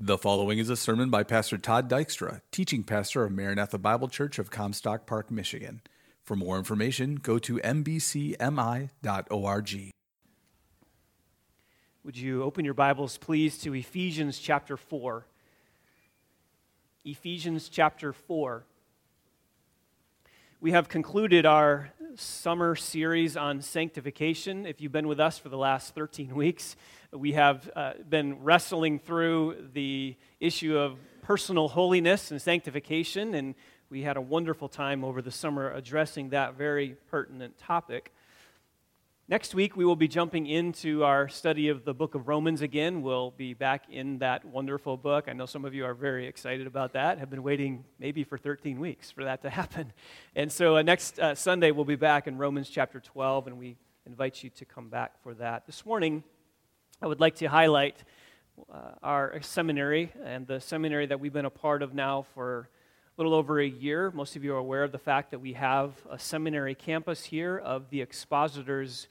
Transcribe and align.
The 0.00 0.16
following 0.16 0.60
is 0.60 0.70
a 0.70 0.76
sermon 0.76 1.10
by 1.10 1.24
Pastor 1.24 1.58
Todd 1.58 1.90
Dykstra, 1.90 2.40
teaching 2.52 2.84
pastor 2.84 3.24
of 3.24 3.32
Maranatha 3.32 3.78
Bible 3.78 4.06
Church 4.06 4.38
of 4.38 4.48
Comstock 4.48 5.06
Park, 5.06 5.28
Michigan. 5.28 5.80
For 6.22 6.36
more 6.36 6.56
information, 6.56 7.16
go 7.16 7.40
to 7.40 7.56
mbcmi.org. 7.56 8.30
Would 12.04 12.16
you 12.16 12.44
open 12.44 12.64
your 12.64 12.74
Bibles, 12.74 13.18
please, 13.18 13.58
to 13.58 13.74
Ephesians 13.74 14.38
chapter 14.38 14.76
4? 14.76 15.26
Ephesians 17.04 17.68
chapter 17.68 18.12
4. 18.12 18.64
We 20.60 20.70
have 20.70 20.88
concluded 20.88 21.44
our 21.44 21.90
summer 22.16 22.74
series 22.74 23.36
on 23.36 23.60
sanctification. 23.60 24.66
If 24.66 24.80
you've 24.80 24.92
been 24.92 25.08
with 25.08 25.20
us 25.20 25.38
for 25.38 25.48
the 25.48 25.58
last 25.58 25.94
13 25.94 26.34
weeks, 26.34 26.76
we 27.12 27.32
have 27.32 27.70
uh, 27.76 27.92
been 28.08 28.42
wrestling 28.42 28.98
through 28.98 29.68
the 29.72 30.16
issue 30.40 30.78
of 30.78 30.98
personal 31.22 31.68
holiness 31.68 32.30
and 32.30 32.40
sanctification, 32.40 33.34
and 33.34 33.54
we 33.90 34.02
had 34.02 34.16
a 34.16 34.20
wonderful 34.20 34.68
time 34.68 35.04
over 35.04 35.20
the 35.20 35.30
summer 35.30 35.70
addressing 35.72 36.30
that 36.30 36.54
very 36.54 36.96
pertinent 37.10 37.58
topic. 37.58 38.12
Next 39.30 39.54
week, 39.54 39.76
we 39.76 39.84
will 39.84 39.94
be 39.94 40.08
jumping 40.08 40.46
into 40.46 41.04
our 41.04 41.28
study 41.28 41.68
of 41.68 41.84
the 41.84 41.92
book 41.92 42.14
of 42.14 42.28
Romans 42.28 42.62
again. 42.62 43.02
We'll 43.02 43.32
be 43.32 43.52
back 43.52 43.84
in 43.90 44.20
that 44.20 44.42
wonderful 44.46 44.96
book. 44.96 45.26
I 45.28 45.34
know 45.34 45.44
some 45.44 45.66
of 45.66 45.74
you 45.74 45.84
are 45.84 45.92
very 45.92 46.26
excited 46.26 46.66
about 46.66 46.94
that, 46.94 47.18
have 47.18 47.28
been 47.28 47.42
waiting 47.42 47.84
maybe 47.98 48.24
for 48.24 48.38
13 48.38 48.80
weeks 48.80 49.10
for 49.10 49.24
that 49.24 49.42
to 49.42 49.50
happen. 49.60 49.92
And 50.34 50.50
so 50.50 50.78
uh, 50.78 50.82
next 50.82 51.18
uh, 51.18 51.34
Sunday, 51.34 51.72
we'll 51.72 51.84
be 51.84 51.94
back 51.94 52.26
in 52.26 52.38
Romans 52.38 52.70
chapter 52.70 53.00
12, 53.00 53.48
and 53.48 53.58
we 53.58 53.76
invite 54.06 54.42
you 54.42 54.48
to 54.48 54.64
come 54.64 54.88
back 54.88 55.22
for 55.22 55.34
that. 55.34 55.66
This 55.66 55.84
morning, 55.84 56.24
I 57.02 57.06
would 57.06 57.20
like 57.20 57.34
to 57.34 57.48
highlight 57.48 58.02
uh, 58.72 58.92
our 59.02 59.42
seminary 59.42 60.10
and 60.24 60.46
the 60.46 60.58
seminary 60.58 61.04
that 61.04 61.20
we've 61.20 61.34
been 61.34 61.44
a 61.44 61.50
part 61.50 61.82
of 61.82 61.92
now 61.92 62.24
for 62.32 62.70
a 63.18 63.20
little 63.20 63.34
over 63.34 63.60
a 63.60 63.68
year. 63.68 64.10
Most 64.10 64.36
of 64.36 64.44
you 64.44 64.54
are 64.54 64.58
aware 64.58 64.84
of 64.84 64.92
the 64.92 64.98
fact 64.98 65.32
that 65.32 65.38
we 65.38 65.52
have 65.52 65.92
a 66.10 66.18
seminary 66.18 66.74
campus 66.74 67.24
here 67.24 67.58
of 67.58 67.90
the 67.90 68.00
Expositors 68.00 69.06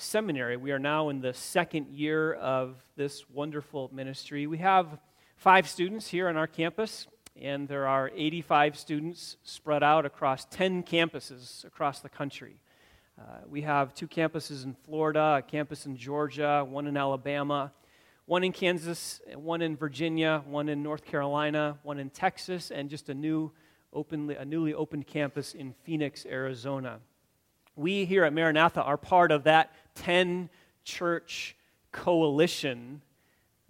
Seminary. 0.00 0.56
We 0.56 0.70
are 0.70 0.78
now 0.78 1.08
in 1.08 1.20
the 1.20 1.34
second 1.34 1.88
year 1.88 2.34
of 2.34 2.76
this 2.94 3.28
wonderful 3.28 3.90
ministry. 3.92 4.46
We 4.46 4.58
have 4.58 4.96
five 5.34 5.68
students 5.68 6.06
here 6.06 6.28
on 6.28 6.36
our 6.36 6.46
campus, 6.46 7.08
and 7.34 7.66
there 7.66 7.88
are 7.88 8.08
85 8.14 8.78
students 8.78 9.38
spread 9.42 9.82
out 9.82 10.06
across 10.06 10.44
10 10.52 10.84
campuses 10.84 11.64
across 11.64 11.98
the 11.98 12.08
country. 12.08 12.60
Uh, 13.20 13.38
we 13.48 13.62
have 13.62 13.92
two 13.92 14.06
campuses 14.06 14.62
in 14.62 14.76
Florida, 14.84 15.38
a 15.38 15.42
campus 15.42 15.84
in 15.84 15.96
Georgia, 15.96 16.64
one 16.64 16.86
in 16.86 16.96
Alabama, 16.96 17.72
one 18.26 18.44
in 18.44 18.52
Kansas, 18.52 19.20
one 19.34 19.60
in 19.62 19.74
Virginia, 19.74 20.44
one 20.46 20.68
in 20.68 20.80
North 20.80 21.04
Carolina, 21.04 21.76
one 21.82 21.98
in 21.98 22.08
Texas, 22.08 22.70
and 22.70 22.88
just 22.88 23.08
a 23.08 23.14
new 23.14 23.50
openly, 23.92 24.36
a 24.36 24.44
newly 24.44 24.74
opened 24.74 25.08
campus 25.08 25.54
in 25.54 25.74
Phoenix, 25.82 26.24
Arizona 26.24 27.00
we 27.78 28.04
here 28.04 28.24
at 28.24 28.32
Maranatha 28.32 28.82
are 28.82 28.96
part 28.96 29.30
of 29.30 29.44
that 29.44 29.72
10 29.98 30.48
church 30.84 31.56
coalition 31.92 33.02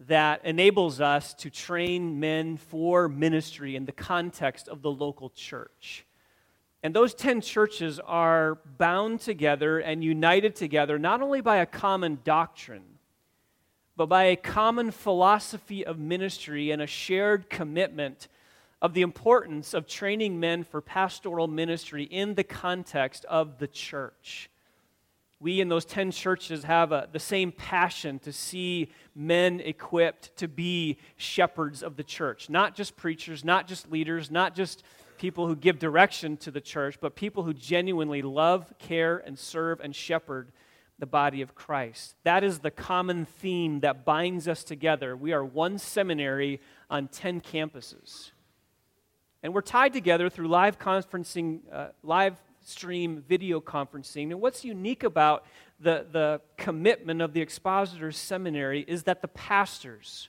that 0.06 0.44
enables 0.44 1.00
us 1.00 1.34
to 1.34 1.50
train 1.50 2.20
men 2.20 2.56
for 2.56 3.08
ministry 3.08 3.74
in 3.74 3.84
the 3.84 3.92
context 3.92 4.68
of 4.68 4.82
the 4.82 4.90
local 4.90 5.30
church. 5.30 6.04
And 6.82 6.94
those 6.94 7.14
10 7.14 7.40
churches 7.40 7.98
are 7.98 8.58
bound 8.78 9.20
together 9.20 9.78
and 9.80 10.04
united 10.04 10.54
together 10.54 10.98
not 10.98 11.20
only 11.22 11.40
by 11.40 11.56
a 11.56 11.66
common 11.66 12.20
doctrine, 12.22 12.98
but 13.96 14.06
by 14.06 14.24
a 14.24 14.36
common 14.36 14.92
philosophy 14.92 15.84
of 15.84 15.98
ministry 15.98 16.70
and 16.70 16.80
a 16.80 16.86
shared 16.86 17.50
commitment 17.50 18.28
of 18.80 18.94
the 18.94 19.02
importance 19.02 19.74
of 19.74 19.88
training 19.88 20.38
men 20.38 20.62
for 20.62 20.80
pastoral 20.80 21.48
ministry 21.48 22.04
in 22.04 22.34
the 22.34 22.44
context 22.44 23.24
of 23.24 23.58
the 23.58 23.66
church. 23.66 24.48
We 25.40 25.60
in 25.60 25.68
those 25.68 25.84
10 25.84 26.10
churches 26.10 26.64
have 26.64 26.90
a, 26.90 27.08
the 27.12 27.20
same 27.20 27.52
passion 27.52 28.18
to 28.20 28.32
see 28.32 28.90
men 29.14 29.60
equipped 29.60 30.36
to 30.38 30.48
be 30.48 30.98
shepherds 31.16 31.82
of 31.82 31.96
the 31.96 32.02
church. 32.02 32.50
Not 32.50 32.74
just 32.74 32.96
preachers, 32.96 33.44
not 33.44 33.68
just 33.68 33.90
leaders, 33.90 34.30
not 34.30 34.56
just 34.56 34.82
people 35.16 35.46
who 35.46 35.54
give 35.54 35.78
direction 35.78 36.36
to 36.38 36.50
the 36.50 36.60
church, 36.60 36.98
but 37.00 37.14
people 37.14 37.44
who 37.44 37.54
genuinely 37.54 38.22
love, 38.22 38.72
care, 38.78 39.18
and 39.18 39.38
serve 39.38 39.80
and 39.80 39.94
shepherd 39.94 40.50
the 40.98 41.06
body 41.06 41.42
of 41.42 41.54
Christ. 41.54 42.16
That 42.24 42.42
is 42.42 42.58
the 42.58 42.72
common 42.72 43.24
theme 43.24 43.80
that 43.80 44.04
binds 44.04 44.48
us 44.48 44.64
together. 44.64 45.16
We 45.16 45.32
are 45.32 45.44
one 45.44 45.78
seminary 45.78 46.60
on 46.90 47.06
10 47.06 47.40
campuses. 47.40 48.32
And 49.42 49.54
we're 49.54 49.60
tied 49.60 49.92
together 49.92 50.28
through 50.28 50.48
live 50.48 50.80
conferencing, 50.80 51.60
uh, 51.72 51.88
live 52.02 52.36
stream 52.68 53.24
video 53.26 53.60
conferencing. 53.60 54.30
And 54.30 54.40
what's 54.40 54.64
unique 54.64 55.02
about 55.02 55.44
the, 55.80 56.06
the 56.10 56.40
commitment 56.56 57.22
of 57.22 57.32
the 57.32 57.40
Expositors 57.40 58.16
Seminary 58.16 58.84
is 58.86 59.04
that 59.04 59.22
the 59.22 59.28
pastors 59.28 60.28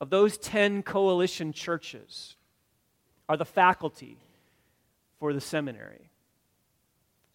of 0.00 0.10
those 0.10 0.38
10 0.38 0.82
coalition 0.82 1.52
churches 1.52 2.36
are 3.28 3.36
the 3.36 3.44
faculty 3.44 4.16
for 5.18 5.32
the 5.32 5.40
seminary 5.40 6.09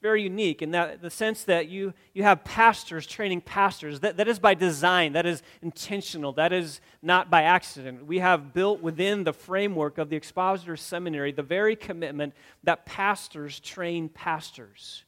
very 0.06 0.22
unique 0.22 0.62
in 0.62 0.70
that 0.70 1.02
the 1.02 1.10
sense 1.10 1.46
that 1.46 1.68
you, 1.68 1.92
you 2.14 2.22
have 2.22 2.44
pastors 2.44 3.08
training 3.08 3.42
pastors. 3.42 4.02
That, 4.02 4.18
that 4.18 4.28
is 4.28 4.38
by 4.38 4.54
design, 4.54 5.14
that 5.14 5.26
is 5.26 5.42
intentional, 5.64 6.32
that 6.34 6.54
is 6.54 6.80
not 7.02 7.32
by 7.32 7.42
accident. 7.42 8.06
We 8.06 8.20
have 8.20 8.54
built 8.54 8.82
within 8.84 9.24
the 9.24 9.34
framework 9.34 9.98
of 9.98 10.10
the 10.10 10.16
Expositor 10.16 10.78
Seminary 10.78 11.32
the 11.32 11.42
very 11.42 11.76
commitment 11.76 12.36
that 12.64 12.86
pastors 12.86 13.60
train 13.60 14.08
pastors 14.08 15.04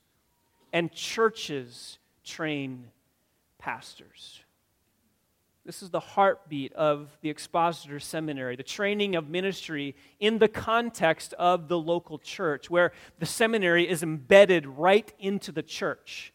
and 0.73 0.91
churches 0.91 1.99
train 2.23 2.85
pastors. 3.59 4.41
This 5.67 5.83
is 5.83 5.89
the 5.89 5.99
heartbeat 5.99 6.71
of 6.75 7.17
the 7.19 7.29
Expositor 7.29 7.99
Seminary, 7.99 8.55
the 8.55 8.63
training 8.63 9.17
of 9.17 9.27
ministry 9.27 9.97
in 10.17 10.39
the 10.39 10.47
context 10.47 11.33
of 11.33 11.67
the 11.67 11.77
local 11.77 12.19
church, 12.19 12.69
where 12.69 12.93
the 13.19 13.25
seminary 13.25 13.85
is 13.85 14.01
embedded 14.01 14.65
right 14.65 15.13
into 15.19 15.51
the 15.51 15.61
church, 15.61 16.31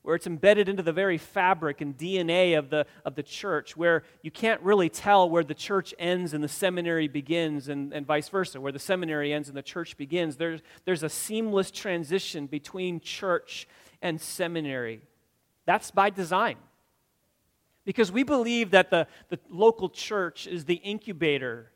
where 0.00 0.16
it's 0.16 0.26
embedded 0.26 0.66
into 0.66 0.82
the 0.82 0.94
very 0.94 1.18
fabric 1.18 1.82
and 1.82 1.94
DNA 1.98 2.58
of 2.58 2.70
the, 2.70 2.86
of 3.04 3.16
the 3.16 3.22
church, 3.22 3.76
where 3.76 4.02
you 4.22 4.30
can't 4.30 4.62
really 4.62 4.88
tell 4.88 5.28
where 5.28 5.44
the 5.44 5.52
church 5.52 5.92
ends 5.98 6.32
and 6.32 6.42
the 6.42 6.48
seminary 6.48 7.06
begins, 7.06 7.68
and, 7.68 7.92
and 7.92 8.06
vice 8.06 8.30
versa, 8.30 8.58
where 8.62 8.72
the 8.72 8.78
seminary 8.78 9.30
ends 9.30 9.48
and 9.48 9.58
the 9.58 9.62
church 9.62 9.94
begins. 9.98 10.38
There's, 10.38 10.62
there's 10.86 11.02
a 11.02 11.10
seamless 11.10 11.70
transition 11.70 12.46
between 12.46 13.00
church 13.00 13.68
and 14.00 14.18
seminary. 14.18 15.02
That's 15.66 15.90
by 15.90 16.08
design. 16.08 16.56
Because 17.90 18.12
we 18.12 18.22
believe 18.22 18.70
that 18.70 18.88
the, 18.88 19.08
the 19.30 19.40
local 19.48 19.88
church 19.88 20.46
is 20.46 20.64
the 20.64 20.76
incubator 20.76 21.72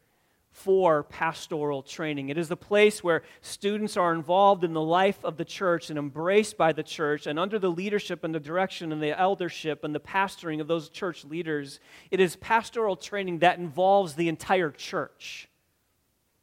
for 0.53 1.03
pastoral 1.03 1.83
training. 1.83 2.29
It 2.29 2.39
is 2.39 2.47
the 2.47 2.57
place 2.57 3.03
where 3.03 3.25
students 3.41 3.97
are 3.97 4.15
involved 4.15 4.63
in 4.63 4.75
the 4.75 4.81
life 4.81 5.19
of 5.25 5.37
the 5.37 5.45
church 5.45 5.91
and 5.91 5.99
embraced 5.99 6.57
by 6.57 6.73
the 6.73 6.85
church 6.85 7.27
and 7.27 7.37
under 7.37 7.59
the 7.59 7.69
leadership 7.69 8.23
and 8.23 8.33
the 8.33 8.39
direction 8.39 8.93
and 8.93 9.03
the 9.03 9.19
eldership 9.19 9.83
and 9.83 9.93
the 9.93 9.99
pastoring 9.99 10.61
of 10.61 10.69
those 10.69 10.89
church 10.89 11.25
leaders. 11.25 11.81
It 12.13 12.21
is 12.21 12.37
pastoral 12.37 12.95
training 12.95 13.41
that 13.41 13.59
involves 13.59 14.15
the 14.15 14.29
entire 14.29 14.71
church. 14.71 15.49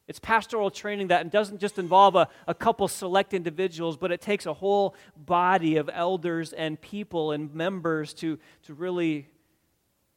It's 0.10 0.20
pastoral 0.20 0.70
training 0.70 1.08
that 1.08 1.32
doesn't 1.32 1.62
just 1.62 1.80
involve 1.80 2.18
a, 2.18 2.28
a 2.46 2.54
couple 2.54 2.90
select 2.90 3.34
individuals, 3.34 3.96
but 3.96 4.12
it 4.12 4.20
takes 4.20 4.46
a 4.46 4.54
whole 4.54 4.96
body 5.16 5.78
of 5.78 5.90
elders 5.94 6.52
and 6.52 6.82
people 6.82 7.32
and 7.32 7.56
members 7.56 8.14
to, 8.16 8.38
to 8.64 8.74
really 8.74 9.30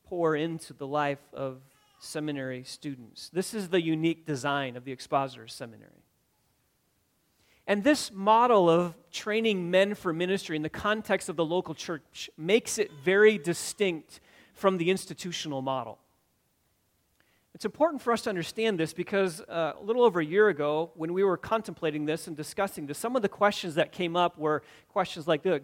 pour 0.08 0.36
into 0.36 0.72
the 0.72 0.86
life 0.86 1.18
of 1.32 1.58
seminary 1.98 2.64
students. 2.64 3.30
This 3.30 3.54
is 3.54 3.68
the 3.68 3.80
unique 3.80 4.26
design 4.26 4.76
of 4.76 4.84
the 4.84 4.92
Expositor 4.92 5.48
Seminary. 5.48 6.04
And 7.66 7.82
this 7.82 8.12
model 8.12 8.68
of 8.68 8.94
training 9.10 9.70
men 9.70 9.94
for 9.94 10.12
ministry 10.12 10.54
in 10.56 10.62
the 10.62 10.68
context 10.68 11.28
of 11.28 11.36
the 11.36 11.44
local 11.44 11.74
church 11.74 12.28
makes 12.36 12.78
it 12.78 12.90
very 13.02 13.38
distinct 13.38 14.20
from 14.52 14.76
the 14.76 14.90
institutional 14.90 15.62
model. 15.62 15.98
It's 17.54 17.64
important 17.64 18.02
for 18.02 18.12
us 18.12 18.22
to 18.22 18.30
understand 18.30 18.78
this 18.78 18.92
because 18.92 19.40
uh, 19.42 19.74
a 19.80 19.82
little 19.82 20.02
over 20.02 20.20
a 20.20 20.24
year 20.24 20.48
ago, 20.48 20.90
when 20.96 21.12
we 21.12 21.22
were 21.22 21.36
contemplating 21.36 22.04
this 22.04 22.26
and 22.26 22.36
discussing 22.36 22.86
this, 22.86 22.98
some 22.98 23.14
of 23.14 23.22
the 23.22 23.28
questions 23.28 23.76
that 23.76 23.92
came 23.92 24.16
up 24.16 24.36
were 24.36 24.62
questions 24.88 25.28
like, 25.28 25.44
the, 25.44 25.62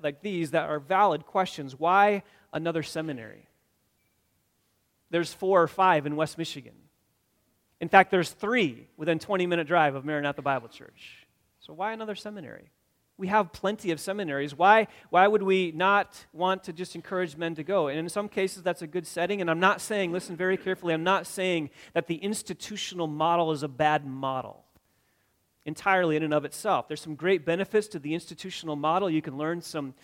like 0.00 0.22
these 0.22 0.52
that 0.52 0.68
are 0.70 0.78
valid 0.78 1.26
questions. 1.26 1.76
Why 1.76 2.22
another 2.52 2.84
seminary? 2.84 3.48
There's 5.10 5.32
four 5.32 5.62
or 5.62 5.68
five 5.68 6.06
in 6.06 6.16
West 6.16 6.38
Michigan. 6.38 6.74
In 7.80 7.88
fact, 7.88 8.10
there's 8.10 8.30
three 8.30 8.88
within 8.96 9.18
20 9.18 9.46
minute 9.46 9.66
drive 9.66 9.94
of 9.94 10.04
Maranatha 10.04 10.42
Bible 10.42 10.68
Church. 10.68 11.26
So 11.60 11.72
why 11.72 11.92
another 11.92 12.14
seminary? 12.14 12.70
We 13.16 13.28
have 13.28 13.52
plenty 13.52 13.92
of 13.92 14.00
seminaries. 14.00 14.56
Why, 14.56 14.88
why 15.10 15.28
would 15.28 15.42
we 15.42 15.70
not 15.70 16.26
want 16.32 16.64
to 16.64 16.72
just 16.72 16.96
encourage 16.96 17.36
men 17.36 17.54
to 17.54 17.62
go? 17.62 17.86
And 17.86 17.98
in 17.98 18.08
some 18.08 18.28
cases, 18.28 18.62
that's 18.62 18.82
a 18.82 18.88
good 18.88 19.06
setting. 19.06 19.40
And 19.40 19.48
I'm 19.48 19.60
not 19.60 19.80
saying, 19.80 20.10
listen 20.10 20.36
very 20.36 20.56
carefully, 20.56 20.94
I'm 20.94 21.04
not 21.04 21.26
saying 21.26 21.70
that 21.92 22.08
the 22.08 22.16
institutional 22.16 23.06
model 23.06 23.52
is 23.52 23.62
a 23.62 23.68
bad 23.68 24.04
model 24.04 24.64
entirely 25.66 26.16
in 26.16 26.22
and 26.22 26.34
of 26.34 26.44
itself. 26.44 26.88
There's 26.88 27.00
some 27.00 27.14
great 27.14 27.44
benefits 27.44 27.88
to 27.88 27.98
the 27.98 28.14
institutional 28.14 28.76
model. 28.76 29.08
You 29.08 29.22
can 29.22 29.38
learn 29.38 29.60
some 29.60 29.94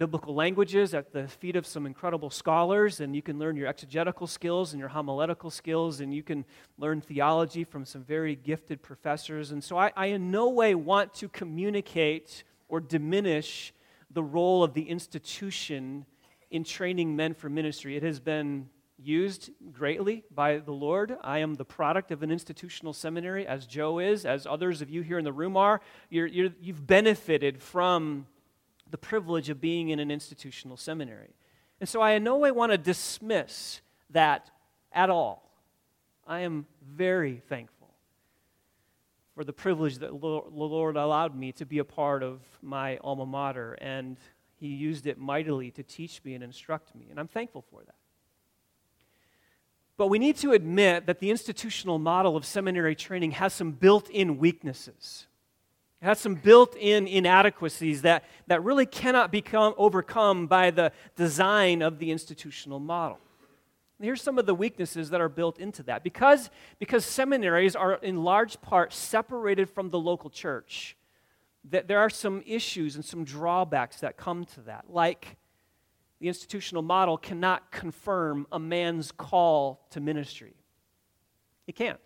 biblical 0.00 0.34
languages 0.34 0.94
at 0.94 1.12
the 1.12 1.28
feet 1.28 1.56
of 1.56 1.66
some 1.66 1.84
incredible 1.84 2.30
scholars, 2.30 3.00
and 3.00 3.14
you 3.14 3.20
can 3.20 3.38
learn 3.38 3.54
your 3.54 3.66
exegetical 3.66 4.26
skills 4.26 4.72
and 4.72 4.80
your 4.80 4.88
homiletical 4.88 5.50
skills, 5.50 6.00
and 6.00 6.14
you 6.14 6.22
can 6.22 6.42
learn 6.78 7.02
theology 7.02 7.64
from 7.64 7.84
some 7.84 8.02
very 8.02 8.34
gifted 8.34 8.80
professors. 8.80 9.50
And 9.50 9.62
so 9.62 9.76
I, 9.76 9.92
I 9.94 10.06
in 10.06 10.30
no 10.30 10.48
way 10.48 10.74
want 10.74 11.12
to 11.16 11.28
communicate 11.28 12.44
or 12.70 12.80
diminish 12.80 13.74
the 14.10 14.22
role 14.22 14.64
of 14.64 14.72
the 14.72 14.88
institution 14.88 16.06
in 16.50 16.64
training 16.64 17.14
men 17.14 17.34
for 17.34 17.50
ministry. 17.50 17.94
It 17.94 18.02
has 18.02 18.20
been 18.20 18.70
used 18.96 19.50
greatly 19.70 20.24
by 20.34 20.60
the 20.60 20.72
Lord. 20.72 21.18
I 21.22 21.40
am 21.40 21.56
the 21.56 21.66
product 21.66 22.10
of 22.10 22.22
an 22.22 22.30
institutional 22.30 22.94
seminary, 22.94 23.46
as 23.46 23.66
Joe 23.66 23.98
is, 23.98 24.24
as 24.24 24.46
others 24.46 24.80
of 24.80 24.88
you 24.88 25.02
here 25.02 25.18
in 25.18 25.26
the 25.26 25.32
room 25.32 25.58
are. 25.58 25.82
you 26.08 26.54
have 26.68 26.86
benefited 26.86 27.62
from 27.62 28.26
the 28.90 28.98
privilege 28.98 29.48
of 29.48 29.60
being 29.60 29.90
in 29.90 29.98
an 29.98 30.10
institutional 30.10 30.76
seminary. 30.76 31.34
And 31.80 31.88
so 31.88 32.00
I 32.00 32.12
in 32.12 32.24
no 32.24 32.36
way 32.36 32.50
want 32.50 32.72
to 32.72 32.78
dismiss 32.78 33.80
that 34.10 34.50
at 34.92 35.10
all. 35.10 35.50
I 36.26 36.40
am 36.40 36.66
very 36.84 37.42
thankful 37.48 37.88
for 39.34 39.44
the 39.44 39.52
privilege 39.52 39.98
that 39.98 40.10
the 40.10 40.16
Lord 40.16 40.96
allowed 40.96 41.34
me 41.34 41.52
to 41.52 41.64
be 41.64 41.78
a 41.78 41.84
part 41.84 42.22
of 42.22 42.40
my 42.62 42.98
alma 42.98 43.24
mater, 43.24 43.74
and 43.80 44.18
He 44.56 44.68
used 44.68 45.06
it 45.06 45.18
mightily 45.18 45.70
to 45.72 45.82
teach 45.82 46.22
me 46.24 46.34
and 46.34 46.44
instruct 46.44 46.94
me, 46.94 47.06
and 47.10 47.18
I'm 47.18 47.28
thankful 47.28 47.64
for 47.70 47.82
that. 47.84 47.94
But 49.96 50.08
we 50.08 50.18
need 50.18 50.36
to 50.36 50.52
admit 50.52 51.06
that 51.06 51.20
the 51.20 51.30
institutional 51.30 51.98
model 51.98 52.36
of 52.36 52.44
seminary 52.44 52.94
training 52.94 53.32
has 53.32 53.52
some 53.52 53.72
built 53.72 54.08
in 54.08 54.38
weaknesses. 54.38 55.26
It 56.02 56.06
has 56.06 56.18
some 56.18 56.34
built 56.34 56.76
in 56.76 57.06
inadequacies 57.06 58.02
that, 58.02 58.24
that 58.46 58.62
really 58.64 58.86
cannot 58.86 59.30
become 59.30 59.74
overcome 59.76 60.46
by 60.46 60.70
the 60.70 60.92
design 61.14 61.82
of 61.82 61.98
the 61.98 62.10
institutional 62.10 62.80
model. 62.80 63.18
And 63.98 64.06
here's 64.06 64.22
some 64.22 64.38
of 64.38 64.46
the 64.46 64.54
weaknesses 64.54 65.10
that 65.10 65.20
are 65.20 65.28
built 65.28 65.58
into 65.58 65.82
that. 65.82 66.02
Because, 66.02 66.48
because 66.78 67.04
seminaries 67.04 67.76
are 67.76 67.94
in 67.94 68.24
large 68.24 68.58
part 68.62 68.94
separated 68.94 69.68
from 69.68 69.90
the 69.90 69.98
local 69.98 70.30
church, 70.30 70.96
that 71.68 71.86
there 71.86 71.98
are 71.98 72.08
some 72.08 72.42
issues 72.46 72.96
and 72.96 73.04
some 73.04 73.24
drawbacks 73.24 74.00
that 74.00 74.16
come 74.16 74.46
to 74.46 74.60
that. 74.62 74.86
Like 74.88 75.36
the 76.18 76.28
institutional 76.28 76.82
model 76.82 77.18
cannot 77.18 77.70
confirm 77.70 78.46
a 78.50 78.58
man's 78.58 79.12
call 79.12 79.86
to 79.90 80.00
ministry. 80.00 80.54
It 81.66 81.76
can't. 81.76 82.00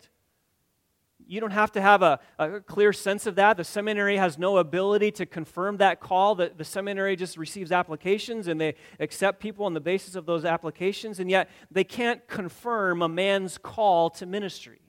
You 1.27 1.39
don't 1.39 1.51
have 1.51 1.71
to 1.73 1.81
have 1.81 2.01
a, 2.01 2.19
a, 2.37 2.59
clear 2.61 2.93
sense 2.93 3.25
of 3.25 3.35
that. 3.35 3.57
The 3.57 3.63
seminary 3.63 4.17
has 4.17 4.37
no 4.37 4.57
ability 4.57 5.11
to 5.13 5.25
confirm 5.25 5.77
that 5.77 5.99
call. 5.99 6.35
The, 6.35 6.51
the 6.55 6.63
seminary 6.63 7.15
just 7.15 7.37
receives 7.37 7.71
applications 7.71 8.47
and 8.47 8.59
they 8.59 8.75
accept 8.99 9.39
people 9.39 9.65
on 9.65 9.73
the 9.73 9.79
basis 9.79 10.15
of 10.15 10.25
those 10.25 10.45
applications, 10.45 11.19
and 11.19 11.29
yet 11.29 11.49
they 11.71 11.83
can't 11.83 12.27
confirm 12.27 13.01
a 13.01 13.09
man's 13.09 13.57
call 13.57 14.09
to 14.11 14.25
ministry. 14.25 14.81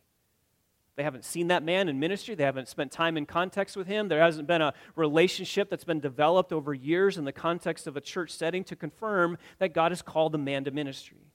They 0.96 1.02
haven't 1.02 1.24
seen 1.24 1.48
that 1.48 1.62
man 1.62 1.88
in 1.88 2.00
ministry. 2.00 2.34
They 2.34 2.44
haven't 2.44 2.68
spent 2.68 2.90
time 2.90 3.18
in 3.18 3.26
context 3.26 3.76
with 3.76 3.86
him. 3.86 4.08
There 4.08 4.20
hasn't 4.20 4.48
been 4.48 4.62
a 4.62 4.72
relationship 4.94 5.68
that's 5.68 5.84
been 5.84 6.00
developed 6.00 6.52
over 6.52 6.72
years 6.72 7.18
in 7.18 7.26
the 7.26 7.32
context 7.32 7.86
of 7.86 7.98
a 7.98 8.00
church 8.00 8.30
setting 8.30 8.64
to 8.64 8.76
confirm 8.76 9.36
that 9.58 9.74
God 9.74 9.92
has 9.92 10.00
called 10.00 10.32
the 10.32 10.38
man 10.38 10.64
to 10.64 10.70
ministry. 10.70 11.26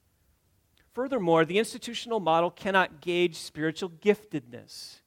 Furthermore, 0.93 1.45
the 1.45 1.57
institutional 1.57 2.19
model 2.19 2.51
cannot 2.51 3.01
gauge 3.01 3.35
spiritual 3.38 3.89
giftedness. 3.89 4.97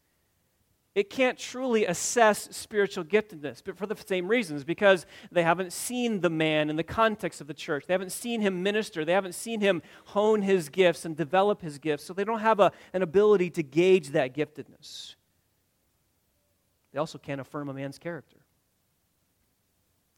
It 0.95 1.11
can't 1.11 1.37
truly 1.37 1.87
assess 1.87 2.49
spiritual 2.57 3.05
giftedness, 3.05 3.61
but 3.65 3.77
for 3.77 3.87
the 3.87 3.97
same 3.97 4.29
reasons, 4.29 4.63
because 4.63 5.07
they 5.33 5.43
haven't 5.43 5.73
seen 5.73 6.21
the 6.21 6.31
man 6.31 6.71
in 6.71 6.77
the 6.77 6.85
context 6.85 7.41
of 7.41 7.49
the 7.49 7.55
church. 7.55 7.87
They 7.87 7.95
haven't 7.95 8.13
seen 8.13 8.41
him 8.41 8.63
minister. 8.63 9.05
They 9.05 9.13
haven't 9.13 9.35
seen 9.35 9.61
him 9.61 9.83
hone 10.07 10.43
his 10.43 10.69
gifts 10.69 11.05
and 11.05 11.17
develop 11.17 11.63
his 11.63 11.79
gifts, 11.79 12.05
so 12.05 12.15
they 12.15 12.23
don't 12.23 12.41
have 12.41 12.61
a, 12.61 12.71
an 12.93 13.03
ability 13.03 13.51
to 13.51 13.63
gauge 13.65 14.11
that 14.11 14.35
giftedness. 14.35 15.17
They 16.93 17.01
also 17.01 17.19
can't 17.19 17.41
affirm 17.41 17.69
a 17.69 17.75
man's 17.75 17.99
character. 17.99 18.37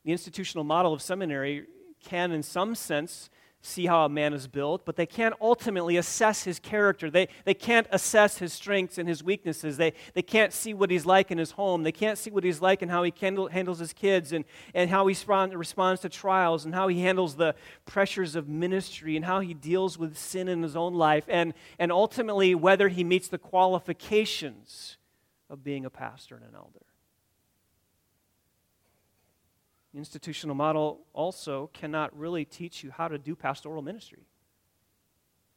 The 0.04 0.12
institutional 0.12 0.62
model 0.62 0.92
of 0.92 1.00
seminary 1.00 1.66
can, 2.04 2.32
in 2.32 2.42
some 2.42 2.74
sense, 2.74 3.30
see 3.66 3.86
how 3.86 4.04
a 4.04 4.08
man 4.08 4.32
is 4.32 4.46
built, 4.46 4.84
but 4.84 4.96
they 4.96 5.06
can't 5.06 5.34
ultimately 5.40 5.96
assess 5.96 6.44
his 6.44 6.58
character. 6.58 7.10
They, 7.10 7.28
they 7.44 7.54
can't 7.54 7.86
assess 7.90 8.38
his 8.38 8.52
strengths 8.52 8.98
and 8.98 9.08
his 9.08 9.22
weaknesses. 9.22 9.76
They, 9.76 9.92
they 10.14 10.22
can't 10.22 10.52
see 10.52 10.72
what 10.72 10.90
he's 10.90 11.04
like 11.04 11.30
in 11.30 11.38
his 11.38 11.52
home. 11.52 11.82
They 11.82 11.92
can't 11.92 12.16
see 12.16 12.30
what 12.30 12.44
he's 12.44 12.62
like 12.62 12.82
and 12.82 12.90
how 12.90 13.02
he 13.02 13.12
handle, 13.20 13.48
handles 13.48 13.78
his 13.78 13.92
kids 13.92 14.32
and, 14.32 14.44
and 14.74 14.88
how 14.88 15.06
he 15.06 15.12
respond, 15.12 15.54
responds 15.54 16.00
to 16.02 16.08
trials 16.08 16.64
and 16.64 16.74
how 16.74 16.88
he 16.88 17.02
handles 17.02 17.36
the 17.36 17.54
pressures 17.84 18.36
of 18.36 18.48
ministry 18.48 19.16
and 19.16 19.24
how 19.24 19.40
he 19.40 19.54
deals 19.54 19.98
with 19.98 20.16
sin 20.16 20.48
in 20.48 20.62
his 20.62 20.76
own 20.76 20.94
life 20.94 21.24
and, 21.28 21.52
and 21.78 21.90
ultimately 21.90 22.54
whether 22.54 22.88
he 22.88 23.04
meets 23.04 23.28
the 23.28 23.38
qualifications 23.38 24.96
of 25.50 25.62
being 25.62 25.84
a 25.84 25.90
pastor 25.90 26.36
and 26.36 26.44
an 26.44 26.54
elder. 26.54 26.86
Institutional 29.96 30.54
model 30.54 31.00
also 31.14 31.70
cannot 31.72 32.16
really 32.16 32.44
teach 32.44 32.84
you 32.84 32.90
how 32.90 33.08
to 33.08 33.16
do 33.16 33.34
pastoral 33.34 33.80
ministry. 33.80 34.26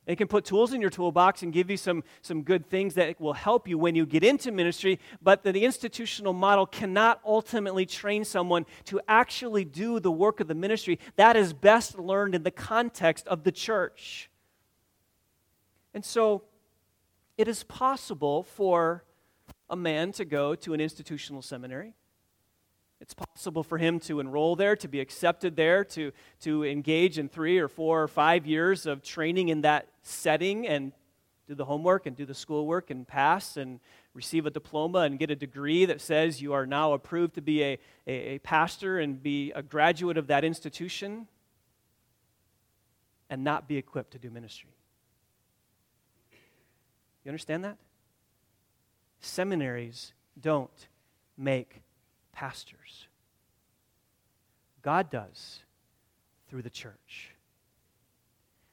It 0.07 0.17
can 0.17 0.29
put 0.29 0.45
tools 0.45 0.71
in 0.71 0.79
your 0.79 0.89
toolbox 0.89 1.43
and 1.43 1.51
give 1.51 1.69
you 1.69 1.75
some, 1.75 2.05
some 2.21 2.43
good 2.43 2.65
things 2.65 2.95
that 2.95 3.19
will 3.19 3.33
help 3.33 3.67
you 3.67 3.77
when 3.77 3.95
you 3.95 4.05
get 4.05 4.23
into 4.23 4.51
ministry, 4.51 4.97
but 5.21 5.43
the, 5.43 5.51
the 5.51 5.65
institutional 5.65 6.31
model 6.31 6.65
cannot 6.65 7.19
ultimately 7.25 7.85
train 7.85 8.23
someone 8.23 8.65
to 8.85 9.01
actually 9.09 9.65
do 9.65 9.99
the 9.99 10.09
work 10.09 10.39
of 10.39 10.47
the 10.47 10.55
ministry. 10.55 10.99
That 11.17 11.35
is 11.35 11.51
best 11.51 11.99
learned 11.99 12.33
in 12.33 12.43
the 12.43 12.49
context 12.49 13.27
of 13.27 13.43
the 13.43 13.51
church. 13.51 14.31
And 15.93 16.03
so 16.03 16.43
it 17.37 17.49
is 17.49 17.63
possible 17.63 18.43
for 18.43 19.03
a 19.69 19.75
man 19.75 20.13
to 20.13 20.23
go 20.23 20.55
to 20.55 20.73
an 20.73 20.79
institutional 20.79 21.41
seminary 21.41 21.93
it's 23.01 23.13
possible 23.13 23.63
for 23.63 23.77
him 23.77 23.99
to 24.01 24.19
enroll 24.19 24.55
there, 24.55 24.75
to 24.75 24.87
be 24.87 24.99
accepted 24.99 25.55
there, 25.55 25.83
to, 25.85 26.11
to 26.41 26.65
engage 26.65 27.17
in 27.17 27.29
three 27.29 27.57
or 27.57 27.67
four 27.67 28.03
or 28.03 28.07
five 28.07 28.45
years 28.45 28.85
of 28.85 29.01
training 29.01 29.49
in 29.49 29.61
that 29.61 29.87
setting 30.03 30.67
and 30.67 30.91
do 31.47 31.55
the 31.55 31.65
homework 31.65 32.05
and 32.05 32.15
do 32.15 32.25
the 32.25 32.33
schoolwork 32.33 32.91
and 32.91 33.07
pass 33.07 33.57
and 33.57 33.79
receive 34.13 34.45
a 34.45 34.49
diploma 34.49 34.99
and 34.99 35.17
get 35.17 35.31
a 35.31 35.35
degree 35.35 35.85
that 35.85 36.01
says 36.01 36.41
you 36.41 36.53
are 36.53 36.65
now 36.65 36.93
approved 36.93 37.35
to 37.35 37.41
be 37.41 37.63
a, 37.63 37.79
a, 38.05 38.13
a 38.35 38.39
pastor 38.39 38.99
and 38.99 39.23
be 39.23 39.51
a 39.53 39.63
graduate 39.63 40.17
of 40.17 40.27
that 40.27 40.43
institution 40.43 41.27
and 43.29 43.43
not 43.43 43.67
be 43.67 43.77
equipped 43.77 44.11
to 44.11 44.19
do 44.19 44.29
ministry. 44.29 44.71
You 47.23 47.29
understand 47.29 47.63
that? 47.63 47.77
Seminaries 49.21 50.13
don't 50.39 50.87
make 51.37 51.81
pastors. 52.39 53.07
God 54.81 55.09
does 55.09 55.59
through 56.47 56.61
the 56.61 56.69
church. 56.69 57.31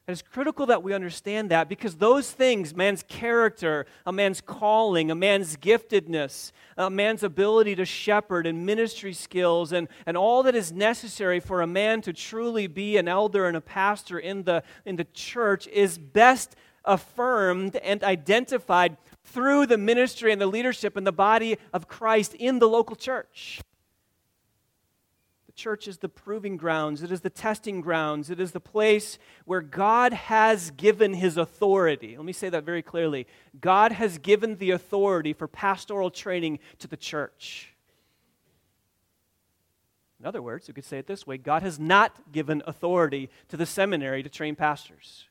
And 0.07 0.13
it's 0.13 0.21
critical 0.21 0.67
that 0.67 0.83
we 0.83 0.93
understand 0.93 1.51
that 1.51 1.67
because 1.67 1.95
those 1.95 2.31
things, 2.31 2.73
man's 2.73 3.03
character, 3.09 3.85
a 4.05 4.13
man's 4.13 4.39
calling, 4.39 5.11
a 5.11 5.15
man's 5.15 5.57
giftedness, 5.57 6.53
a 6.77 6.89
man's 6.89 7.23
ability 7.23 7.75
to 7.75 7.83
shepherd 7.83 8.47
and 8.47 8.65
ministry 8.65 9.11
skills, 9.11 9.73
and, 9.73 9.89
and 10.05 10.15
all 10.15 10.43
that 10.43 10.55
is 10.55 10.71
necessary 10.71 11.41
for 11.41 11.61
a 11.61 11.67
man 11.67 11.99
to 12.03 12.13
truly 12.13 12.67
be 12.67 12.95
an 12.95 13.09
elder 13.09 13.47
and 13.47 13.57
a 13.57 13.61
pastor 13.61 14.17
in 14.17 14.43
the, 14.43 14.63
in 14.85 14.95
the 14.95 15.07
church 15.13 15.67
is 15.67 15.97
best 15.97 16.55
affirmed 16.85 17.75
and 17.75 18.01
identified 18.01 18.95
through 19.27 19.65
the 19.65 19.77
ministry 19.77 20.31
and 20.31 20.41
the 20.41 20.47
leadership 20.47 20.95
and 20.97 21.05
the 21.05 21.11
body 21.11 21.57
of 21.73 21.87
Christ 21.87 22.33
in 22.33 22.59
the 22.59 22.67
local 22.67 22.95
church. 22.95 23.61
The 25.47 25.53
church 25.53 25.87
is 25.87 25.97
the 25.97 26.09
proving 26.09 26.57
grounds, 26.57 27.03
it 27.03 27.11
is 27.11 27.21
the 27.21 27.29
testing 27.29 27.81
grounds, 27.81 28.29
it 28.29 28.39
is 28.39 28.51
the 28.51 28.59
place 28.59 29.19
where 29.45 29.61
God 29.61 30.13
has 30.13 30.71
given 30.71 31.13
his 31.13 31.37
authority. 31.37 32.15
Let 32.15 32.25
me 32.25 32.33
say 32.33 32.49
that 32.49 32.63
very 32.63 32.81
clearly. 32.81 33.27
God 33.59 33.91
has 33.91 34.17
given 34.17 34.57
the 34.57 34.71
authority 34.71 35.33
for 35.33 35.47
pastoral 35.47 36.09
training 36.09 36.59
to 36.79 36.87
the 36.87 36.97
church. 36.97 37.73
In 40.19 40.25
other 40.25 40.41
words, 40.41 40.67
you 40.67 40.73
could 40.73 40.85
say 40.85 40.97
it 40.97 41.07
this 41.07 41.27
way 41.27 41.37
God 41.37 41.61
has 41.63 41.79
not 41.79 42.31
given 42.31 42.63
authority 42.65 43.29
to 43.49 43.57
the 43.57 43.65
seminary 43.65 44.23
to 44.23 44.29
train 44.29 44.55
pastors. 44.55 45.27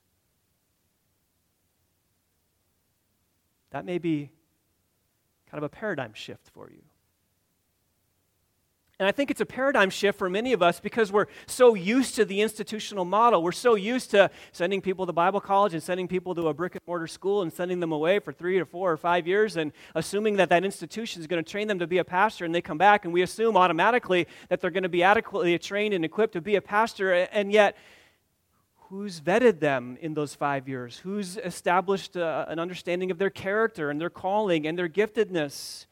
That 3.70 3.85
may 3.85 3.99
be 3.99 4.30
kind 5.50 5.58
of 5.58 5.64
a 5.64 5.68
paradigm 5.68 6.12
shift 6.14 6.49
for 6.52 6.70
you. 6.70 6.82
And 8.99 9.06
I 9.06 9.12
think 9.12 9.30
it's 9.30 9.42
a 9.42 9.46
paradigm 9.46 9.90
shift 9.90 10.18
for 10.18 10.30
many 10.30 10.54
of 10.54 10.62
us 10.62 10.80
because 10.80 11.12
we're 11.12 11.26
so 11.46 11.75
used 11.75 12.14
to 12.14 12.25
the 12.25 12.40
institutional 12.40 13.04
model. 13.04 13.42
We're 13.42 13.52
so 13.52 13.75
used 13.75 14.11
to 14.12 14.30
sending 14.52 14.80
people 14.80 15.04
to 15.04 15.12
Bible 15.12 15.40
college 15.40 15.75
and 15.75 15.82
sending 15.82 16.08
people 16.08 16.35
to 16.35 16.49
a 16.49 16.54
brick 16.54 16.76
and 16.76 16.80
mortar 16.87 17.06
school 17.06 17.42
and 17.42 17.52
sending 17.52 17.80
them 17.80 17.92
away 17.92 18.20
for 18.20 18.32
three 18.32 18.58
or 18.58 18.64
four 18.64 18.90
or 18.90 18.96
five 18.96 19.26
years 19.26 19.58
and 19.58 19.73
assuming 19.94 20.37
that 20.37 20.49
that 20.49 20.64
institution 20.64 21.20
is 21.20 21.26
going 21.26 21.44
to 21.44 21.50
train 21.50 21.68
them 21.68 21.78
to 21.80 21.87
be 21.87 21.99
a 21.99 22.04
pastor. 22.04 22.46
And 22.46 22.54
they 22.54 22.62
come 22.62 22.78
back 22.78 23.04
and 23.04 23.12
we 23.12 23.20
assume 23.20 23.54
automatically 23.54 24.26
that 24.49 24.62
they're 24.62 24.70
going 24.70 24.82
to 24.82 24.88
be 24.88 25.02
adequately 25.02 25.58
trained 25.58 25.92
and 25.92 26.02
equipped 26.02 26.32
to 26.32 26.40
be 26.40 26.56
a 26.56 26.62
pastor. 26.62 27.12
And 27.12 27.52
yet, 27.52 27.76
who's 28.88 29.21
vetted 29.21 29.61
them 29.61 29.97
in 30.00 30.14
those 30.14 30.35
five 30.35 30.69
years? 30.69 30.99
Who's 30.99 31.37
established 31.38 32.16
uh, 32.16 32.47
an 32.49 32.59
understanding 32.59 33.11
of 33.11 33.19
their 33.19 33.31
character 33.31 33.90
and 33.90 34.00
their 34.00 34.11
calling 34.11 34.66
and 34.66 34.78
their 34.78 34.88
giftedness? 34.88 35.87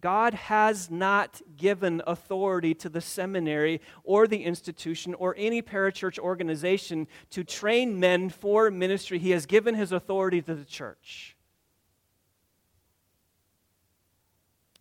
God 0.00 0.34
has 0.34 0.90
not 0.90 1.42
given 1.56 2.02
authority 2.06 2.74
to 2.74 2.88
the 2.88 3.00
seminary 3.00 3.80
or 4.02 4.26
the 4.26 4.44
institution 4.44 5.14
or 5.14 5.34
any 5.36 5.62
parachurch 5.62 6.18
organization 6.18 7.06
to 7.30 7.44
train 7.44 8.00
men 8.00 8.30
for 8.30 8.70
ministry. 8.70 9.18
He 9.18 9.30
has 9.30 9.46
given 9.46 9.74
his 9.74 9.92
authority 9.92 10.40
to 10.42 10.54
the 10.54 10.64
church. 10.64 11.36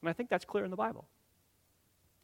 And 0.02 0.10
I 0.10 0.14
think 0.14 0.30
that's 0.30 0.46
clear 0.46 0.64
in 0.64 0.72
the 0.72 0.78
Bible. 0.78 1.06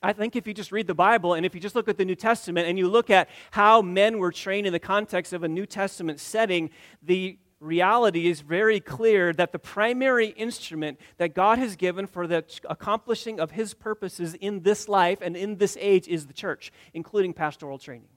I 0.02 0.14
think 0.14 0.36
if 0.36 0.46
you 0.46 0.54
just 0.54 0.72
read 0.72 0.88
the 0.88 0.94
Bible 0.96 1.34
and 1.34 1.46
if 1.46 1.56
you 1.56 1.62
just 1.62 1.76
look 1.76 1.88
at 1.88 1.98
the 1.98 2.06
New 2.06 2.16
Testament 2.16 2.68
and 2.68 2.78
you 2.78 2.88
look 2.88 3.10
at 3.10 3.30
how 3.52 3.82
men 3.82 4.20
were 4.20 4.32
trained 4.32 4.68
in 4.68 4.74
the 4.74 4.80
context 4.80 5.34
of 5.34 5.44
a 5.44 5.48
New 5.48 5.66
Testament 5.66 6.20
setting, 6.20 6.70
the 7.02 7.40
reality 7.60 8.28
is 8.28 8.42
very 8.42 8.80
clear 8.80 9.34
that 9.34 9.52
the 9.52 9.60
primary 9.60 10.28
instrument 10.28 11.00
that 11.18 11.34
God 11.34 11.58
has 11.58 11.76
given 11.76 12.06
for 12.06 12.28
the 12.28 12.44
accomplishing 12.70 13.40
of 13.40 13.52
his 13.52 13.74
purposes 13.74 14.34
in 14.36 14.62
this 14.62 14.88
life 14.88 15.20
and 15.22 15.36
in 15.36 15.58
this 15.58 15.78
age 15.80 16.08
is 16.08 16.28
the 16.28 16.34
church, 16.34 16.72
including 16.94 17.34
pastoral 17.34 17.80
training. 17.80 18.08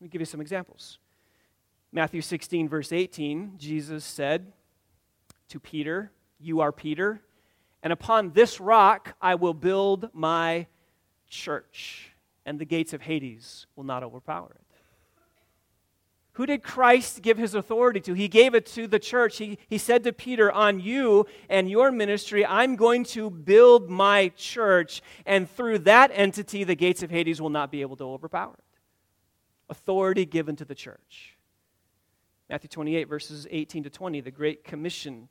Let 0.00 0.04
me 0.04 0.08
give 0.08 0.20
you 0.20 0.26
some 0.26 0.40
examples. 0.40 0.98
Matthew 1.92 2.22
16, 2.22 2.68
verse 2.68 2.92
18, 2.92 3.54
Jesus 3.58 4.04
said 4.04 4.52
to 5.48 5.60
Peter, 5.60 6.12
You 6.38 6.60
are 6.60 6.72
Peter, 6.72 7.20
and 7.82 7.92
upon 7.92 8.32
this 8.32 8.60
rock 8.60 9.14
I 9.20 9.34
will 9.34 9.54
build 9.54 10.10
my 10.12 10.66
church, 11.28 12.12
and 12.44 12.58
the 12.58 12.64
gates 12.64 12.92
of 12.92 13.02
Hades 13.02 13.66
will 13.76 13.84
not 13.84 14.02
overpower 14.02 14.50
it. 14.54 14.70
Who 16.34 16.46
did 16.46 16.62
Christ 16.62 17.22
give 17.22 17.36
his 17.36 17.54
authority 17.54 18.00
to? 18.00 18.14
He 18.14 18.28
gave 18.28 18.54
it 18.54 18.64
to 18.66 18.86
the 18.86 18.98
church. 18.98 19.36
He, 19.38 19.58
he 19.68 19.78
said 19.78 20.04
to 20.04 20.12
Peter, 20.12 20.50
On 20.50 20.80
you 20.80 21.26
and 21.48 21.68
your 21.68 21.90
ministry, 21.90 22.46
I'm 22.46 22.76
going 22.76 23.04
to 23.04 23.28
build 23.28 23.90
my 23.90 24.28
church, 24.36 25.02
and 25.26 25.50
through 25.50 25.80
that 25.80 26.10
entity, 26.14 26.64
the 26.64 26.76
gates 26.76 27.02
of 27.02 27.10
Hades 27.10 27.42
will 27.42 27.50
not 27.50 27.70
be 27.70 27.82
able 27.82 27.96
to 27.96 28.04
overpower 28.04 28.54
it. 28.54 28.64
Authority 29.68 30.24
given 30.24 30.56
to 30.56 30.64
the 30.64 30.74
church. 30.74 31.36
Matthew 32.48 32.68
28, 32.68 33.04
verses 33.04 33.46
18 33.50 33.82
to 33.84 33.90
20, 33.90 34.20
the 34.20 34.30
Great 34.30 34.64
Commission 34.64 35.28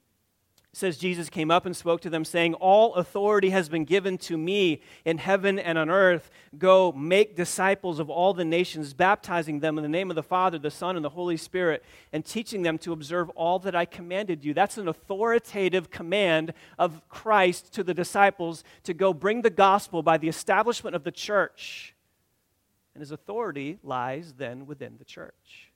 says 0.71 0.97
Jesus 0.97 1.29
came 1.29 1.49
up 1.49 1.65
and 1.65 1.75
spoke 1.75 1.99
to 2.01 2.11
them, 2.11 2.23
saying, 2.23 2.53
All 2.55 2.93
authority 2.93 3.49
has 3.49 3.69
been 3.69 3.85
given 3.85 4.19
to 4.19 4.37
me 4.37 4.81
in 5.03 5.17
heaven 5.17 5.57
and 5.57 5.79
on 5.79 5.89
earth. 5.89 6.29
Go 6.57 6.91
make 6.91 7.35
disciples 7.35 7.99
of 7.99 8.09
all 8.09 8.33
the 8.33 8.45
nations, 8.45 8.93
baptizing 8.93 9.59
them 9.59 9.79
in 9.79 9.83
the 9.83 9.89
name 9.89 10.11
of 10.11 10.15
the 10.15 10.23
Father, 10.23 10.59
the 10.59 10.69
Son, 10.69 10.95
and 10.95 11.03
the 11.03 11.09
Holy 11.09 11.37
Spirit, 11.37 11.83
and 12.13 12.23
teaching 12.23 12.61
them 12.61 12.77
to 12.79 12.93
observe 12.93 13.29
all 13.31 13.57
that 13.59 13.75
I 13.75 13.85
commanded 13.85 14.45
you. 14.45 14.53
That's 14.53 14.77
an 14.77 14.87
authoritative 14.87 15.89
command 15.89 16.53
of 16.77 17.01
Christ 17.09 17.73
to 17.73 17.83
the 17.83 17.95
disciples 17.95 18.63
to 18.83 18.93
go 18.93 19.11
bring 19.11 19.41
the 19.41 19.49
gospel 19.49 20.03
by 20.03 20.17
the 20.17 20.29
establishment 20.29 20.95
of 20.95 21.03
the 21.03 21.11
church. 21.11 21.95
And 22.93 23.01
his 23.01 23.11
authority 23.11 23.79
lies 23.81 24.33
then 24.37 24.67
within 24.67 24.97
the 24.99 25.05
church. 25.05 25.71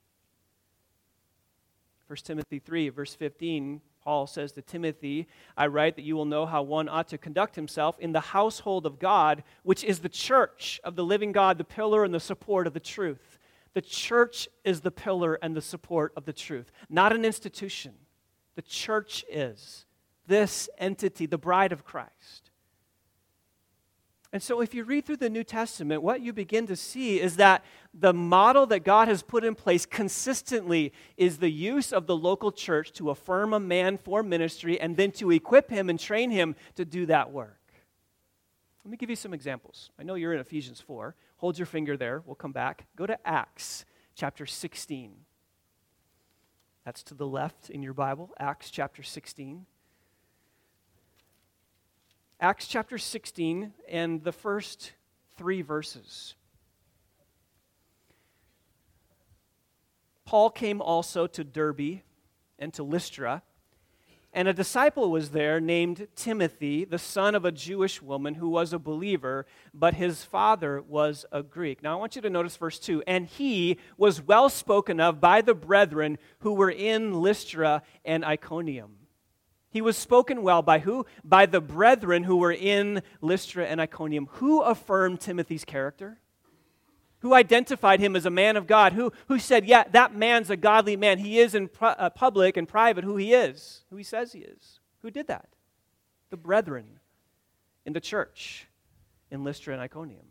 1 2.08 2.18
Timothy 2.18 2.60
3, 2.60 2.90
verse 2.90 3.16
15 3.16 3.82
Paul 4.04 4.28
says 4.28 4.52
to 4.54 4.62
Timothy, 4.62 5.28
I 5.56 5.68
write 5.68 5.96
that 5.96 6.04
you 6.04 6.16
will 6.16 6.26
know 6.26 6.46
how 6.46 6.62
one 6.62 6.90
ought 6.90 7.08
to 7.10 7.18
conduct 7.18 7.56
himself 7.56 7.98
in 8.00 8.12
the 8.12 8.20
household 8.20 8.86
of 8.86 9.00
God, 9.00 9.44
which 9.64 9.84
is 9.84 10.00
the 10.00 10.10
church 10.10 10.82
of 10.84 10.96
the 10.96 11.06
living 11.06 11.32
God, 11.32 11.58
the 11.58 11.64
pillar 11.64 12.04
and 12.04 12.14
the 12.14 12.20
support 12.20 12.68
of 12.68 12.74
the 12.74 12.80
truth. 12.80 13.40
The 13.74 13.82
church 13.82 14.48
is 14.64 14.82
the 14.82 14.92
pillar 14.92 15.40
and 15.42 15.56
the 15.56 15.62
support 15.62 16.14
of 16.16 16.26
the 16.26 16.34
truth, 16.34 16.72
not 16.90 17.14
an 17.14 17.26
institution. 17.26 17.94
The 18.56 18.62
church 18.62 19.26
is 19.30 19.86
this 20.28 20.70
entity, 20.78 21.26
the 21.26 21.38
bride 21.38 21.72
of 21.72 21.84
Christ. 21.84 22.43
And 24.34 24.42
so, 24.42 24.62
if 24.62 24.74
you 24.74 24.84
read 24.84 25.06
through 25.06 25.18
the 25.18 25.30
New 25.30 25.44
Testament, 25.44 26.02
what 26.02 26.22
you 26.22 26.34
begin 26.34 26.66
to 26.66 26.76
see 26.76 27.22
is 27.22 27.36
that 27.36 27.64
the 27.94 28.14
model 28.14 28.66
that 28.66 28.84
God 28.84 29.08
has 29.08 29.22
put 29.22 29.44
in 29.44 29.54
place 29.54 29.86
consistently 29.86 30.92
is 31.18 31.38
the 31.38 31.52
use 31.52 31.94
of 31.94 32.08
the 32.08 32.18
local 32.18 32.52
church 32.52 32.92
to 32.94 33.12
affirm 33.12 33.54
a 33.54 33.60
man 33.60 33.96
for 33.96 34.24
ministry 34.24 34.82
and 34.82 34.98
then 34.98 35.12
to 35.12 35.30
equip 35.30 35.70
him 35.70 35.88
and 35.88 36.00
train 36.00 36.32
him 36.32 36.56
to 36.74 36.84
do 36.84 37.06
that 37.06 37.32
work. 37.32 37.60
Let 38.84 38.90
me 38.90 38.98
give 38.98 39.12
you 39.12 39.16
some 39.16 39.36
examples. 39.36 39.92
I 40.00 40.04
know 40.04 40.16
you're 40.16 40.34
in 40.34 40.40
Ephesians 40.40 40.82
4. 40.82 41.14
Hold 41.38 41.60
your 41.60 41.68
finger 41.68 41.96
there. 41.96 42.24
We'll 42.26 42.34
come 42.34 42.52
back. 42.52 42.88
Go 42.96 43.06
to 43.06 43.28
Acts 43.28 43.86
chapter 44.16 44.48
16. 44.48 45.14
That's 46.86 47.04
to 47.04 47.14
the 47.14 47.28
left 47.28 47.70
in 47.70 47.84
your 47.84 47.94
Bible, 47.94 48.32
Acts 48.40 48.72
chapter 48.72 49.04
16. 49.04 49.68
Acts 52.40 52.68
chapter 52.68 52.98
16 52.98 53.74
and 53.88 54.24
the 54.24 54.32
first 54.32 54.94
three 55.38 55.62
verses. 55.62 56.36
Paul 60.26 60.50
came 60.50 60.82
also 60.82 61.28
to 61.28 61.44
Derbe 61.44 62.02
and 62.60 62.74
to 62.74 62.84
Lystra, 62.84 63.44
and 64.36 64.48
a 64.48 64.54
disciple 64.54 65.12
was 65.12 65.30
there 65.30 65.60
named 65.60 66.08
Timothy, 66.16 66.86
the 66.86 66.98
son 66.98 67.36
of 67.36 67.46
a 67.46 67.52
Jewish 67.52 68.02
woman 68.02 68.34
who 68.34 68.50
was 68.50 68.74
a 68.74 68.80
believer, 68.80 69.46
but 69.76 69.94
his 69.94 70.24
father 70.24 70.82
was 70.82 71.24
a 71.32 71.44
Greek. 71.44 71.84
Now 71.84 71.94
I 71.94 72.00
want 72.00 72.16
you 72.16 72.22
to 72.24 72.32
notice 72.32 72.58
verse 72.58 72.80
2. 72.80 73.04
And 73.06 73.28
he 73.28 73.78
was 73.96 74.24
well 74.24 74.50
spoken 74.50 75.00
of 75.00 75.22
by 75.22 75.42
the 75.42 75.54
brethren 75.54 76.18
who 76.40 76.54
were 76.54 76.72
in 76.72 77.22
Lystra 77.22 77.84
and 78.04 78.26
Iconium. 78.26 79.03
He 79.74 79.82
was 79.82 79.98
spoken 79.98 80.44
well 80.44 80.62
by 80.62 80.78
who? 80.78 81.08
By 81.24 81.48
the 81.48 81.60
brethren 81.60 82.24
who 82.24 82.38
were 82.38 82.52
in 82.52 83.02
Lystra 83.22 83.66
and 83.66 83.82
Iconium. 83.82 84.28
Who 84.34 84.62
affirmed 84.62 85.20
Timothy's 85.20 85.66
character? 85.66 86.20
Who 87.22 87.34
identified 87.34 88.00
him 88.00 88.16
as 88.16 88.28
a 88.28 88.30
man 88.30 88.56
of 88.56 88.68
God? 88.68 88.94
Who, 88.94 89.12
who 89.30 89.40
said, 89.40 89.66
yeah, 89.66 89.86
that 89.92 90.16
man's 90.16 90.52
a 90.52 90.56
godly 90.56 90.96
man. 90.96 91.18
He 91.18 91.40
is 91.40 91.56
in 91.56 91.70
pu- 91.70 91.86
uh, 91.86 92.12
public 92.12 92.56
and 92.56 92.68
private 92.68 93.04
who 93.04 93.18
he 93.18 93.34
is, 93.34 93.84
who 93.90 93.96
he 93.98 94.04
says 94.04 94.32
he 94.32 94.42
is. 94.42 94.80
Who 95.02 95.10
did 95.10 95.26
that? 95.26 95.50
The 96.30 96.38
brethren 96.38 97.00
in 97.84 97.94
the 97.94 98.00
church 98.00 98.68
in 99.32 99.44
Lystra 99.44 99.74
and 99.74 99.82
Iconium. 99.82 100.28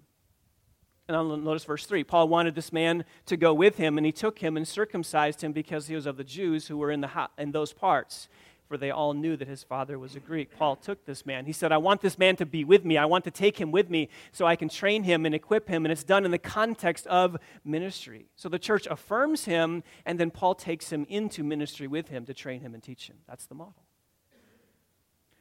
And 1.08 1.16
I'll 1.16 1.36
notice 1.36 1.64
verse 1.64 1.84
3. 1.84 2.04
Paul 2.04 2.28
wanted 2.28 2.54
this 2.54 2.72
man 2.72 3.04
to 3.26 3.36
go 3.36 3.52
with 3.52 3.76
him, 3.76 3.98
and 3.98 4.06
he 4.06 4.12
took 4.12 4.38
him 4.38 4.56
and 4.56 4.68
circumcised 4.68 5.42
him 5.42 5.50
because 5.50 5.88
he 5.88 5.96
was 5.96 6.06
of 6.06 6.16
the 6.16 6.22
Jews 6.22 6.68
who 6.68 6.76
were 6.76 6.92
in, 6.92 7.00
the 7.00 7.08
ho- 7.08 7.26
in 7.36 7.50
those 7.50 7.72
parts 7.72 8.28
for 8.72 8.78
they 8.78 8.90
all 8.90 9.12
knew 9.12 9.36
that 9.36 9.48
his 9.48 9.62
father 9.62 9.98
was 9.98 10.16
a 10.16 10.20
Greek. 10.20 10.56
Paul 10.56 10.76
took 10.76 11.04
this 11.04 11.26
man. 11.26 11.44
He 11.44 11.52
said, 11.52 11.72
I 11.72 11.76
want 11.76 12.00
this 12.00 12.16
man 12.16 12.36
to 12.36 12.46
be 12.46 12.64
with 12.64 12.86
me. 12.86 12.96
I 12.96 13.04
want 13.04 13.22
to 13.24 13.30
take 13.30 13.60
him 13.60 13.70
with 13.70 13.90
me 13.90 14.08
so 14.32 14.46
I 14.46 14.56
can 14.56 14.70
train 14.70 15.02
him 15.02 15.26
and 15.26 15.34
equip 15.34 15.68
him. 15.68 15.84
And 15.84 15.92
it's 15.92 16.04
done 16.04 16.24
in 16.24 16.30
the 16.30 16.38
context 16.38 17.06
of 17.08 17.36
ministry. 17.66 18.30
So 18.34 18.48
the 18.48 18.58
church 18.58 18.86
affirms 18.90 19.44
him, 19.44 19.82
and 20.06 20.18
then 20.18 20.30
Paul 20.30 20.54
takes 20.54 20.90
him 20.90 21.04
into 21.10 21.44
ministry 21.44 21.86
with 21.86 22.08
him 22.08 22.24
to 22.24 22.32
train 22.32 22.62
him 22.62 22.72
and 22.72 22.82
teach 22.82 23.10
him. 23.10 23.16
That's 23.28 23.44
the 23.44 23.54
model. 23.54 23.84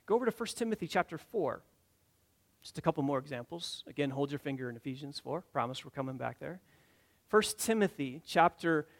Go 0.06 0.16
over 0.16 0.26
to 0.26 0.32
1 0.32 0.48
Timothy 0.58 0.88
chapter 0.88 1.18
4. 1.18 1.62
Just 2.62 2.78
a 2.80 2.82
couple 2.82 3.02
more 3.02 3.18
examples. 3.18 3.86
Again, 3.88 4.10
hold 4.10 4.30
your 4.30 4.40
finger 4.40 4.70
in 4.70 4.76
Ephesians 4.76 5.22
4. 5.24 5.40
Promise 5.54 5.86
we're 5.86 5.92
coming 5.92 6.18
back 6.18 6.40
there. 6.40 6.60
1 7.30 7.44
Timothy 7.58 8.22
chapter 8.28 8.82
4, 8.82 8.96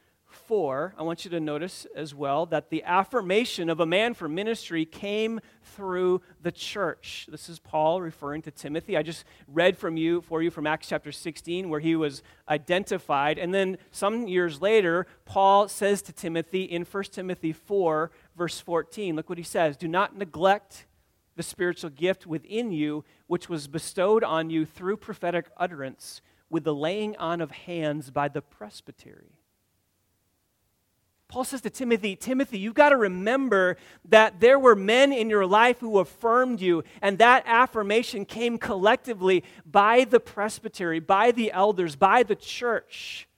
I 0.98 1.04
want 1.04 1.24
you 1.24 1.32
to 1.32 1.40
notice 1.40 1.88
as 1.96 2.14
well 2.14 2.46
that 2.48 2.70
the 2.70 2.84
affirmation 2.84 3.70
of 3.70 3.80
a 3.80 3.86
man 3.86 4.14
for 4.14 4.28
ministry 4.28 4.86
came 4.86 5.40
through 5.64 6.22
the 6.42 6.52
church. 6.52 7.28
This 7.32 7.48
is 7.48 7.60
Paul 7.60 8.02
referring 8.02 8.42
to 8.42 8.52
Timothy. 8.52 8.98
I 8.98 9.02
just 9.02 9.24
read 9.48 9.78
from 9.78 9.96
you 9.96 10.20
for 10.22 10.42
you 10.42 10.52
from 10.52 10.68
Acts 10.68 10.90
chapter 10.90 11.12
16 11.12 11.70
where 11.70 11.80
he 11.80 11.96
was 11.96 12.22
identified 12.50 13.38
and 13.38 13.54
then 13.54 13.78
some 13.92 14.28
years 14.28 14.62
later 14.62 15.08
Paul 15.26 15.68
says 15.70 16.02
to 16.04 16.12
Timothy 16.12 16.64
in 16.64 16.84
1 16.84 17.04
Timothy 17.06 17.54
4 17.54 18.12
verse 18.36 18.60
14, 18.60 19.16
look 19.16 19.30
what 19.30 19.38
he 19.38 19.44
says, 19.44 19.78
"Do 19.78 19.88
not 19.88 20.18
neglect 20.18 20.86
the 21.36 21.44
spiritual 21.44 21.92
gift 21.92 22.28
within 22.28 22.72
you 22.72 23.06
which 23.28 23.48
was 23.48 23.68
bestowed 23.68 24.24
on 24.24 24.50
you 24.50 24.66
through 24.66 24.98
prophetic 24.98 25.50
utterance 25.56 26.22
with 26.50 26.66
the 26.66 26.76
laying 26.76 27.16
on 27.16 27.40
of 27.40 27.52
hands 27.52 28.12
by 28.12 28.28
the 28.28 28.42
presbytery." 28.42 29.41
Paul 31.32 31.46
says 31.46 31.62
to 31.62 31.70
Timothy, 31.70 32.18
Timothy, 32.18 32.60
you've 32.60 32.74
got 32.74 32.90
to 32.90 32.98
remember 32.98 33.78
that 34.10 34.42
there 34.42 34.60
were 34.60 34.76
men 34.76 35.14
in 35.14 35.30
your 35.30 35.46
life 35.46 35.80
who 35.80 36.00
affirmed 36.00 36.60
you, 36.60 36.84
and 37.02 37.18
that 37.20 37.44
affirmation 37.46 38.26
came 38.26 38.58
collectively 38.58 39.46
by 39.66 40.04
the 40.04 40.20
presbytery, 40.20 41.00
by 41.00 41.32
the 41.32 41.54
elders, 41.54 41.96
by 41.96 42.24
the 42.24 42.36
church. 42.36 43.30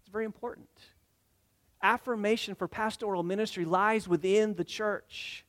It's 0.00 0.12
very 0.12 0.26
important. 0.26 0.68
Affirmation 1.82 2.54
for 2.54 2.68
pastoral 2.68 3.24
ministry 3.24 3.64
lies 3.64 4.06
within 4.06 4.54
the 4.54 4.62
church. 4.62 5.44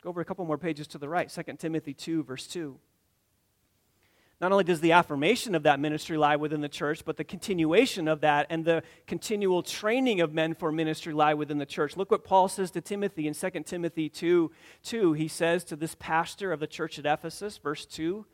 Go 0.00 0.08
over 0.08 0.22
a 0.22 0.24
couple 0.24 0.46
more 0.46 0.56
pages 0.56 0.86
to 0.88 0.98
the 0.98 1.10
right, 1.10 1.28
2 1.28 1.42
Timothy 1.58 1.92
2, 1.92 2.22
verse 2.22 2.46
2. 2.46 2.78
Not 4.42 4.50
only 4.50 4.64
does 4.64 4.80
the 4.80 4.90
affirmation 4.90 5.54
of 5.54 5.62
that 5.62 5.78
ministry 5.78 6.18
lie 6.18 6.34
within 6.34 6.60
the 6.60 6.68
church, 6.68 7.04
but 7.04 7.16
the 7.16 7.22
continuation 7.22 8.08
of 8.08 8.22
that 8.22 8.48
and 8.50 8.64
the 8.64 8.82
continual 9.06 9.62
training 9.62 10.20
of 10.20 10.34
men 10.34 10.52
for 10.52 10.72
ministry 10.72 11.12
lie 11.12 11.34
within 11.34 11.58
the 11.58 11.64
church. 11.64 11.96
Look 11.96 12.10
what 12.10 12.24
Paul 12.24 12.48
says 12.48 12.72
to 12.72 12.80
Timothy 12.80 13.28
in 13.28 13.34
2 13.34 13.50
Timothy 13.64 14.08
2 14.08 14.50
2. 14.82 15.12
He 15.12 15.28
says 15.28 15.62
to 15.64 15.76
this 15.76 15.94
pastor 15.94 16.50
of 16.50 16.58
the 16.58 16.66
church 16.66 16.98
at 16.98 17.06
Ephesus, 17.06 17.56
verse 17.58 17.86
2, 17.86 18.26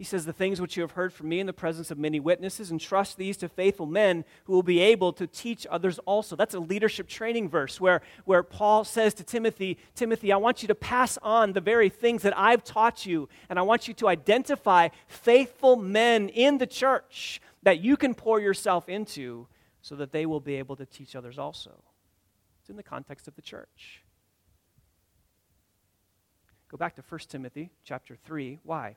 he 0.00 0.04
says, 0.04 0.24
The 0.24 0.32
things 0.32 0.62
which 0.62 0.78
you 0.78 0.80
have 0.80 0.92
heard 0.92 1.12
from 1.12 1.28
me 1.28 1.40
in 1.40 1.46
the 1.46 1.52
presence 1.52 1.90
of 1.90 1.98
many 1.98 2.20
witnesses, 2.20 2.70
entrust 2.70 3.18
these 3.18 3.36
to 3.36 3.50
faithful 3.50 3.84
men 3.84 4.24
who 4.44 4.54
will 4.54 4.62
be 4.62 4.80
able 4.80 5.12
to 5.12 5.26
teach 5.26 5.66
others 5.70 5.98
also. 6.06 6.36
That's 6.36 6.54
a 6.54 6.58
leadership 6.58 7.06
training 7.06 7.50
verse 7.50 7.78
where, 7.78 8.00
where 8.24 8.42
Paul 8.42 8.84
says 8.84 9.12
to 9.12 9.24
Timothy, 9.24 9.76
Timothy, 9.94 10.32
I 10.32 10.38
want 10.38 10.62
you 10.62 10.68
to 10.68 10.74
pass 10.74 11.18
on 11.18 11.52
the 11.52 11.60
very 11.60 11.90
things 11.90 12.22
that 12.22 12.32
I've 12.34 12.64
taught 12.64 13.04
you, 13.04 13.28
and 13.50 13.58
I 13.58 13.62
want 13.62 13.88
you 13.88 13.92
to 13.92 14.08
identify 14.08 14.88
faithful 15.06 15.76
men 15.76 16.30
in 16.30 16.56
the 16.56 16.66
church 16.66 17.42
that 17.62 17.80
you 17.80 17.98
can 17.98 18.14
pour 18.14 18.40
yourself 18.40 18.88
into 18.88 19.48
so 19.82 19.96
that 19.96 20.12
they 20.12 20.24
will 20.24 20.40
be 20.40 20.54
able 20.54 20.76
to 20.76 20.86
teach 20.86 21.14
others 21.14 21.38
also. 21.38 21.72
It's 22.62 22.70
in 22.70 22.76
the 22.76 22.82
context 22.82 23.28
of 23.28 23.36
the 23.36 23.42
church. 23.42 24.02
Go 26.70 26.78
back 26.78 26.94
to 26.94 27.02
1 27.06 27.20
Timothy 27.28 27.70
chapter 27.84 28.16
3. 28.16 28.60
Why? 28.62 28.96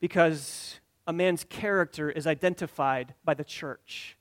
Because 0.00 0.80
a 1.06 1.12
man's 1.12 1.44
character 1.44 2.10
is 2.10 2.26
identified 2.26 3.14
by 3.24 3.34
the 3.34 3.44
church. 3.44 4.18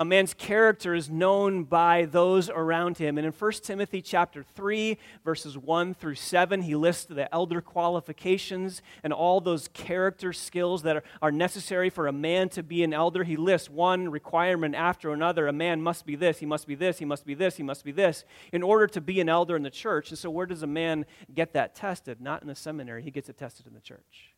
A 0.00 0.04
man's 0.04 0.32
character 0.32 0.94
is 0.94 1.10
known 1.10 1.64
by 1.64 2.06
those 2.06 2.48
around 2.48 2.96
him. 2.96 3.18
And 3.18 3.26
in 3.26 3.34
1 3.34 3.52
Timothy 3.62 4.00
chapter 4.00 4.42
3, 4.42 4.96
verses 5.26 5.58
1 5.58 5.92
through 5.92 6.14
7, 6.14 6.62
he 6.62 6.74
lists 6.74 7.04
the 7.04 7.32
elder 7.34 7.60
qualifications 7.60 8.80
and 9.04 9.12
all 9.12 9.42
those 9.42 9.68
character 9.68 10.32
skills 10.32 10.84
that 10.84 11.04
are, 11.20 11.30
necessary 11.30 11.90
for 11.90 12.06
a 12.06 12.12
man 12.12 12.48
to 12.48 12.62
be 12.62 12.82
an 12.82 12.94
elder. 12.94 13.24
He 13.24 13.36
lists 13.36 13.68
one 13.68 14.10
requirement 14.10 14.74
after 14.74 15.12
another. 15.12 15.46
A 15.46 15.52
man 15.52 15.82
must 15.82 16.06
be 16.06 16.16
this, 16.16 16.38
he 16.38 16.46
must 16.46 16.66
be 16.66 16.74
this, 16.74 16.98
he 16.98 17.04
must 17.04 17.26
be 17.26 17.34
this, 17.34 17.58
he 17.58 17.62
must 17.62 17.84
be 17.84 17.92
this, 17.92 18.24
in 18.54 18.62
order 18.62 18.86
to 18.86 19.02
be 19.02 19.20
an 19.20 19.28
elder 19.28 19.54
in 19.54 19.62
the 19.62 19.70
church. 19.70 20.08
And 20.08 20.18
so, 20.18 20.30
where 20.30 20.46
does 20.46 20.62
a 20.62 20.66
man 20.66 21.04
get 21.34 21.52
that 21.52 21.74
tested? 21.74 22.22
Not 22.22 22.40
in 22.40 22.48
the 22.48 22.54
seminary, 22.54 23.02
he 23.02 23.10
gets 23.10 23.28
it 23.28 23.36
tested 23.36 23.66
in 23.66 23.74
the 23.74 23.80
church. 23.80 24.29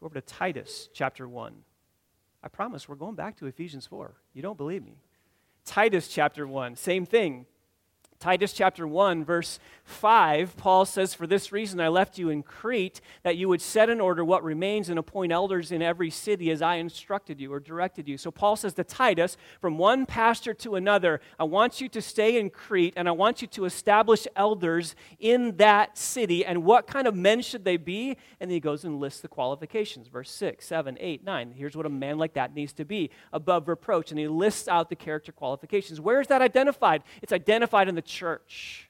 Go 0.00 0.06
over 0.06 0.14
to 0.14 0.20
Titus 0.20 0.88
chapter 0.92 1.28
1. 1.28 1.54
I 2.42 2.48
promise 2.48 2.88
we're 2.88 2.94
going 2.94 3.16
back 3.16 3.36
to 3.38 3.46
Ephesians 3.46 3.86
4. 3.86 4.14
You 4.32 4.42
don't 4.42 4.56
believe 4.56 4.84
me. 4.84 4.96
Titus 5.64 6.08
chapter 6.08 6.46
1, 6.46 6.76
same 6.76 7.04
thing. 7.04 7.46
Titus 8.20 8.52
chapter 8.52 8.84
1, 8.84 9.24
verse 9.24 9.60
5, 9.84 10.56
Paul 10.56 10.84
says, 10.84 11.14
For 11.14 11.28
this 11.28 11.52
reason 11.52 11.80
I 11.80 11.86
left 11.86 12.18
you 12.18 12.30
in 12.30 12.42
Crete, 12.42 13.00
that 13.22 13.36
you 13.36 13.48
would 13.48 13.62
set 13.62 13.88
in 13.88 14.00
order 14.00 14.24
what 14.24 14.42
remains 14.42 14.88
and 14.88 14.98
appoint 14.98 15.30
elders 15.30 15.70
in 15.70 15.82
every 15.82 16.10
city 16.10 16.50
as 16.50 16.60
I 16.60 16.74
instructed 16.74 17.40
you 17.40 17.52
or 17.52 17.60
directed 17.60 18.08
you. 18.08 18.18
So 18.18 18.32
Paul 18.32 18.56
says 18.56 18.74
to 18.74 18.82
Titus, 18.82 19.36
From 19.60 19.78
one 19.78 20.04
pastor 20.04 20.52
to 20.54 20.74
another, 20.74 21.20
I 21.38 21.44
want 21.44 21.80
you 21.80 21.88
to 21.90 22.02
stay 22.02 22.40
in 22.40 22.50
Crete 22.50 22.94
and 22.96 23.08
I 23.08 23.12
want 23.12 23.40
you 23.40 23.46
to 23.48 23.64
establish 23.66 24.26
elders 24.34 24.96
in 25.20 25.56
that 25.58 25.96
city. 25.96 26.44
And 26.44 26.64
what 26.64 26.88
kind 26.88 27.06
of 27.06 27.14
men 27.14 27.40
should 27.40 27.64
they 27.64 27.76
be? 27.76 28.16
And 28.40 28.50
he 28.50 28.58
goes 28.58 28.84
and 28.84 28.98
lists 28.98 29.20
the 29.20 29.28
qualifications. 29.28 30.08
Verse 30.08 30.32
6, 30.32 30.66
7, 30.66 30.98
8, 30.98 31.22
9. 31.22 31.54
Here's 31.56 31.76
what 31.76 31.86
a 31.86 31.90
man 31.90 32.18
like 32.18 32.34
that 32.34 32.52
needs 32.52 32.72
to 32.74 32.84
be 32.84 33.10
above 33.32 33.68
reproach. 33.68 34.10
And 34.10 34.18
he 34.18 34.26
lists 34.26 34.66
out 34.66 34.88
the 34.88 34.96
character 34.96 35.30
qualifications. 35.30 36.00
Where 36.00 36.20
is 36.20 36.26
that 36.26 36.42
identified? 36.42 37.04
It's 37.22 37.32
identified 37.32 37.88
in 37.88 37.94
the 37.94 38.07
church. 38.08 38.88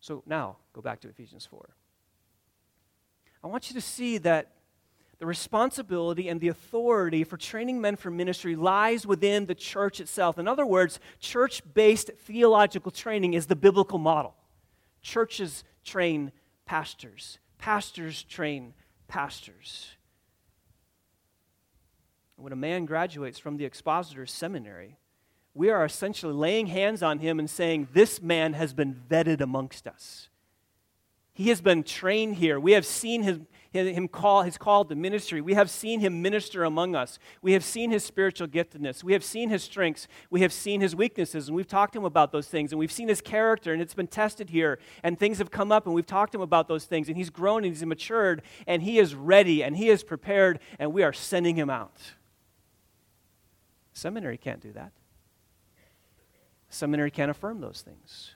So 0.00 0.22
now, 0.26 0.56
go 0.72 0.82
back 0.82 1.00
to 1.02 1.08
Ephesians 1.08 1.46
4. 1.46 1.68
I 3.44 3.46
want 3.46 3.70
you 3.70 3.74
to 3.74 3.80
see 3.80 4.18
that 4.18 4.52
the 5.18 5.26
responsibility 5.26 6.28
and 6.28 6.40
the 6.40 6.48
authority 6.48 7.22
for 7.22 7.36
training 7.36 7.80
men 7.80 7.94
for 7.94 8.10
ministry 8.10 8.56
lies 8.56 9.06
within 9.06 9.46
the 9.46 9.54
church 9.54 10.00
itself. 10.00 10.36
In 10.36 10.48
other 10.48 10.66
words, 10.66 10.98
church 11.20 11.62
based 11.72 12.10
theological 12.18 12.90
training 12.90 13.34
is 13.34 13.46
the 13.46 13.54
biblical 13.54 13.98
model. 13.98 14.34
Churches 15.00 15.62
train 15.84 16.32
pastors, 16.66 17.38
pastors 17.58 18.24
train 18.24 18.74
pastors. 19.06 19.92
When 22.34 22.52
a 22.52 22.56
man 22.56 22.86
graduates 22.86 23.38
from 23.38 23.56
the 23.56 23.64
expositor's 23.64 24.32
seminary, 24.32 24.98
we 25.54 25.70
are 25.70 25.84
essentially 25.84 26.32
laying 26.32 26.66
hands 26.66 27.02
on 27.02 27.18
him 27.18 27.38
and 27.38 27.48
saying, 27.48 27.88
This 27.92 28.22
man 28.22 28.54
has 28.54 28.72
been 28.72 28.94
vetted 29.08 29.40
amongst 29.40 29.86
us. 29.86 30.28
He 31.34 31.48
has 31.48 31.62
been 31.62 31.82
trained 31.82 32.36
here. 32.36 32.60
We 32.60 32.72
have 32.72 32.84
seen 32.84 33.22
him, 33.22 33.46
him 33.72 34.06
call 34.06 34.42
his 34.42 34.58
call 34.58 34.84
to 34.84 34.94
ministry. 34.94 35.40
We 35.40 35.54
have 35.54 35.70
seen 35.70 36.00
him 36.00 36.20
minister 36.20 36.62
among 36.62 36.94
us. 36.94 37.18
We 37.40 37.54
have 37.54 37.64
seen 37.64 37.90
his 37.90 38.04
spiritual 38.04 38.48
giftedness. 38.48 39.02
We 39.02 39.14
have 39.14 39.24
seen 39.24 39.48
his 39.48 39.62
strengths. 39.62 40.08
We 40.28 40.42
have 40.42 40.52
seen 40.52 40.82
his 40.82 40.94
weaknesses, 40.94 41.48
and 41.48 41.56
we've 41.56 41.66
talked 41.66 41.94
to 41.94 42.00
him 42.00 42.04
about 42.04 42.32
those 42.32 42.48
things. 42.48 42.72
And 42.72 42.78
we've 42.78 42.92
seen 42.92 43.08
his 43.08 43.22
character, 43.22 43.72
and 43.72 43.80
it's 43.80 43.94
been 43.94 44.08
tested 44.08 44.50
here. 44.50 44.78
And 45.02 45.18
things 45.18 45.38
have 45.38 45.50
come 45.50 45.72
up, 45.72 45.86
and 45.86 45.94
we've 45.94 46.06
talked 46.06 46.32
to 46.32 46.38
him 46.38 46.42
about 46.42 46.68
those 46.68 46.84
things. 46.84 47.08
And 47.08 47.16
he's 47.16 47.30
grown 47.30 47.64
and 47.64 47.72
he's 47.74 47.84
matured, 47.84 48.42
and 48.66 48.82
he 48.82 48.98
is 48.98 49.14
ready 49.14 49.64
and 49.64 49.74
he 49.74 49.88
is 49.88 50.04
prepared, 50.04 50.60
and 50.78 50.92
we 50.92 51.02
are 51.02 51.14
sending 51.14 51.56
him 51.56 51.70
out. 51.70 51.98
Seminary 53.94 54.36
can't 54.36 54.60
do 54.60 54.72
that. 54.72 54.92
Seminary 56.72 57.10
can't 57.10 57.30
affirm 57.30 57.60
those 57.60 57.82
things. 57.82 58.34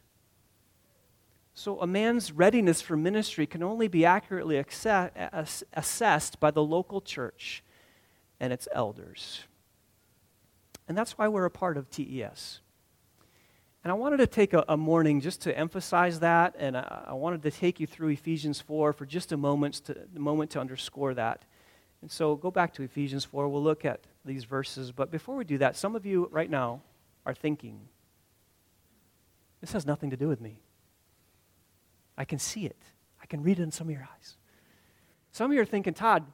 So, 1.55 1.81
a 1.81 1.87
man's 1.87 2.33
readiness 2.33 2.83
for 2.83 2.99
ministry 2.99 3.47
can 3.47 3.63
only 3.63 3.89
be 3.89 4.05
accurately 4.05 4.63
assessed 5.73 6.39
by 6.39 6.51
the 6.51 6.63
local 6.63 7.01
church 7.01 7.65
and 8.39 8.53
its 8.53 8.69
elders. 8.73 9.45
And 10.87 10.97
that's 10.97 11.17
why 11.17 11.29
we're 11.29 11.47
a 11.47 11.51
part 11.51 11.79
of 11.79 11.89
TES. 11.89 12.61
And 13.83 13.91
I 13.91 13.95
wanted 13.95 14.19
to 14.19 14.27
take 14.27 14.53
a, 14.53 14.65
a 14.69 14.77
morning 14.77 15.21
just 15.23 15.41
to 15.43 15.57
emphasize 15.57 16.21
that, 16.21 16.55
and 16.59 16.77
I, 16.77 17.07
I, 17.09 17.15
wanted 17.15 17.43
to 17.45 17.51
take 17.51 17.81
you 17.81 17.87
through 17.87 18.09
Ephesians 18.09 18.61
4 18.61 18.93
for 18.93 19.07
just 19.07 19.33
a 19.33 19.37
moment 19.39 19.77
to, 19.87 19.97
a 20.15 20.19
moment 20.19 20.51
to 20.51 20.61
underscore 20.61 21.15
that. 21.15 21.47
And 22.03 22.11
so, 22.11 22.37
go 22.37 22.51
back 22.51 22.75
to 22.75 22.83
Ephesians 22.83 23.25
4. 23.25 23.49
We'll 23.49 23.63
look 23.63 23.87
at 23.87 24.01
these 24.27 24.45
verses. 24.45 24.93
But 24.93 25.11
before 25.11 25.37
we 25.37 25.45
do 25.45 25.57
that, 25.59 25.75
some 25.75 25.97
of 25.97 26.05
you 26.05 26.29
right 26.31 26.51
now 26.51 26.83
are 27.25 27.33
thinking, 27.33 27.81
this 29.61 29.73
has 29.73 29.87
nothing 29.87 30.11
to 30.11 30.17
do 30.17 30.29
with 30.29 30.41
me. 30.41 30.61
I 32.17 32.25
can 32.25 32.39
see 32.39 32.67
it, 32.67 32.81
I 33.23 33.27
can 33.27 33.43
read 33.43 33.59
it 33.59 33.63
in 33.63 33.71
some 33.71 33.89
of 33.89 33.93
your 33.93 34.09
eyes. 34.17 34.37
Some 35.33 35.51
of 35.51 35.55
you 35.55 35.61
are 35.61 35.67
thinking, 35.67 35.93
Todd, 35.93 36.25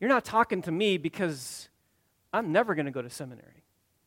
you're 0.00 0.08
not 0.08 0.24
talking 0.24 0.62
to 0.62 0.72
me 0.72 0.96
because 0.96 1.68
I'm 2.32 2.52
never 2.52 2.74
going 2.74 2.86
to 2.86 2.92
go 2.92 3.02
to 3.02 3.10
seminary. 3.10 3.64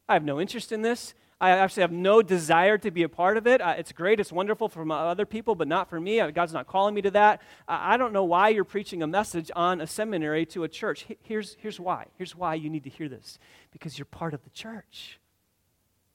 I 0.10 0.14
have 0.14 0.24
no 0.24 0.42
interest 0.42 0.72
in 0.72 0.82
this. 0.82 1.14
I 1.40 1.50
actually 1.50 1.82
have 1.82 1.92
no 1.92 2.22
desire 2.22 2.78
to 2.78 2.90
be 2.90 3.04
a 3.04 3.10
part 3.10 3.36
of 3.36 3.46
it. 3.48 3.60
Uh, 3.60 3.76
it's 3.78 3.92
great, 3.92 4.20
it's 4.20 4.32
wonderful 4.32 4.70
for 4.70 4.90
other 4.92 5.26
people, 5.26 5.56
but 5.56 5.68
not 5.68 5.90
for 5.90 6.00
me. 6.00 6.22
God's 6.32 6.54
not 6.54 6.68
calling 6.68 6.96
me 6.96 7.02
to 7.02 7.12
that. 7.12 7.42
Uh, 7.68 7.78
I 7.82 7.98
don't 7.98 8.14
know 8.14 8.24
why 8.24 8.50
you're 8.50 8.64
preaching 8.64 9.04
a 9.04 9.08
message 9.08 9.52
on 9.56 9.82
a 9.82 9.88
seminary 9.88 10.46
to 10.48 10.64
a 10.64 10.70
church. 10.70 11.06
Here's, 11.22 11.58
here's 11.60 11.80
why. 11.82 12.06
Here's 12.18 12.36
why 12.36 12.56
you 12.56 12.70
need 12.70 12.86
to 12.86 12.90
hear 12.90 13.10
this 13.10 13.40
because 13.72 14.00
you're 14.00 14.06
part 14.06 14.34
of 14.34 14.44
the 14.46 14.52
church. 14.52 15.20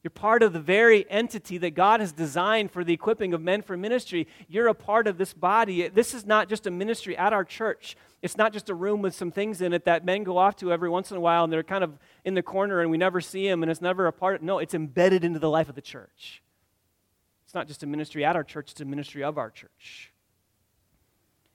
You're 0.01 0.11
part 0.11 0.43
of 0.43 0.53
the 0.53 0.61
very 0.61 1.09
entity 1.09 1.57
that 1.57 1.71
God 1.71 1.99
has 1.99 2.13
designed 2.13 2.71
for 2.71 2.85
the 2.85 2.93
equipping 2.93 3.33
of 3.33 3.41
men 3.41 3.61
for 3.61 3.75
ministry. 3.75 4.27
You're 4.47 4.67
a 4.67 4.73
part 4.73 5.07
of 5.07 5.17
this 5.17 5.33
body. 5.33 5.89
This 5.89 6.13
is 6.13 6.25
not 6.25 6.47
just 6.47 6.65
a 6.67 6.71
ministry 6.71 7.17
at 7.17 7.33
our 7.33 7.43
church. 7.43 7.97
It's 8.21 8.37
not 8.37 8.53
just 8.53 8.69
a 8.69 8.73
room 8.73 9.01
with 9.01 9.13
some 9.13 9.31
things 9.31 9.61
in 9.61 9.73
it 9.73 9.85
that 9.85 10.05
men 10.05 10.23
go 10.23 10.37
off 10.37 10.55
to 10.57 10.71
every 10.71 10.89
once 10.89 11.11
in 11.11 11.17
a 11.17 11.19
while 11.19 11.43
and 11.43 11.51
they're 11.51 11.63
kind 11.63 11.83
of 11.83 11.97
in 12.23 12.33
the 12.33 12.41
corner 12.41 12.79
and 12.79 12.89
we 12.89 12.97
never 12.97 13.19
see 13.19 13.47
them 13.47 13.61
and 13.61 13.69
it's 13.69 13.81
never 13.81 14.07
a 14.07 14.13
part. 14.13 14.41
No, 14.41 14.59
it's 14.59 14.73
embedded 14.73 15.25
into 15.25 15.39
the 15.39 15.49
life 15.49 15.67
of 15.67 15.75
the 15.75 15.81
church. 15.81 16.41
It's 17.45 17.53
not 17.53 17.67
just 17.67 17.83
a 17.83 17.87
ministry 17.87 18.23
at 18.23 18.35
our 18.35 18.43
church, 18.43 18.71
it's 18.71 18.81
a 18.81 18.85
ministry 18.85 19.23
of 19.23 19.37
our 19.37 19.49
church. 19.49 20.13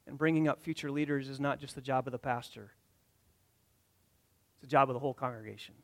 And 0.06 0.18
bringing 0.18 0.48
up 0.48 0.62
future 0.62 0.90
leaders 0.90 1.28
is 1.28 1.40
not 1.40 1.60
just 1.60 1.74
the 1.74 1.80
job 1.80 2.06
of 2.06 2.12
the 2.12 2.18
pastor, 2.18 2.72
it's 4.52 4.60
the 4.60 4.66
job 4.66 4.90
of 4.90 4.94
the 4.94 5.00
whole 5.00 5.14
congregation. 5.14 5.74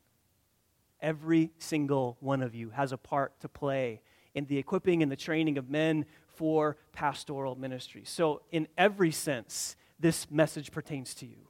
Every 1.03 1.51
single 1.59 2.17
one 2.21 2.43
of 2.43 2.55
you 2.55 2.71
has 2.71 2.93
a 2.93 2.99
part 2.99 3.39
to 3.41 3.49
play 3.49 4.03
in 4.35 4.47
the 4.47 4.59
equipping 4.59 5.03
and 5.03 5.11
the 5.11 5.17
training 5.17 5.59
of 5.59 5.71
men 5.71 6.05
for 6.35 6.77
pastoral 6.93 7.57
ministry. 7.57 8.03
So, 8.05 8.43
in 8.51 8.69
every 8.79 9.11
sense, 9.11 9.77
this 9.99 10.31
message 10.31 10.73
pertains 10.73 11.15
to 11.17 11.27
you. 11.27 11.47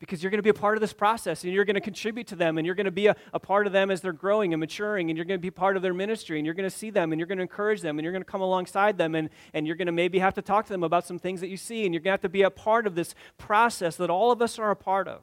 because 0.00 0.22
you're 0.22 0.30
going 0.30 0.38
to 0.38 0.44
be 0.44 0.50
a 0.50 0.54
part 0.54 0.76
of 0.76 0.80
this 0.80 0.92
process 0.92 1.42
and 1.42 1.52
you're 1.52 1.64
going 1.64 1.74
to 1.74 1.80
contribute 1.80 2.28
to 2.28 2.36
them 2.36 2.56
and 2.56 2.64
you're 2.64 2.74
going 2.76 2.84
to 2.84 2.90
be 2.90 3.08
a, 3.08 3.16
a, 3.32 3.40
part 3.40 3.66
of 3.66 3.72
them 3.72 3.90
as 3.90 4.00
they're 4.00 4.12
growing 4.12 4.54
and 4.54 4.60
maturing 4.60 5.10
and 5.10 5.16
you're 5.16 5.24
going 5.24 5.38
to 5.38 5.42
be 5.42 5.50
part 5.50 5.76
of 5.76 5.82
their 5.82 5.92
ministry 5.92 6.38
and 6.38 6.46
you're 6.46 6.54
going 6.54 6.68
to 6.68 6.76
see 6.76 6.90
them 6.90 7.10
and 7.10 7.18
you're 7.18 7.26
going 7.26 7.38
to 7.38 7.42
encourage 7.42 7.80
them 7.80 7.98
and 7.98 8.04
you're 8.04 8.12
going 8.12 8.22
to 8.22 8.30
come 8.30 8.40
alongside 8.40 8.96
them 8.96 9.16
and, 9.16 9.28
and 9.54 9.66
you're 9.66 9.74
going 9.74 9.86
to 9.86 9.92
maybe 9.92 10.20
have 10.20 10.34
to 10.34 10.42
talk 10.42 10.66
to 10.66 10.72
them 10.72 10.84
about 10.84 11.04
some 11.04 11.18
things 11.18 11.40
that 11.40 11.48
you 11.48 11.56
see 11.56 11.84
and 11.84 11.92
you're 11.92 12.00
going 12.00 12.10
to 12.10 12.14
have 12.14 12.20
to 12.20 12.28
be 12.28 12.42
a 12.42 12.50
part 12.50 12.86
of 12.86 12.94
this 12.94 13.12
process 13.38 13.96
that 13.96 14.08
all 14.08 14.30
of 14.30 14.40
us 14.40 14.56
are 14.56 14.70
a 14.70 14.76
part 14.76 15.08
of. 15.08 15.22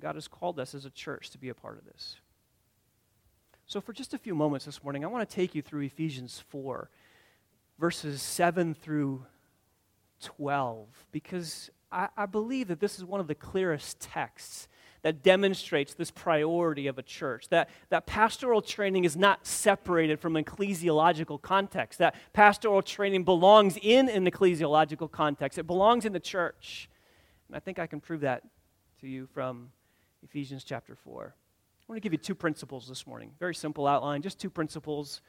God 0.00 0.14
has 0.14 0.28
called 0.28 0.58
us 0.58 0.74
as 0.74 0.84
a 0.84 0.90
church 0.90 1.30
to 1.30 1.38
be 1.38 1.48
a 1.48 1.54
part 1.54 1.78
of 1.78 1.84
this. 1.84 2.16
So, 3.66 3.80
for 3.80 3.92
just 3.92 4.14
a 4.14 4.18
few 4.18 4.34
moments 4.34 4.66
this 4.66 4.82
morning, 4.82 5.04
I 5.04 5.08
want 5.08 5.28
to 5.28 5.34
take 5.34 5.54
you 5.54 5.62
through 5.62 5.82
Ephesians 5.82 6.42
4, 6.48 6.90
verses 7.78 8.20
7 8.20 8.74
through 8.74 9.24
12, 10.22 10.88
because 11.12 11.70
I, 11.92 12.08
I 12.16 12.26
believe 12.26 12.68
that 12.68 12.80
this 12.80 12.98
is 12.98 13.04
one 13.04 13.20
of 13.20 13.28
the 13.28 13.34
clearest 13.34 14.00
texts 14.00 14.68
that 15.02 15.22
demonstrates 15.22 15.94
this 15.94 16.10
priority 16.10 16.86
of 16.86 16.98
a 16.98 17.02
church. 17.02 17.48
That, 17.48 17.70
that 17.88 18.06
pastoral 18.06 18.60
training 18.60 19.04
is 19.04 19.16
not 19.16 19.46
separated 19.46 20.20
from 20.20 20.34
ecclesiological 20.34 21.40
context. 21.40 21.98
That 22.00 22.14
pastoral 22.32 22.82
training 22.82 23.24
belongs 23.24 23.78
in 23.80 24.08
an 24.08 24.26
ecclesiological 24.26 25.10
context, 25.10 25.58
it 25.58 25.66
belongs 25.66 26.04
in 26.04 26.12
the 26.12 26.20
church. 26.20 26.88
And 27.48 27.56
I 27.56 27.60
think 27.60 27.78
I 27.78 27.86
can 27.86 28.00
prove 28.00 28.20
that 28.20 28.42
to 29.00 29.08
you 29.08 29.26
from 29.32 29.70
Ephesians 30.22 30.64
chapter 30.64 30.94
4. 30.94 31.34
I 31.34 31.92
want 31.92 31.96
to 31.96 32.00
give 32.00 32.12
you 32.12 32.18
two 32.18 32.34
principles 32.34 32.88
this 32.88 33.06
morning. 33.06 33.32
Very 33.38 33.54
simple 33.54 33.86
outline, 33.86 34.22
just 34.22 34.38
two 34.38 34.50
principles 34.50 35.22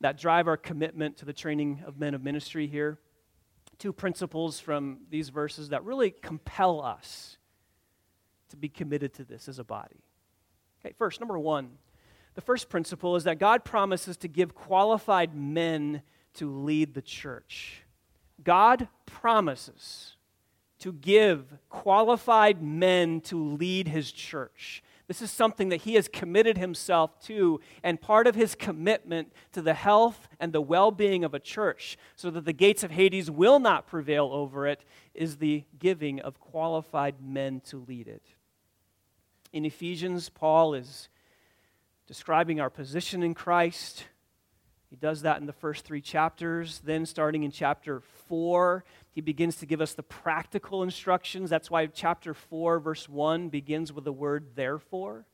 that 0.00 0.16
drive 0.16 0.46
our 0.46 0.56
commitment 0.56 1.16
to 1.18 1.24
the 1.24 1.32
training 1.32 1.82
of 1.86 1.98
men 1.98 2.14
of 2.14 2.22
ministry 2.22 2.66
here 2.66 2.98
two 3.78 3.92
principles 3.92 4.58
from 4.58 4.98
these 5.08 5.28
verses 5.28 5.68
that 5.70 5.84
really 5.84 6.10
compel 6.10 6.82
us 6.82 7.38
to 8.48 8.56
be 8.56 8.68
committed 8.68 9.14
to 9.14 9.24
this 9.24 9.48
as 9.48 9.58
a 9.58 9.64
body. 9.64 10.02
Okay, 10.80 10.94
first, 10.96 11.20
number 11.20 11.38
one, 11.38 11.70
the 12.34 12.40
first 12.40 12.68
principle 12.68 13.16
is 13.16 13.24
that 13.24 13.38
God 13.38 13.64
promises 13.64 14.16
to 14.18 14.28
give 14.28 14.54
qualified 14.54 15.34
men 15.34 16.02
to 16.34 16.50
lead 16.50 16.94
the 16.94 17.02
church. 17.02 17.82
God 18.42 18.88
promises 19.06 20.16
to 20.80 20.92
give 20.92 21.58
qualified 21.68 22.62
men 22.62 23.20
to 23.22 23.42
lead 23.42 23.88
his 23.88 24.12
church. 24.12 24.82
This 25.08 25.22
is 25.22 25.30
something 25.30 25.70
that 25.70 25.82
he 25.82 25.94
has 25.94 26.06
committed 26.06 26.58
himself 26.58 27.18
to, 27.24 27.60
and 27.82 28.00
part 28.00 28.26
of 28.26 28.34
his 28.34 28.54
commitment 28.54 29.32
to 29.52 29.62
the 29.62 29.72
health 29.72 30.28
and 30.38 30.52
the 30.52 30.60
well 30.60 30.90
being 30.90 31.24
of 31.24 31.32
a 31.32 31.40
church, 31.40 31.96
so 32.14 32.30
that 32.30 32.44
the 32.44 32.52
gates 32.52 32.84
of 32.84 32.90
Hades 32.90 33.30
will 33.30 33.58
not 33.58 33.86
prevail 33.86 34.28
over 34.30 34.66
it, 34.66 34.84
is 35.14 35.38
the 35.38 35.64
giving 35.78 36.20
of 36.20 36.38
qualified 36.38 37.22
men 37.22 37.60
to 37.66 37.78
lead 37.78 38.06
it. 38.06 38.22
In 39.50 39.64
Ephesians, 39.64 40.28
Paul 40.28 40.74
is 40.74 41.08
describing 42.06 42.60
our 42.60 42.70
position 42.70 43.22
in 43.22 43.32
Christ. 43.32 44.04
He 44.90 44.96
does 44.96 45.22
that 45.22 45.40
in 45.40 45.46
the 45.46 45.52
first 45.54 45.86
three 45.86 46.02
chapters. 46.02 46.80
Then, 46.84 47.06
starting 47.06 47.44
in 47.44 47.50
chapter 47.50 48.02
4, 48.28 48.84
he 49.18 49.22
begins 49.22 49.56
to 49.56 49.66
give 49.66 49.80
us 49.80 49.94
the 49.94 50.04
practical 50.04 50.84
instructions. 50.84 51.50
That's 51.50 51.68
why 51.68 51.86
chapter 51.86 52.34
4, 52.34 52.78
verse 52.78 53.08
1 53.08 53.48
begins 53.48 53.92
with 53.92 54.04
the 54.04 54.12
word 54.12 54.50
therefore. 54.54 55.26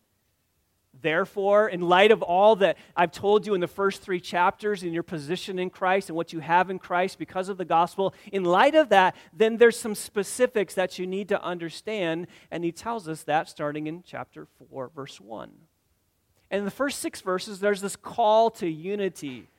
Therefore, 1.03 1.69
in 1.69 1.83
light 1.83 2.11
of 2.11 2.23
all 2.23 2.57
that 2.57 2.79
I've 2.97 3.13
told 3.13 3.47
you 3.47 3.53
in 3.53 3.61
the 3.61 3.69
first 3.69 4.01
three 4.01 4.21
chapters 4.21 4.83
in 4.83 4.95
your 4.95 5.03
position 5.03 5.59
in 5.59 5.69
Christ 5.69 6.09
and 6.09 6.17
what 6.17 6.33
you 6.33 6.41
have 6.41 6.71
in 6.71 6.79
Christ 6.79 7.19
because 7.19 7.51
of 7.51 7.59
the 7.59 7.67
gospel, 7.67 8.15
in 8.33 8.43
light 8.43 8.75
of 8.75 8.89
that, 8.89 9.15
then 9.35 9.59
there's 9.59 9.79
some 9.79 9.95
specifics 9.95 10.73
that 10.73 10.99
you 10.99 11.07
need 11.07 11.29
to 11.29 11.45
understand. 11.45 12.29
And 12.51 12.65
he 12.65 12.73
tells 12.73 13.07
us 13.07 13.25
that 13.25 13.51
starting 13.51 13.87
in 13.87 14.03
chapter 14.03 14.47
4, 14.71 14.93
verse 14.97 15.21
1. 15.21 15.53
And 16.51 16.59
in 16.61 16.65
the 16.65 16.71
first 16.71 17.01
six 17.01 17.21
verses, 17.21 17.61
there's 17.61 17.83
this 17.83 17.97
call 17.97 18.49
to 18.53 18.67
unity 18.67 19.51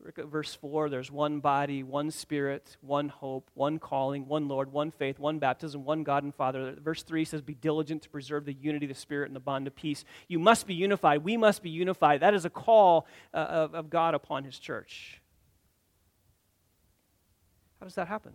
verse 0.00 0.54
4. 0.54 0.88
There's 0.88 1.10
one 1.10 1.40
body, 1.40 1.82
one 1.82 2.10
spirit, 2.10 2.76
one 2.80 3.08
hope, 3.08 3.50
one 3.54 3.78
calling, 3.78 4.26
one 4.26 4.48
Lord, 4.48 4.72
one 4.72 4.90
faith, 4.90 5.18
one 5.18 5.38
baptism, 5.38 5.84
one 5.84 6.02
God 6.02 6.22
and 6.22 6.34
Father. 6.34 6.76
Verse 6.82 7.02
3 7.02 7.24
says, 7.24 7.42
Be 7.42 7.54
diligent 7.54 8.02
to 8.02 8.08
preserve 8.08 8.44
the 8.44 8.52
unity 8.52 8.86
of 8.86 8.90
the 8.90 8.94
Spirit 8.94 9.28
and 9.28 9.36
the 9.36 9.40
bond 9.40 9.66
of 9.66 9.74
peace. 9.74 10.04
You 10.28 10.38
must 10.38 10.66
be 10.66 10.74
unified. 10.74 11.24
We 11.24 11.36
must 11.36 11.62
be 11.62 11.70
unified. 11.70 12.20
That 12.20 12.34
is 12.34 12.44
a 12.44 12.50
call 12.50 13.06
uh, 13.34 13.38
of, 13.38 13.74
of 13.74 13.90
God 13.90 14.14
upon 14.14 14.44
His 14.44 14.58
church. 14.58 15.20
How 17.80 17.86
does 17.86 17.94
that 17.94 18.08
happen? 18.08 18.32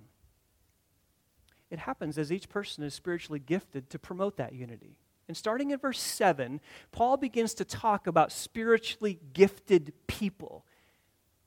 It 1.70 1.80
happens 1.80 2.18
as 2.18 2.32
each 2.32 2.50
person 2.50 2.84
is 2.84 2.94
spiritually 2.94 3.40
gifted 3.40 3.90
to 3.90 4.00
promote 4.00 4.38
that 4.38 4.54
unity. 4.54 5.00
And 5.28 5.36
starting 5.38 5.72
in 5.72 5.80
verse 5.80 6.00
7, 6.00 6.60
Paul 6.92 7.18
begins 7.18 7.54
to 7.56 7.66
talk 7.66 8.08
about 8.08 8.32
spiritually 8.32 9.20
gifted 9.34 9.94
people 10.06 10.66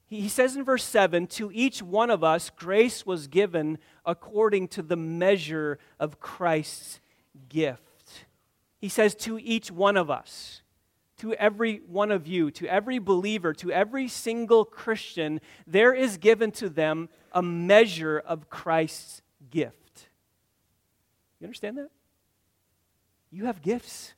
he 0.09 0.29
says 0.29 0.55
in 0.55 0.64
verse 0.64 0.85
7 0.85 1.27
To 1.29 1.51
each 1.53 1.83
one 1.83 2.11
of 2.11 2.23
us, 2.23 2.51
grace 2.51 3.05
was 3.05 3.27
given 3.27 3.79
according 4.05 4.69
to 4.69 4.83
the 4.83 4.97
measure 4.97 5.79
of 5.99 6.21
Christ's 6.21 7.01
gift. 7.49 8.27
He 8.79 8.88
says, 8.88 9.14
To 9.16 9.38
each 9.38 9.71
one 9.71 9.97
of 9.97 10.09
us, 10.09 10.62
to 11.19 11.35
every 11.35 11.79
one 11.88 12.12
of 12.12 12.27
you, 12.27 12.51
to 12.53 12.66
every 12.69 12.99
believer, 12.99 13.53
to 13.55 13.73
every 13.73 14.07
single 14.07 14.64
Christian, 14.64 15.40
there 15.66 15.92
is 15.92 16.19
given 16.19 16.53
to 16.53 16.69
them 16.69 17.09
a 17.33 17.42
measure 17.42 18.19
of 18.19 18.49
Christ's 18.49 19.23
gift. 19.51 20.09
You 21.40 21.47
understand 21.47 21.79
that? 21.79 21.90
You 23.31 23.47
have 23.47 23.61
gifts. 23.61 24.14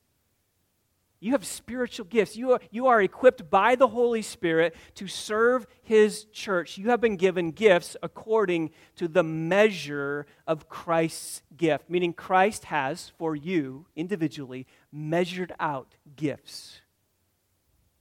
You 1.21 1.33
have 1.33 1.45
spiritual 1.45 2.07
gifts. 2.07 2.37
You 2.37 2.53
are, 2.53 2.61
you 2.71 2.87
are 2.87 3.03
equipped 3.03 3.51
by 3.51 3.75
the 3.75 3.89
Holy 3.89 4.23
Spirit 4.23 4.77
to 4.95 5.09
serve 5.09 5.67
His 5.83 6.25
church. 6.27 6.79
You 6.79 6.91
have 6.91 7.01
been 7.01 7.17
given 7.17 7.51
gifts 7.51 7.97
according 8.03 8.71
to 8.97 9.09
the 9.09 9.25
measure 9.25 10.27
of 10.47 10.69
Christ's 10.69 11.43
gift, 11.57 11.91
meaning 11.91 12.13
Christ 12.13 12.67
has, 12.67 13.11
for 13.19 13.35
you 13.35 13.87
individually, 13.97 14.67
measured 14.93 15.53
out 15.59 15.97
gifts. 16.15 16.83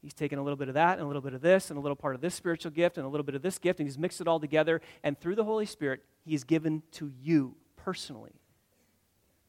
He's 0.03 0.13
taken 0.13 0.37
a 0.37 0.43
little 0.43 0.57
bit 0.57 0.67
of 0.67 0.75
that 0.75 0.99
and 0.99 1.01
a 1.01 1.07
little 1.07 1.23
bit 1.23 1.33
of 1.33 1.41
this 1.41 1.71
and 1.71 1.77
a 1.77 1.81
little 1.81 1.95
part 1.95 2.13
of 2.13 2.21
this 2.21 2.35
spiritual 2.35 2.71
gift 2.71 2.97
and 2.97 3.05
a 3.05 3.09
little 3.09 3.25
bit 3.25 3.33
of 3.33 3.41
this 3.41 3.57
gift, 3.57 3.79
and 3.79 3.87
He's 3.87 3.97
mixed 3.97 4.21
it 4.21 4.27
all 4.27 4.39
together. 4.39 4.79
And 5.03 5.19
through 5.19 5.35
the 5.35 5.43
Holy 5.43 5.65
Spirit, 5.65 6.03
He 6.23 6.33
has 6.33 6.43
given 6.43 6.83
to 6.91 7.11
you 7.19 7.55
personally 7.77 8.41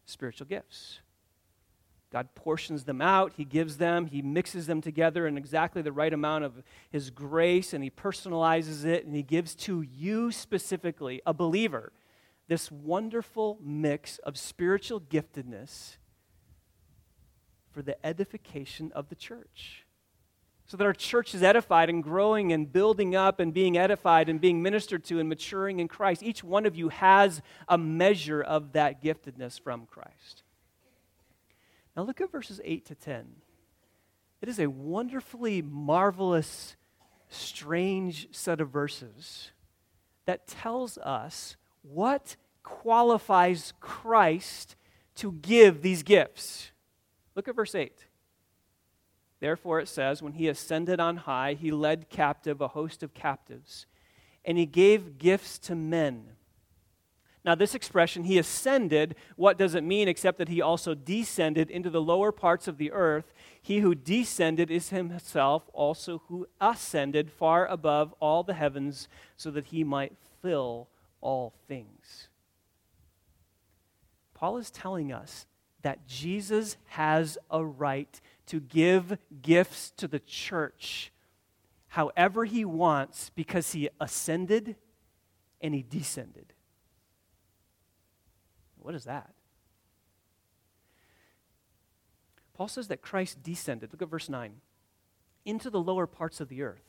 spiritual 0.06 0.46
gifts. 0.46 1.00
God 2.10 2.34
portions 2.34 2.84
them 2.84 3.02
out, 3.02 3.34
He 3.36 3.44
gives 3.44 3.76
them, 3.76 4.06
He 4.06 4.22
mixes 4.22 4.66
them 4.66 4.80
together 4.80 5.26
in 5.26 5.36
exactly 5.36 5.82
the 5.82 5.92
right 5.92 6.12
amount 6.12 6.44
of 6.44 6.62
His 6.90 7.10
grace, 7.10 7.72
and 7.72 7.84
He 7.84 7.90
personalizes 7.90 8.84
it, 8.84 9.04
and 9.04 9.14
He 9.14 9.22
gives 9.22 9.54
to 9.56 9.82
you 9.82 10.32
specifically, 10.32 11.20
a 11.26 11.34
believer, 11.34 11.92
this 12.48 12.72
wonderful 12.72 13.58
mix 13.62 14.18
of 14.18 14.38
spiritual 14.38 15.00
giftedness 15.00 15.96
for 17.70 17.82
the 17.82 18.04
edification 18.04 18.90
of 18.94 19.10
the 19.10 19.14
church. 19.14 19.84
So 20.66 20.76
that 20.76 20.84
our 20.84 20.92
church 20.92 21.34
is 21.34 21.42
edified 21.42 21.88
and 21.88 22.02
growing 22.02 22.52
and 22.52 22.70
building 22.70 23.14
up 23.14 23.40
and 23.40 23.54
being 23.54 23.78
edified 23.78 24.28
and 24.28 24.40
being 24.40 24.62
ministered 24.62 25.04
to 25.04 25.18
and 25.18 25.28
maturing 25.28 25.78
in 25.78 25.88
Christ. 25.88 26.22
Each 26.22 26.44
one 26.44 26.66
of 26.66 26.76
you 26.76 26.88
has 26.90 27.40
a 27.68 27.78
measure 27.78 28.42
of 28.42 28.72
that 28.72 29.02
giftedness 29.02 29.60
from 29.60 29.86
Christ. 29.86 30.42
Now 31.98 32.04
look 32.04 32.20
at 32.20 32.30
verses 32.30 32.60
8 32.62 32.84
to 32.86 32.94
10. 32.94 33.26
It 34.40 34.48
is 34.48 34.60
a 34.60 34.68
wonderfully 34.70 35.62
marvelous, 35.62 36.76
strange 37.28 38.28
set 38.30 38.60
of 38.60 38.70
verses 38.70 39.50
that 40.24 40.46
tells 40.46 40.96
us 40.98 41.56
what 41.82 42.36
qualifies 42.62 43.72
Christ 43.80 44.76
to 45.16 45.32
give 45.32 45.82
these 45.82 46.04
gifts. 46.04 46.70
Look 47.34 47.48
at 47.48 47.56
verse 47.56 47.74
8. 47.74 48.06
Therefore, 49.40 49.80
it 49.80 49.88
says, 49.88 50.22
When 50.22 50.34
he 50.34 50.46
ascended 50.46 51.00
on 51.00 51.16
high, 51.16 51.54
he 51.54 51.72
led 51.72 52.08
captive 52.08 52.60
a 52.60 52.68
host 52.68 53.02
of 53.02 53.12
captives, 53.12 53.86
and 54.44 54.56
he 54.56 54.66
gave 54.66 55.18
gifts 55.18 55.58
to 55.58 55.74
men. 55.74 56.36
Now, 57.48 57.54
this 57.54 57.74
expression, 57.74 58.24
he 58.24 58.36
ascended, 58.36 59.14
what 59.36 59.56
does 59.56 59.74
it 59.74 59.82
mean 59.82 60.06
except 60.06 60.36
that 60.36 60.50
he 60.50 60.60
also 60.60 60.94
descended 60.94 61.70
into 61.70 61.88
the 61.88 61.98
lower 61.98 62.30
parts 62.30 62.68
of 62.68 62.76
the 62.76 62.92
earth? 62.92 63.32
He 63.62 63.78
who 63.78 63.94
descended 63.94 64.70
is 64.70 64.90
himself 64.90 65.62
also 65.72 66.20
who 66.28 66.46
ascended 66.60 67.30
far 67.30 67.64
above 67.64 68.14
all 68.20 68.42
the 68.42 68.52
heavens 68.52 69.08
so 69.38 69.50
that 69.52 69.68
he 69.68 69.82
might 69.82 70.12
fill 70.42 70.88
all 71.22 71.54
things. 71.66 72.28
Paul 74.34 74.58
is 74.58 74.70
telling 74.70 75.10
us 75.10 75.46
that 75.80 76.06
Jesus 76.06 76.76
has 76.88 77.38
a 77.50 77.64
right 77.64 78.20
to 78.48 78.60
give 78.60 79.16
gifts 79.40 79.90
to 79.92 80.06
the 80.06 80.20
church 80.20 81.12
however 81.86 82.44
he 82.44 82.66
wants 82.66 83.30
because 83.34 83.72
he 83.72 83.88
ascended 83.98 84.76
and 85.62 85.74
he 85.74 85.82
descended. 85.82 86.52
What 88.80 88.94
is 88.94 89.04
that? 89.04 89.30
Paul 92.54 92.68
says 92.68 92.88
that 92.88 93.02
Christ 93.02 93.42
descended, 93.42 93.92
look 93.92 94.02
at 94.02 94.08
verse 94.08 94.28
9, 94.28 94.54
into 95.44 95.70
the 95.70 95.80
lower 95.80 96.06
parts 96.06 96.40
of 96.40 96.48
the 96.48 96.62
earth 96.62 96.88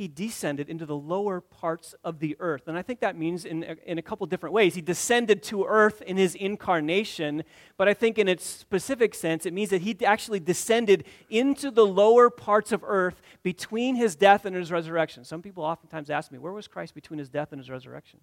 he 0.00 0.08
descended 0.08 0.70
into 0.70 0.86
the 0.86 0.96
lower 0.96 1.42
parts 1.42 1.94
of 2.02 2.20
the 2.20 2.34
earth. 2.40 2.68
And 2.68 2.78
I 2.78 2.80
think 2.80 3.00
that 3.00 3.18
means 3.18 3.44
in 3.44 3.62
a, 3.64 3.76
in 3.84 3.98
a 3.98 4.02
couple 4.02 4.26
different 4.26 4.54
ways. 4.54 4.74
He 4.74 4.80
descended 4.80 5.42
to 5.42 5.66
earth 5.66 6.00
in 6.00 6.16
his 6.16 6.34
incarnation, 6.34 7.44
but 7.76 7.86
I 7.86 7.92
think 7.92 8.16
in 8.16 8.26
its 8.26 8.46
specific 8.46 9.14
sense, 9.14 9.44
it 9.44 9.52
means 9.52 9.68
that 9.68 9.82
he 9.82 9.94
actually 10.02 10.40
descended 10.40 11.04
into 11.28 11.70
the 11.70 11.84
lower 11.84 12.30
parts 12.30 12.72
of 12.72 12.82
earth 12.82 13.20
between 13.42 13.94
his 13.94 14.16
death 14.16 14.46
and 14.46 14.56
his 14.56 14.72
resurrection. 14.72 15.22
Some 15.22 15.42
people 15.42 15.64
oftentimes 15.64 16.08
ask 16.08 16.32
me, 16.32 16.38
where 16.38 16.54
was 16.54 16.66
Christ 16.66 16.94
between 16.94 17.18
his 17.18 17.28
death 17.28 17.52
and 17.52 17.60
his 17.60 17.68
resurrection? 17.68 18.20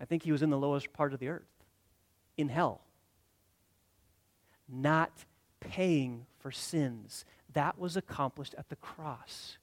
I 0.00 0.04
think 0.04 0.22
he 0.22 0.32
was 0.32 0.42
in 0.42 0.50
the 0.50 0.58
lowest 0.58 0.92
part 0.92 1.12
of 1.12 1.20
the 1.20 1.28
earth, 1.28 1.64
in 2.36 2.48
hell, 2.48 2.82
not 4.68 5.24
paying 5.60 6.26
for 6.38 6.50
sins. 6.50 7.24
That 7.54 7.78
was 7.78 7.96
accomplished 7.96 8.54
at 8.58 8.68
the 8.68 8.76
cross. 8.76 9.58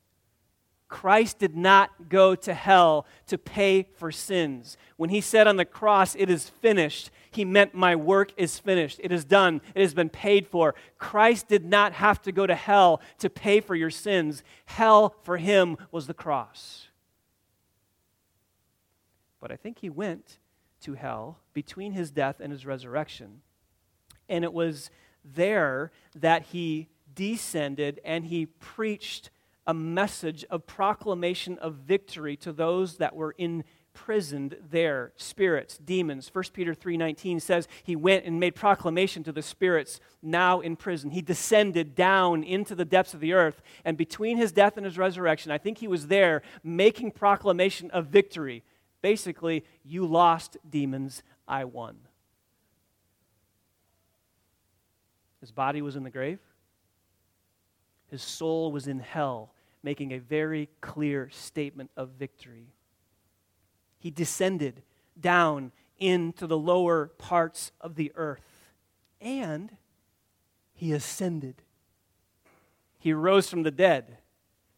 Christ 0.94 1.40
did 1.40 1.56
not 1.56 2.08
go 2.08 2.36
to 2.36 2.54
hell 2.54 3.08
to 3.26 3.38
pay 3.38 3.88
for 3.96 4.12
sins. 4.12 4.78
When 4.96 5.10
he 5.10 5.22
said 5.22 5.48
on 5.48 5.58
the 5.58 5.66
cross, 5.66 6.14
It 6.16 6.30
is 6.30 6.50
finished, 6.50 7.10
he 7.32 7.46
meant, 7.46 7.74
My 7.74 7.96
work 7.96 8.32
is 8.38 8.60
finished. 8.60 9.00
It 9.04 9.12
is 9.12 9.26
done. 9.26 9.62
It 9.74 9.82
has 9.82 9.96
been 9.96 10.10
paid 10.10 10.48
for. 10.48 10.76
Christ 11.00 11.48
did 11.48 11.66
not 11.66 11.94
have 11.94 12.22
to 12.22 12.32
go 12.32 12.46
to 12.46 12.54
hell 12.54 13.02
to 13.18 13.30
pay 13.30 13.60
for 13.60 13.74
your 13.74 13.90
sins. 13.90 14.44
Hell 14.66 15.16
for 15.24 15.38
him 15.38 15.78
was 15.92 16.06
the 16.06 16.14
cross. 16.14 16.90
But 19.44 19.52
I 19.52 19.58
think 19.58 19.80
he 19.80 19.90
went 19.90 20.40
to 20.84 20.94
hell 20.94 21.40
between 21.52 21.92
his 21.92 22.12
death 22.12 22.40
and 22.40 22.50
his 22.50 22.66
resurrection. 22.66 23.42
And 24.30 24.46
it 24.46 24.54
was 24.54 24.90
there 25.22 25.92
that 26.16 26.44
he 26.44 26.88
descended 27.14 28.00
and 28.06 28.24
he 28.28 28.46
preached 28.46 29.32
a 29.68 29.74
message 29.74 30.46
of 30.50 30.66
proclamation 30.66 31.58
of 31.58 31.76
victory 31.76 32.38
to 32.38 32.54
those 32.54 33.00
that 33.00 33.18
were 33.18 33.36
imprisoned 33.38 34.56
there 34.72 35.14
spirits 35.16 35.78
demons 35.78 36.30
1 36.34 36.46
peter 36.52 36.74
3.19 36.74 37.40
says 37.40 37.68
he 37.84 37.96
went 37.96 38.26
and 38.26 38.40
made 38.40 38.56
proclamation 38.56 39.24
to 39.24 39.32
the 39.32 39.42
spirits 39.42 40.00
now 40.22 40.60
in 40.60 40.76
prison 40.76 41.12
he 41.12 41.22
descended 41.22 41.94
down 41.96 42.44
into 42.44 42.74
the 42.74 42.84
depths 42.84 43.14
of 43.14 43.20
the 43.20 43.32
earth 43.32 43.62
and 43.86 43.96
between 43.96 44.36
his 44.36 44.52
death 44.52 44.76
and 44.76 44.86
his 44.86 44.98
resurrection 44.98 45.52
i 45.52 45.58
think 45.60 45.78
he 45.78 45.88
was 45.88 46.08
there 46.08 46.42
making 46.64 47.12
proclamation 47.12 47.92
of 47.92 48.08
victory 48.08 48.64
basically 49.04 49.64
you 49.84 50.08
lost 50.08 50.58
demons 50.68 51.22
i 51.48 51.64
won 51.64 51.96
his 55.40 55.52
body 55.52 55.84
was 55.84 55.96
in 55.96 56.04
the 56.04 56.10
grave 56.10 56.40
his 58.14 58.22
soul 58.22 58.72
was 58.72 58.88
in 58.88 59.00
hell, 59.00 59.56
making 59.82 60.12
a 60.12 60.20
very 60.20 60.70
clear 60.82 61.32
statement 61.32 61.90
of 61.98 62.10
victory. 62.10 62.68
He 63.98 64.12
descended 64.12 64.84
down 65.20 65.72
into 65.98 66.46
the 66.46 66.60
lower 66.60 67.08
parts 67.08 67.72
of 67.82 67.96
the 67.96 68.12
earth, 68.14 68.72
and 69.20 69.76
he 70.76 70.92
ascended. 70.92 71.64
He 73.00 73.14
rose 73.14 73.50
from 73.50 73.64
the 73.64 73.72
dead. 73.72 74.20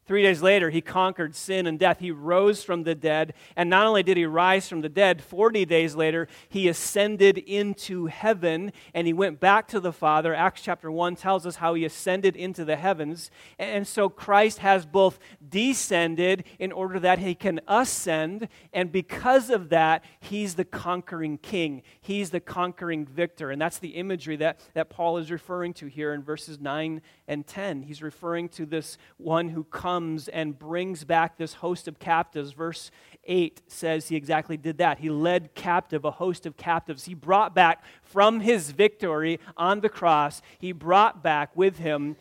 Three 0.07 0.21
days 0.21 0.43
later, 0.43 0.69
he 0.69 0.81
conquered 0.81 1.35
sin 1.35 1.65
and 1.65 1.79
death. 1.79 1.97
He 1.99 2.11
rose 2.11 2.63
from 2.63 2.83
the 2.83 2.93
dead. 2.93 3.33
And 3.55 3.71
not 3.71 3.87
only 3.87 4.03
did 4.03 4.17
he 4.17 4.25
rise 4.25 4.69
from 4.69 4.81
the 4.81 4.89
dead, 4.89 5.23
40 5.23 5.65
days 5.65 5.95
later, 5.95 6.27
he 6.47 6.67
ascended 6.67 7.39
into 7.39 8.05
heaven 8.05 8.71
and 8.93 9.07
he 9.07 9.13
went 9.13 9.39
back 9.39 9.67
to 9.69 9.79
the 9.79 9.91
Father. 9.91 10.35
Acts 10.35 10.61
chapter 10.61 10.91
1 10.91 11.15
tells 11.15 11.47
us 11.47 11.55
how 11.55 11.73
he 11.73 11.85
ascended 11.85 12.35
into 12.35 12.63
the 12.63 12.75
heavens. 12.75 13.31
And 13.57 13.87
so 13.87 14.07
Christ 14.07 14.59
has 14.59 14.85
both 14.85 15.17
descended 15.47 16.43
in 16.59 16.71
order 16.71 16.99
that 16.99 17.17
he 17.17 17.33
can 17.33 17.59
ascend. 17.67 18.47
And 18.73 18.91
because 18.91 19.49
of 19.49 19.69
that, 19.69 20.05
he's 20.19 20.53
the 20.53 20.65
conquering 20.65 21.39
king, 21.39 21.81
he's 21.99 22.29
the 22.29 22.39
conquering 22.39 23.07
victor. 23.07 23.49
And 23.49 23.59
that's 23.59 23.79
the 23.79 23.95
imagery 23.95 24.35
that, 24.35 24.59
that 24.75 24.89
Paul 24.89 25.17
is 25.17 25.31
referring 25.31 25.73
to 25.75 25.87
here 25.87 26.13
in 26.13 26.21
verses 26.21 26.59
9 26.59 27.01
and 27.27 27.47
10. 27.47 27.81
He's 27.81 28.03
referring 28.03 28.49
to 28.49 28.67
this 28.67 28.99
one 29.17 29.49
who 29.49 29.63
comes 29.95 30.27
and 30.27 30.59
brings 30.59 31.05
back 31.05 31.37
this 31.37 31.53
host 31.53 31.87
of 31.87 31.99
captives. 31.99 32.51
Verse 32.51 32.91
8 33.23 33.61
says 33.67 34.09
he 34.09 34.17
exactly 34.17 34.57
did 34.57 34.79
that. 34.79 34.99
He 34.99 35.09
led 35.09 35.55
captive 35.55 36.03
a 36.03 36.11
host 36.11 36.45
of 36.45 36.57
captives. 36.57 37.05
He 37.05 37.13
brought 37.13 37.55
back 37.55 37.81
from 38.01 38.41
his 38.41 38.71
victory 38.71 39.39
on 39.55 39.79
the 39.79 39.87
cross, 39.87 40.41
he 40.59 40.73
brought 40.73 41.23
back 41.23 41.55
with 41.55 41.77
him 41.77 42.17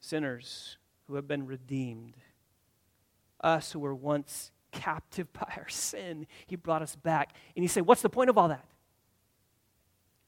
sinners 0.00 0.78
who 1.06 1.16
have 1.16 1.28
been 1.28 1.46
redeemed. 1.46 2.14
Us 3.42 3.72
who 3.72 3.80
were 3.80 3.94
once 3.94 4.50
captive 4.72 5.30
by 5.34 5.52
our 5.58 5.68
sin, 5.68 6.26
he 6.46 6.56
brought 6.56 6.80
us 6.80 6.96
back. 6.96 7.34
And 7.54 7.62
he 7.62 7.68
said, 7.68 7.84
What's 7.84 8.02
the 8.02 8.08
point 8.08 8.30
of 8.30 8.38
all 8.38 8.48
that? 8.48 8.64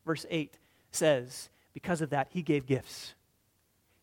Verse 0.04 0.26
8 0.28 0.58
says, 0.90 1.48
because 1.72 2.00
of 2.00 2.10
that, 2.10 2.28
he 2.30 2.42
gave 2.42 2.66
gifts. 2.66 3.14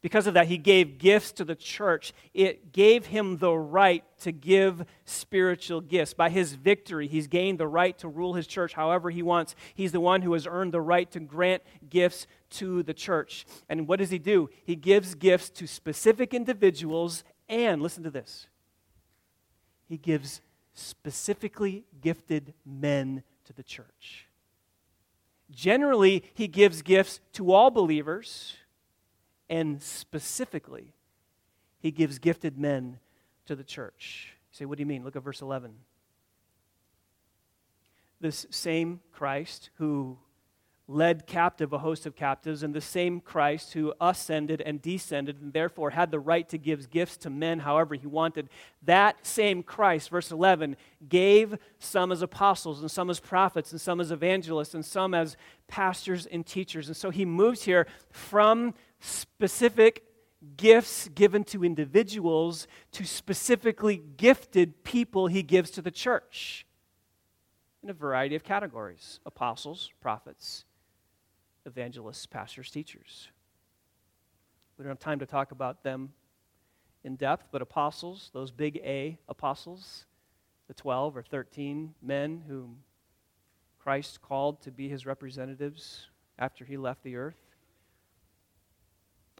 Because 0.07 0.25
of 0.25 0.35
that, 0.35 0.47
he 0.47 0.57
gave 0.57 0.99
gifts 0.99 1.33
to 1.33 1.43
the 1.43 1.53
church. 1.53 2.13
It 2.33 2.71
gave 2.71 3.07
him 3.07 3.39
the 3.39 3.51
right 3.51 4.05
to 4.21 4.31
give 4.31 4.85
spiritual 5.03 5.81
gifts. 5.81 6.13
By 6.13 6.29
his 6.29 6.53
victory, 6.53 7.09
he's 7.09 7.27
gained 7.27 7.59
the 7.59 7.67
right 7.67 7.97
to 7.97 8.07
rule 8.07 8.33
his 8.33 8.47
church 8.47 8.71
however 8.71 9.09
he 9.09 9.21
wants. 9.21 9.53
He's 9.75 9.91
the 9.91 9.99
one 9.99 10.21
who 10.21 10.31
has 10.31 10.47
earned 10.47 10.73
the 10.73 10.79
right 10.79 11.11
to 11.11 11.19
grant 11.19 11.61
gifts 11.89 12.25
to 12.51 12.83
the 12.83 12.93
church. 12.93 13.45
And 13.67 13.85
what 13.85 13.99
does 13.99 14.09
he 14.09 14.17
do? 14.17 14.49
He 14.63 14.77
gives 14.77 15.13
gifts 15.13 15.49
to 15.49 15.67
specific 15.67 16.33
individuals, 16.33 17.25
and 17.49 17.81
listen 17.81 18.03
to 18.03 18.09
this 18.09 18.47
he 19.89 19.97
gives 19.97 20.39
specifically 20.73 21.83
gifted 21.99 22.53
men 22.65 23.23
to 23.43 23.51
the 23.51 23.63
church. 23.63 24.29
Generally, 25.51 26.23
he 26.33 26.47
gives 26.47 26.81
gifts 26.81 27.19
to 27.33 27.51
all 27.51 27.71
believers, 27.71 28.55
and 29.49 29.81
specifically, 29.81 30.93
he 31.79 31.91
gives 31.91 32.19
gifted 32.19 32.57
men 32.57 32.99
to 33.45 33.55
the 33.55 33.63
church. 33.63 34.33
You 34.51 34.57
say, 34.57 34.65
what 34.65 34.77
do 34.77 34.81
you 34.81 34.87
mean? 34.87 35.03
Look 35.03 35.15
at 35.15 35.23
verse 35.23 35.41
11. 35.41 35.73
This 38.19 38.45
same 38.49 39.01
Christ 39.11 39.69
who 39.75 40.17
led 40.89 41.27
captive 41.27 41.73
a 41.73 41.79
host 41.79 42.05
of 42.05 42.15
captives, 42.15 42.63
and 42.63 42.73
the 42.73 42.79
same 42.79 43.19
Christ 43.19 43.73
who 43.73 43.93
ascended 43.99 44.61
and 44.61 44.81
descended 44.81 45.41
and 45.41 45.51
therefore 45.51 45.89
had 45.89 46.11
the 46.11 46.19
right 46.19 46.47
to 46.47 46.57
give 46.57 46.89
gifts 46.89 47.17
to 47.17 47.29
men 47.29 47.59
however 47.59 47.95
he 47.95 48.07
wanted, 48.07 48.47
that 48.83 49.25
same 49.25 49.63
Christ, 49.63 50.09
verse 50.09 50.31
11, 50.31 50.77
gave 51.09 51.57
some 51.77 52.11
as 52.11 52.21
apostles, 52.21 52.79
and 52.79 52.89
some 52.89 53.09
as 53.09 53.19
prophets, 53.19 53.73
and 53.73 53.81
some 53.81 53.99
as 53.99 54.11
evangelists, 54.11 54.73
and 54.73 54.85
some 54.85 55.13
as 55.13 55.35
pastors 55.67 56.25
and 56.25 56.45
teachers. 56.45 56.87
And 56.87 56.95
so 56.95 57.09
he 57.09 57.25
moves 57.25 57.63
here 57.63 57.85
from 58.09 58.73
specific 58.99 60.03
gifts 60.55 61.07
given 61.09 61.43
to 61.43 61.63
individuals 61.63 62.67
to 62.91 63.05
specifically 63.05 63.97
gifted 64.17 64.83
people 64.83 65.27
he 65.27 65.43
gives 65.43 65.71
to 65.71 65.81
the 65.81 65.91
church 65.91 66.65
in 67.83 67.89
a 67.89 67.93
variety 67.93 68.35
of 68.35 68.43
categories 68.43 69.19
apostles, 69.25 69.91
prophets, 70.01 70.65
evangelists, 71.65 72.25
pastors, 72.25 72.69
teachers. 72.69 73.29
We 74.77 74.83
don't 74.83 74.91
have 74.91 74.99
time 74.99 75.19
to 75.19 75.25
talk 75.25 75.51
about 75.51 75.83
them 75.83 76.13
in 77.03 77.15
depth, 77.15 77.47
but 77.51 77.61
apostles, 77.61 78.29
those 78.33 78.51
big 78.51 78.77
A 78.83 79.17
apostles, 79.27 80.05
the 80.67 80.73
12 80.73 81.17
or 81.17 81.23
13 81.23 81.93
men 82.01 82.43
whom 82.47 82.79
Christ 83.79 84.21
called 84.21 84.61
to 84.63 84.71
be 84.71 84.89
his 84.89 85.05
representatives 85.05 86.09
after 86.37 86.65
he 86.65 86.77
left 86.77 87.03
the 87.03 87.15
earth. 87.15 87.46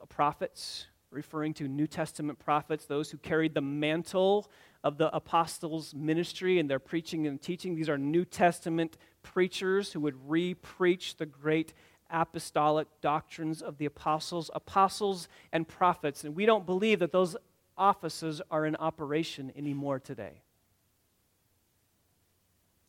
Prophets, 0.05 0.87
referring 1.11 1.53
to 1.55 1.67
New 1.67 1.87
Testament 1.87 2.39
prophets, 2.39 2.85
those 2.85 3.09
who 3.09 3.17
carried 3.17 3.53
the 3.53 3.61
mantle 3.61 4.49
of 4.83 4.97
the 4.97 5.13
apostles' 5.15 5.93
ministry 5.93 6.59
and 6.59 6.69
their 6.69 6.79
preaching 6.79 7.27
and 7.27 7.41
teaching. 7.41 7.75
These 7.75 7.89
are 7.89 7.97
New 7.97 8.25
Testament 8.25 8.97
preachers 9.23 9.91
who 9.91 9.99
would 10.01 10.29
re 10.29 10.53
preach 10.53 11.17
the 11.17 11.25
great 11.25 11.73
apostolic 12.09 12.87
doctrines 13.01 13.61
of 13.61 13.77
the 13.77 13.85
apostles, 13.85 14.49
apostles 14.53 15.27
and 15.51 15.67
prophets. 15.67 16.23
And 16.23 16.35
we 16.35 16.45
don't 16.45 16.65
believe 16.65 16.99
that 16.99 17.11
those 17.11 17.35
offices 17.77 18.41
are 18.49 18.65
in 18.65 18.75
operation 18.77 19.51
anymore 19.55 19.99
today. 19.99 20.41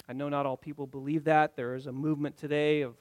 I 0.08 0.14
know 0.14 0.28
not 0.28 0.46
all 0.46 0.56
people 0.56 0.86
believe 0.86 1.24
that. 1.24 1.56
There 1.56 1.74
is 1.74 1.86
a 1.86 1.92
movement 1.92 2.36
today 2.36 2.80
of 2.82 2.94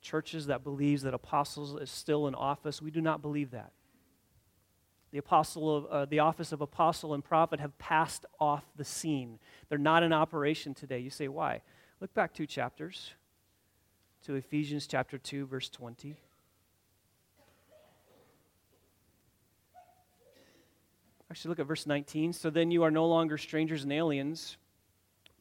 churches 0.00 0.46
that 0.46 0.64
believes 0.64 1.02
that 1.02 1.14
apostles 1.14 1.80
is 1.80 1.90
still 1.90 2.26
in 2.26 2.34
office. 2.34 2.80
We 2.80 2.90
do 2.90 3.00
not 3.00 3.22
believe 3.22 3.50
that. 3.50 3.72
The, 5.12 5.18
apostle 5.18 5.76
of, 5.76 5.86
uh, 5.86 6.04
the 6.04 6.20
office 6.20 6.52
of 6.52 6.60
apostle 6.60 7.14
and 7.14 7.24
prophet 7.24 7.58
have 7.60 7.76
passed 7.78 8.26
off 8.38 8.64
the 8.76 8.84
scene. 8.84 9.38
They're 9.68 9.78
not 9.78 10.02
in 10.02 10.12
operation 10.12 10.72
today. 10.72 11.00
You 11.00 11.10
say, 11.10 11.28
why? 11.28 11.62
Look 12.00 12.14
back 12.14 12.32
two 12.32 12.46
chapters. 12.46 13.12
to 14.24 14.34
Ephesians 14.34 14.86
chapter 14.86 15.18
2, 15.18 15.46
verse 15.46 15.68
20. 15.68 16.16
Actually, 21.30 21.48
look 21.50 21.60
at 21.60 21.66
verse 21.66 21.86
19. 21.86 22.32
So 22.32 22.50
then 22.50 22.70
you 22.70 22.82
are 22.82 22.90
no 22.90 23.06
longer 23.06 23.38
strangers 23.38 23.84
and 23.84 23.92
aliens, 23.92 24.56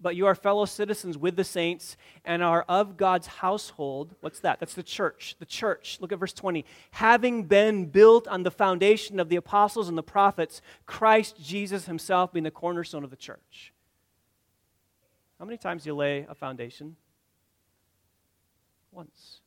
but 0.02 0.16
you 0.16 0.26
are 0.26 0.36
fellow 0.36 0.66
citizens 0.66 1.18
with 1.18 1.36
the 1.36 1.44
saints 1.44 1.98
and 2.24 2.42
are 2.42 2.64
of 2.70 2.98
God's 2.98 3.28
household. 3.28 4.16
What's 4.22 4.40
that? 4.42 4.60
That's 4.60 4.74
the 4.74 4.84
church. 4.84 5.36
The 5.40 5.46
church. 5.46 5.98
Look 6.00 6.12
at 6.12 6.20
verse 6.20 6.34
20. 6.34 6.66
Having 6.92 7.44
been 7.46 7.86
built 7.86 8.28
on 8.28 8.44
the 8.44 8.52
foundation 8.52 9.20
of 9.20 9.30
the 9.30 9.36
apostles 9.36 9.90
and 9.90 9.98
the 9.98 10.04
prophets, 10.04 10.62
Christ 10.86 11.42
Jesus 11.42 11.86
himself 11.86 12.32
being 12.32 12.44
the 12.44 12.52
cornerstone 12.52 13.04
of 13.04 13.10
the 13.10 13.16
church. 13.16 13.74
How 15.38 15.46
many 15.46 15.58
times 15.58 15.84
do 15.84 15.90
you 15.90 15.96
lay 15.96 16.26
a 16.30 16.36
foundation? 16.36 16.96
Once. 18.92 19.40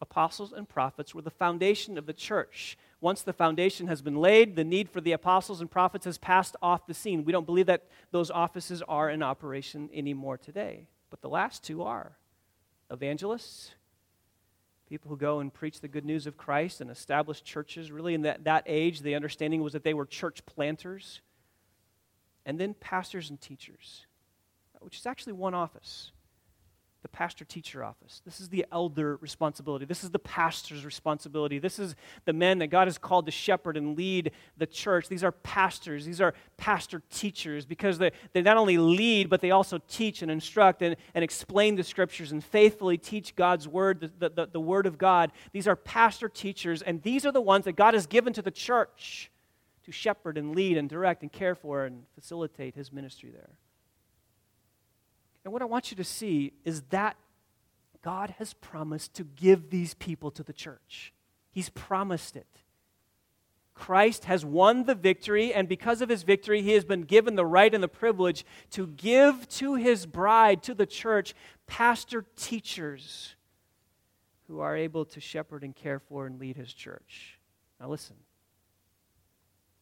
Apostles 0.00 0.52
and 0.52 0.68
prophets 0.68 1.14
were 1.14 1.22
the 1.22 1.30
foundation 1.30 1.96
of 1.96 2.06
the 2.06 2.12
church. 2.12 2.76
Once 3.02 3.22
the 3.22 3.32
foundation 3.32 3.88
has 3.88 4.00
been 4.00 4.14
laid, 4.14 4.54
the 4.54 4.62
need 4.62 4.88
for 4.88 5.00
the 5.00 5.10
apostles 5.10 5.60
and 5.60 5.68
prophets 5.68 6.04
has 6.04 6.18
passed 6.18 6.54
off 6.62 6.86
the 6.86 6.94
scene. 6.94 7.24
We 7.24 7.32
don't 7.32 7.44
believe 7.44 7.66
that 7.66 7.88
those 8.12 8.30
offices 8.30 8.80
are 8.86 9.10
in 9.10 9.24
operation 9.24 9.90
anymore 9.92 10.38
today. 10.38 10.86
But 11.10 11.20
the 11.20 11.28
last 11.28 11.64
two 11.64 11.82
are 11.82 12.16
evangelists, 12.92 13.72
people 14.88 15.08
who 15.08 15.16
go 15.16 15.40
and 15.40 15.52
preach 15.52 15.80
the 15.80 15.88
good 15.88 16.04
news 16.04 16.28
of 16.28 16.36
Christ 16.36 16.80
and 16.80 16.92
establish 16.92 17.42
churches. 17.42 17.90
Really, 17.90 18.14
in 18.14 18.22
that, 18.22 18.44
that 18.44 18.62
age, 18.66 19.00
the 19.00 19.16
understanding 19.16 19.64
was 19.64 19.72
that 19.72 19.82
they 19.82 19.94
were 19.94 20.06
church 20.06 20.46
planters. 20.46 21.22
And 22.46 22.56
then 22.56 22.72
pastors 22.72 23.30
and 23.30 23.40
teachers, 23.40 24.06
which 24.78 24.96
is 24.98 25.06
actually 25.06 25.32
one 25.32 25.54
office 25.54 26.12
the 27.02 27.08
pastor 27.08 27.44
teacher 27.44 27.82
office. 27.82 28.22
This 28.24 28.40
is 28.40 28.48
the 28.48 28.64
elder 28.70 29.16
responsibility. 29.16 29.84
This 29.84 30.04
is 30.04 30.10
the 30.10 30.20
pastor's 30.20 30.84
responsibility. 30.84 31.58
This 31.58 31.80
is 31.80 31.96
the 32.26 32.32
men 32.32 32.58
that 32.58 32.68
God 32.68 32.86
has 32.86 32.96
called 32.96 33.26
to 33.26 33.32
shepherd 33.32 33.76
and 33.76 33.96
lead 33.96 34.30
the 34.56 34.66
church. 34.66 35.08
These 35.08 35.24
are 35.24 35.32
pastors. 35.32 36.04
These 36.04 36.20
are 36.20 36.32
pastor 36.56 37.02
teachers 37.10 37.66
because 37.66 37.98
they, 37.98 38.12
they 38.32 38.42
not 38.42 38.56
only 38.56 38.78
lead, 38.78 39.28
but 39.28 39.40
they 39.40 39.50
also 39.50 39.80
teach 39.88 40.22
and 40.22 40.30
instruct 40.30 40.80
and, 40.80 40.94
and 41.14 41.24
explain 41.24 41.74
the 41.74 41.82
scriptures 41.82 42.30
and 42.30 42.42
faithfully 42.42 42.96
teach 42.96 43.34
God's 43.34 43.66
word, 43.66 44.12
the, 44.18 44.28
the, 44.28 44.46
the 44.46 44.60
word 44.60 44.86
of 44.86 44.96
God. 44.96 45.32
These 45.52 45.66
are 45.66 45.76
pastor 45.76 46.28
teachers, 46.28 46.82
and 46.82 47.02
these 47.02 47.26
are 47.26 47.32
the 47.32 47.40
ones 47.40 47.64
that 47.64 47.74
God 47.74 47.94
has 47.94 48.06
given 48.06 48.32
to 48.34 48.42
the 48.42 48.52
church 48.52 49.30
to 49.84 49.90
shepherd 49.90 50.38
and 50.38 50.54
lead 50.54 50.76
and 50.76 50.88
direct 50.88 51.22
and 51.22 51.32
care 51.32 51.56
for 51.56 51.84
and 51.84 52.04
facilitate 52.14 52.76
his 52.76 52.92
ministry 52.92 53.30
there. 53.32 53.50
And 55.44 55.52
what 55.52 55.62
I 55.62 55.66
want 55.66 55.90
you 55.90 55.96
to 55.96 56.04
see 56.04 56.52
is 56.64 56.82
that 56.90 57.16
God 58.02 58.34
has 58.38 58.54
promised 58.54 59.14
to 59.14 59.24
give 59.24 59.70
these 59.70 59.94
people 59.94 60.30
to 60.32 60.42
the 60.42 60.52
church. 60.52 61.12
He's 61.50 61.68
promised 61.70 62.36
it. 62.36 62.46
Christ 63.74 64.24
has 64.26 64.44
won 64.44 64.84
the 64.84 64.94
victory, 64.94 65.52
and 65.52 65.68
because 65.68 66.02
of 66.02 66.08
his 66.08 66.24
victory, 66.24 66.62
he 66.62 66.72
has 66.72 66.84
been 66.84 67.02
given 67.02 67.36
the 67.36 67.46
right 67.46 67.72
and 67.72 67.82
the 67.82 67.88
privilege 67.88 68.44
to 68.70 68.86
give 68.86 69.48
to 69.50 69.74
his 69.74 70.04
bride, 70.04 70.62
to 70.64 70.74
the 70.74 70.86
church, 70.86 71.34
pastor 71.66 72.24
teachers 72.36 73.34
who 74.46 74.60
are 74.60 74.76
able 74.76 75.04
to 75.06 75.20
shepherd 75.20 75.64
and 75.64 75.74
care 75.74 75.98
for 75.98 76.26
and 76.26 76.38
lead 76.38 76.56
his 76.56 76.72
church. 76.72 77.38
Now, 77.80 77.88
listen, 77.88 78.16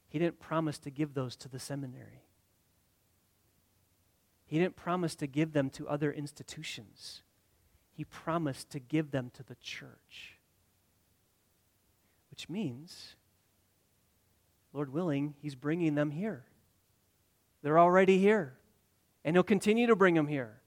he 0.08 0.18
didn't 0.18 0.38
promise 0.38 0.78
to 0.80 0.90
give 0.90 1.14
those 1.14 1.34
to 1.36 1.48
the 1.48 1.58
seminary. 1.58 2.22
He 4.50 4.58
didn't 4.58 4.74
promise 4.74 5.14
to 5.14 5.28
give 5.28 5.52
them 5.52 5.70
to 5.70 5.88
other 5.88 6.10
institutions, 6.10 7.22
He 7.92 8.04
promised 8.04 8.68
to 8.70 8.80
give 8.80 9.12
them 9.12 9.30
to 9.34 9.44
the 9.44 9.54
church. 9.54 10.38
Which 12.32 12.48
means, 12.48 13.14
Lord 14.72 14.92
willing, 14.92 15.34
He's 15.40 15.54
bringing 15.54 15.94
them 15.94 16.10
here. 16.10 16.46
They're 17.62 17.78
already 17.78 18.18
here, 18.18 18.56
and 19.24 19.36
He'll 19.36 19.44
continue 19.44 19.86
to 19.86 19.94
bring 19.94 20.16
them 20.16 20.26
here. 20.26 20.59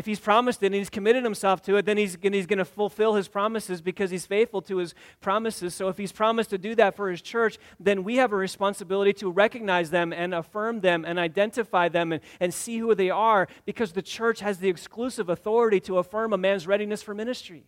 If 0.00 0.06
he's 0.06 0.18
promised 0.18 0.62
it 0.62 0.68
and 0.68 0.76
he's 0.76 0.88
committed 0.88 1.24
himself 1.24 1.60
to 1.64 1.76
it, 1.76 1.84
then 1.84 1.98
he's, 1.98 2.16
he's 2.22 2.46
going 2.46 2.58
to 2.58 2.64
fulfill 2.64 3.16
his 3.16 3.28
promises 3.28 3.82
because 3.82 4.10
he's 4.10 4.24
faithful 4.24 4.62
to 4.62 4.78
his 4.78 4.94
promises. 5.20 5.74
So 5.74 5.88
if 5.88 5.98
he's 5.98 6.10
promised 6.10 6.48
to 6.50 6.56
do 6.56 6.74
that 6.76 6.96
for 6.96 7.10
his 7.10 7.20
church, 7.20 7.58
then 7.78 8.02
we 8.02 8.16
have 8.16 8.32
a 8.32 8.36
responsibility 8.36 9.12
to 9.12 9.30
recognize 9.30 9.90
them 9.90 10.14
and 10.14 10.32
affirm 10.32 10.80
them 10.80 11.04
and 11.04 11.18
identify 11.18 11.90
them 11.90 12.12
and, 12.12 12.22
and 12.40 12.54
see 12.54 12.78
who 12.78 12.94
they 12.94 13.10
are 13.10 13.46
because 13.66 13.92
the 13.92 14.00
church 14.00 14.40
has 14.40 14.56
the 14.56 14.70
exclusive 14.70 15.28
authority 15.28 15.80
to 15.80 15.98
affirm 15.98 16.32
a 16.32 16.38
man's 16.38 16.66
readiness 16.66 17.02
for 17.02 17.12
ministry. 17.14 17.66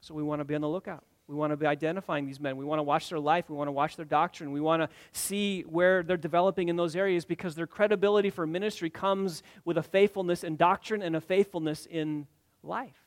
So 0.00 0.12
we 0.12 0.24
want 0.24 0.40
to 0.40 0.44
be 0.44 0.56
on 0.56 0.60
the 0.60 0.68
lookout. 0.68 1.04
We 1.28 1.34
want 1.34 1.50
to 1.50 1.56
be 1.56 1.66
identifying 1.66 2.26
these 2.26 2.38
men. 2.38 2.56
We 2.56 2.64
want 2.64 2.78
to 2.78 2.84
watch 2.84 3.08
their 3.08 3.18
life. 3.18 3.50
We 3.50 3.56
want 3.56 3.68
to 3.68 3.72
watch 3.72 3.96
their 3.96 4.04
doctrine. 4.04 4.52
We 4.52 4.60
want 4.60 4.82
to 4.82 4.88
see 5.12 5.62
where 5.62 6.04
they're 6.04 6.16
developing 6.16 6.68
in 6.68 6.76
those 6.76 6.94
areas 6.94 7.24
because 7.24 7.56
their 7.56 7.66
credibility 7.66 8.30
for 8.30 8.46
ministry 8.46 8.90
comes 8.90 9.42
with 9.64 9.76
a 9.76 9.82
faithfulness 9.82 10.44
in 10.44 10.56
doctrine 10.56 11.02
and 11.02 11.16
a 11.16 11.20
faithfulness 11.20 11.86
in 11.86 12.28
life, 12.62 13.02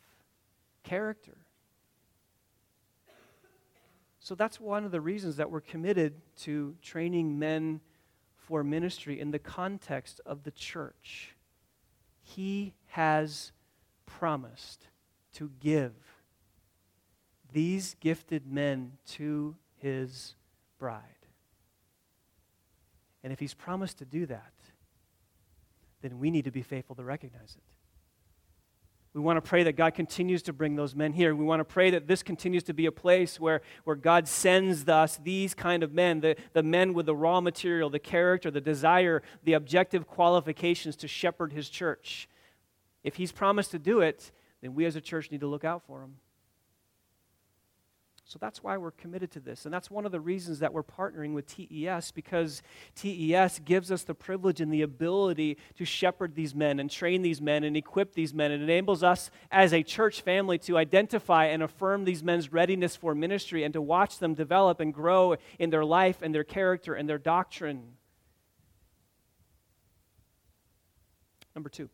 character. 0.83 1.37
So 4.19 4.35
that's 4.35 4.59
one 4.59 4.83
of 4.83 4.91
the 4.91 5.01
reasons 5.01 5.37
that 5.37 5.49
we're 5.49 5.61
committed 5.61 6.13
to 6.39 6.75
training 6.81 7.39
men 7.39 7.79
for 8.35 8.63
ministry 8.63 9.19
in 9.19 9.31
the 9.31 9.39
context 9.39 10.19
of 10.25 10.43
the 10.43 10.51
church. 10.51 11.35
He 12.21 12.73
has 12.87 13.53
promised 14.05 14.87
to 15.35 15.51
give 15.61 15.93
these 17.51 17.95
gifted 17.99 18.45
men 18.47 18.93
to 19.07 19.55
his 19.77 20.35
bride. 20.77 21.03
And 23.23 23.33
if 23.33 23.39
he's 23.39 23.53
promised 23.53 23.99
to 23.99 24.05
do 24.05 24.25
that, 24.27 24.53
then 26.01 26.19
we 26.19 26.31
need 26.31 26.45
to 26.45 26.51
be 26.51 26.61
faithful 26.61 26.95
to 26.95 27.03
recognize 27.03 27.55
it. 27.57 27.63
We 29.13 29.21
want 29.21 29.43
to 29.43 29.47
pray 29.47 29.63
that 29.63 29.75
God 29.75 29.95
continues 29.95 30.43
to 30.43 30.53
bring 30.53 30.75
those 30.75 30.95
men 30.95 31.13
here. 31.13 31.33
We 31.33 31.43
want 31.43 31.61
to 31.61 31.65
pray 31.65 31.89
that 31.89 32.07
this 32.07 32.21
continues 32.21 32.63
to 32.63 32.73
be 32.73 32.85
a 32.85 32.91
place 32.91 33.39
where, 33.39 33.61
where 33.83 33.95
God 33.95 34.27
sends 34.27 34.87
us 34.87 35.17
these 35.17 35.55
kind 35.55 35.81
of 35.81 35.91
men, 35.93 36.21
the, 36.21 36.35
the 36.53 36.61
men 36.61 36.93
with 36.93 37.07
the 37.07 37.15
raw 37.15 37.41
material, 37.41 37.89
the 37.89 37.99
character, 37.99 38.51
the 38.51 38.61
desire, 38.61 39.23
the 39.43 39.53
objective 39.53 40.07
qualifications 40.07 40.95
to 40.97 41.07
shepherd 41.07 41.53
his 41.53 41.69
church. 41.69 42.29
If 43.03 43.15
he's 43.15 43.31
promised 43.31 43.71
to 43.71 43.79
do 43.79 43.99
it, 44.01 44.31
then 44.61 44.75
we 44.75 44.85
as 44.85 44.95
a 44.95 45.01
church 45.01 45.31
need 45.31 45.41
to 45.41 45.47
look 45.47 45.63
out 45.63 45.83
for 45.87 46.01
him. 46.01 46.17
So 48.29 48.37
that's 48.39 48.61
why 48.61 48.77
we're 48.77 48.91
committed 48.91 49.31
to 49.31 49.39
this. 49.39 49.65
And 49.65 49.73
that's 49.73 49.89
one 49.89 50.05
of 50.05 50.11
the 50.11 50.19
reasons 50.19 50.59
that 50.59 50.71
we're 50.71 50.83
partnering 50.83 51.33
with 51.33 51.47
TES 51.47 52.11
because 52.11 52.61
TES 52.93 53.57
gives 53.65 53.91
us 53.91 54.03
the 54.03 54.13
privilege 54.13 54.61
and 54.61 54.71
the 54.71 54.83
ability 54.83 55.57
to 55.77 55.83
shepherd 55.83 56.35
these 56.35 56.53
men 56.53 56.79
and 56.79 56.91
train 56.91 57.23
these 57.23 57.41
men 57.41 57.63
and 57.63 57.75
equip 57.75 58.13
these 58.13 58.31
men. 58.31 58.51
It 58.51 58.61
enables 58.61 59.01
us 59.01 59.31
as 59.49 59.73
a 59.73 59.81
church 59.81 60.21
family 60.21 60.59
to 60.59 60.77
identify 60.77 61.45
and 61.45 61.63
affirm 61.63 62.05
these 62.05 62.21
men's 62.21 62.53
readiness 62.53 62.95
for 62.95 63.15
ministry 63.15 63.63
and 63.63 63.73
to 63.73 63.81
watch 63.81 64.19
them 64.19 64.35
develop 64.35 64.79
and 64.79 64.93
grow 64.93 65.35
in 65.57 65.71
their 65.71 65.83
life 65.83 66.21
and 66.21 66.33
their 66.33 66.43
character 66.43 66.93
and 66.93 67.09
their 67.09 67.17
doctrine. 67.17 67.93
Number 71.55 71.69
two, 71.69 71.89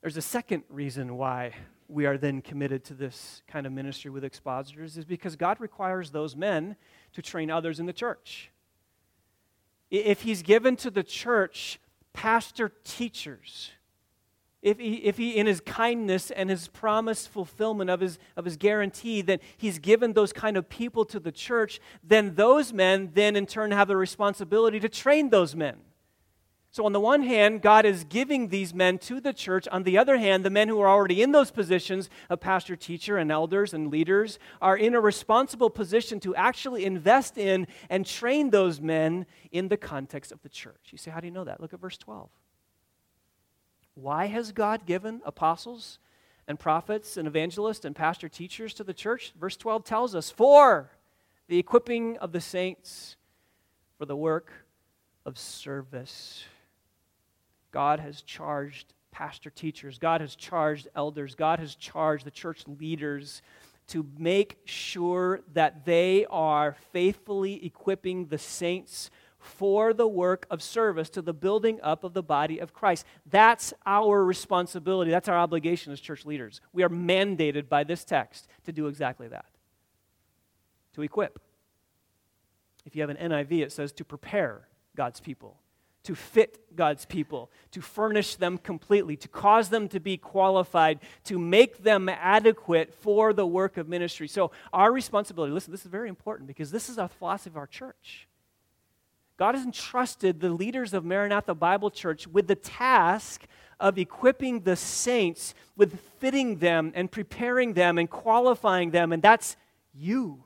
there's 0.00 0.16
a 0.16 0.22
second 0.22 0.64
reason 0.68 1.16
why 1.16 1.52
we 1.88 2.06
are 2.06 2.16
then 2.16 2.40
committed 2.40 2.84
to 2.84 2.94
this 2.94 3.42
kind 3.46 3.66
of 3.66 3.72
ministry 3.72 4.10
with 4.10 4.24
expositors 4.24 4.96
is 4.96 5.04
because 5.04 5.36
God 5.36 5.60
requires 5.60 6.10
those 6.10 6.34
men 6.34 6.76
to 7.12 7.22
train 7.22 7.50
others 7.50 7.78
in 7.78 7.86
the 7.86 7.92
church. 7.92 8.50
If 9.90 10.22
He's 10.22 10.42
given 10.42 10.76
to 10.76 10.90
the 10.90 11.02
church 11.02 11.78
pastor 12.12 12.72
teachers, 12.84 13.70
if 14.64 14.78
he, 14.78 14.94
if 14.94 15.18
he 15.18 15.36
in 15.36 15.46
his 15.46 15.60
kindness 15.60 16.30
and 16.30 16.48
his 16.48 16.68
promised 16.68 17.28
fulfillment 17.28 17.90
of 17.90 18.00
his, 18.00 18.18
of 18.34 18.46
his 18.46 18.56
guarantee 18.56 19.20
that 19.20 19.42
he's 19.58 19.78
given 19.78 20.14
those 20.14 20.32
kind 20.32 20.56
of 20.56 20.70
people 20.70 21.04
to 21.04 21.20
the 21.20 21.30
church 21.30 21.80
then 22.02 22.34
those 22.34 22.72
men 22.72 23.10
then 23.12 23.36
in 23.36 23.44
turn 23.44 23.72
have 23.72 23.88
the 23.88 23.96
responsibility 23.96 24.80
to 24.80 24.88
train 24.88 25.28
those 25.28 25.54
men 25.54 25.76
so, 26.74 26.86
on 26.86 26.92
the 26.92 26.98
one 26.98 27.22
hand, 27.22 27.62
God 27.62 27.86
is 27.86 28.02
giving 28.02 28.48
these 28.48 28.74
men 28.74 28.98
to 28.98 29.20
the 29.20 29.32
church. 29.32 29.68
On 29.68 29.84
the 29.84 29.96
other 29.96 30.16
hand, 30.16 30.44
the 30.44 30.50
men 30.50 30.66
who 30.66 30.80
are 30.80 30.88
already 30.88 31.22
in 31.22 31.30
those 31.30 31.52
positions 31.52 32.10
of 32.28 32.40
pastor, 32.40 32.74
teacher, 32.74 33.16
and 33.16 33.30
elders 33.30 33.72
and 33.72 33.92
leaders 33.92 34.40
are 34.60 34.76
in 34.76 34.96
a 34.96 35.00
responsible 35.00 35.70
position 35.70 36.18
to 36.18 36.34
actually 36.34 36.84
invest 36.84 37.38
in 37.38 37.68
and 37.88 38.04
train 38.04 38.50
those 38.50 38.80
men 38.80 39.24
in 39.52 39.68
the 39.68 39.76
context 39.76 40.32
of 40.32 40.42
the 40.42 40.48
church. 40.48 40.88
You 40.90 40.98
say, 40.98 41.12
how 41.12 41.20
do 41.20 41.28
you 41.28 41.32
know 41.32 41.44
that? 41.44 41.60
Look 41.60 41.72
at 41.72 41.78
verse 41.78 41.96
12. 41.96 42.28
Why 43.94 44.26
has 44.26 44.50
God 44.50 44.84
given 44.84 45.22
apostles 45.24 46.00
and 46.48 46.58
prophets 46.58 47.16
and 47.16 47.28
evangelists 47.28 47.84
and 47.84 47.94
pastor 47.94 48.28
teachers 48.28 48.74
to 48.74 48.82
the 48.82 48.92
church? 48.92 49.32
Verse 49.38 49.56
12 49.56 49.84
tells 49.84 50.16
us, 50.16 50.28
for 50.28 50.90
the 51.46 51.56
equipping 51.56 52.18
of 52.18 52.32
the 52.32 52.40
saints 52.40 53.14
for 53.96 54.06
the 54.06 54.16
work 54.16 54.50
of 55.24 55.38
service 55.38 56.42
God 57.74 57.98
has 57.98 58.22
charged 58.22 58.94
pastor 59.10 59.50
teachers, 59.50 59.98
God 59.98 60.20
has 60.20 60.36
charged 60.36 60.86
elders, 60.94 61.34
God 61.34 61.58
has 61.58 61.74
charged 61.74 62.24
the 62.24 62.30
church 62.30 62.62
leaders 62.68 63.42
to 63.88 64.06
make 64.16 64.58
sure 64.64 65.40
that 65.54 65.84
they 65.84 66.24
are 66.30 66.76
faithfully 66.92 67.66
equipping 67.66 68.26
the 68.26 68.38
saints 68.38 69.10
for 69.40 69.92
the 69.92 70.06
work 70.06 70.46
of 70.50 70.62
service 70.62 71.10
to 71.10 71.20
the 71.20 71.34
building 71.34 71.80
up 71.82 72.04
of 72.04 72.14
the 72.14 72.22
body 72.22 72.60
of 72.60 72.72
Christ. 72.72 73.04
That's 73.26 73.74
our 73.84 74.24
responsibility. 74.24 75.10
That's 75.10 75.28
our 75.28 75.36
obligation 75.36 75.92
as 75.92 75.98
church 75.98 76.24
leaders. 76.24 76.60
We 76.72 76.84
are 76.84 76.88
mandated 76.88 77.68
by 77.68 77.82
this 77.82 78.04
text 78.04 78.46
to 78.66 78.72
do 78.72 78.86
exactly 78.86 79.26
that 79.28 79.46
to 80.94 81.02
equip. 81.02 81.40
If 82.86 82.94
you 82.94 83.02
have 83.02 83.10
an 83.10 83.16
NIV, 83.16 83.64
it 83.64 83.72
says 83.72 83.92
to 83.94 84.04
prepare 84.04 84.68
God's 84.94 85.18
people, 85.18 85.58
to 86.04 86.14
fit 86.14 86.76
God's 86.76 87.04
people, 87.04 87.50
to 87.72 87.80
furnish 87.80 88.36
them 88.36 88.58
completely, 88.58 89.16
to 89.16 89.28
cause 89.28 89.70
them 89.70 89.88
to 89.88 90.00
be 90.00 90.16
qualified, 90.16 91.00
to 91.24 91.38
make 91.38 91.82
them 91.82 92.08
adequate 92.08 92.94
for 92.94 93.32
the 93.32 93.46
work 93.46 93.76
of 93.76 93.88
ministry. 93.88 94.28
So, 94.28 94.52
our 94.72 94.92
responsibility, 94.92 95.52
listen, 95.52 95.72
this 95.72 95.84
is 95.84 95.90
very 95.90 96.08
important 96.08 96.46
because 96.46 96.70
this 96.70 96.88
is 96.88 96.98
a 96.98 97.08
philosophy 97.08 97.50
of 97.50 97.56
our 97.56 97.66
church. 97.66 98.28
God 99.36 99.54
has 99.54 99.64
entrusted 99.64 100.40
the 100.40 100.50
leaders 100.50 100.94
of 100.94 101.04
Maranatha 101.04 101.54
Bible 101.54 101.90
Church 101.90 102.26
with 102.26 102.46
the 102.46 102.54
task 102.54 103.46
of 103.80 103.98
equipping 103.98 104.60
the 104.60 104.76
saints 104.76 105.54
with 105.76 105.98
fitting 106.20 106.58
them 106.58 106.92
and 106.94 107.10
preparing 107.10 107.72
them 107.72 107.98
and 107.98 108.08
qualifying 108.08 108.90
them, 108.92 109.12
and 109.12 109.22
that's 109.22 109.56
you. 109.92 110.44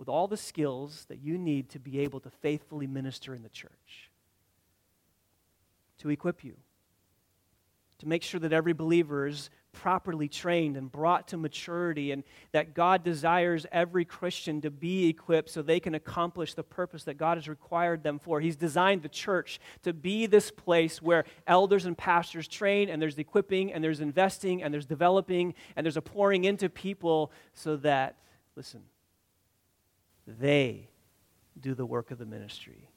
With 0.00 0.08
all 0.08 0.26
the 0.26 0.36
skills 0.36 1.04
that 1.10 1.20
you 1.20 1.36
need 1.36 1.68
to 1.68 1.78
be 1.78 2.00
able 2.00 2.20
to 2.20 2.30
faithfully 2.30 2.86
minister 2.86 3.34
in 3.34 3.42
the 3.42 3.50
church. 3.50 4.10
To 5.98 6.08
equip 6.08 6.42
you. 6.42 6.56
To 7.98 8.08
make 8.08 8.22
sure 8.22 8.40
that 8.40 8.54
every 8.54 8.72
believer 8.72 9.26
is 9.26 9.50
properly 9.72 10.26
trained 10.26 10.78
and 10.78 10.90
brought 10.90 11.28
to 11.28 11.36
maturity, 11.36 12.12
and 12.12 12.24
that 12.52 12.72
God 12.72 13.04
desires 13.04 13.66
every 13.70 14.06
Christian 14.06 14.62
to 14.62 14.70
be 14.70 15.06
equipped 15.06 15.50
so 15.50 15.60
they 15.60 15.80
can 15.80 15.94
accomplish 15.94 16.54
the 16.54 16.62
purpose 16.62 17.04
that 17.04 17.18
God 17.18 17.36
has 17.36 17.46
required 17.46 18.02
them 18.02 18.18
for. 18.18 18.40
He's 18.40 18.56
designed 18.56 19.02
the 19.02 19.08
church 19.10 19.60
to 19.82 19.92
be 19.92 20.24
this 20.24 20.50
place 20.50 21.02
where 21.02 21.26
elders 21.46 21.84
and 21.84 21.96
pastors 21.96 22.48
train, 22.48 22.88
and 22.88 23.02
there's 23.02 23.18
equipping, 23.18 23.70
and 23.70 23.84
there's 23.84 24.00
investing, 24.00 24.62
and 24.62 24.72
there's 24.72 24.86
developing, 24.86 25.52
and 25.76 25.84
there's 25.84 25.98
a 25.98 26.02
pouring 26.02 26.44
into 26.44 26.70
people 26.70 27.30
so 27.52 27.76
that, 27.76 28.16
listen, 28.56 28.80
they 30.26 30.88
do 31.58 31.74
the 31.74 31.86
work 31.86 32.10
of 32.10 32.18
the 32.18 32.26
ministry. 32.26 32.88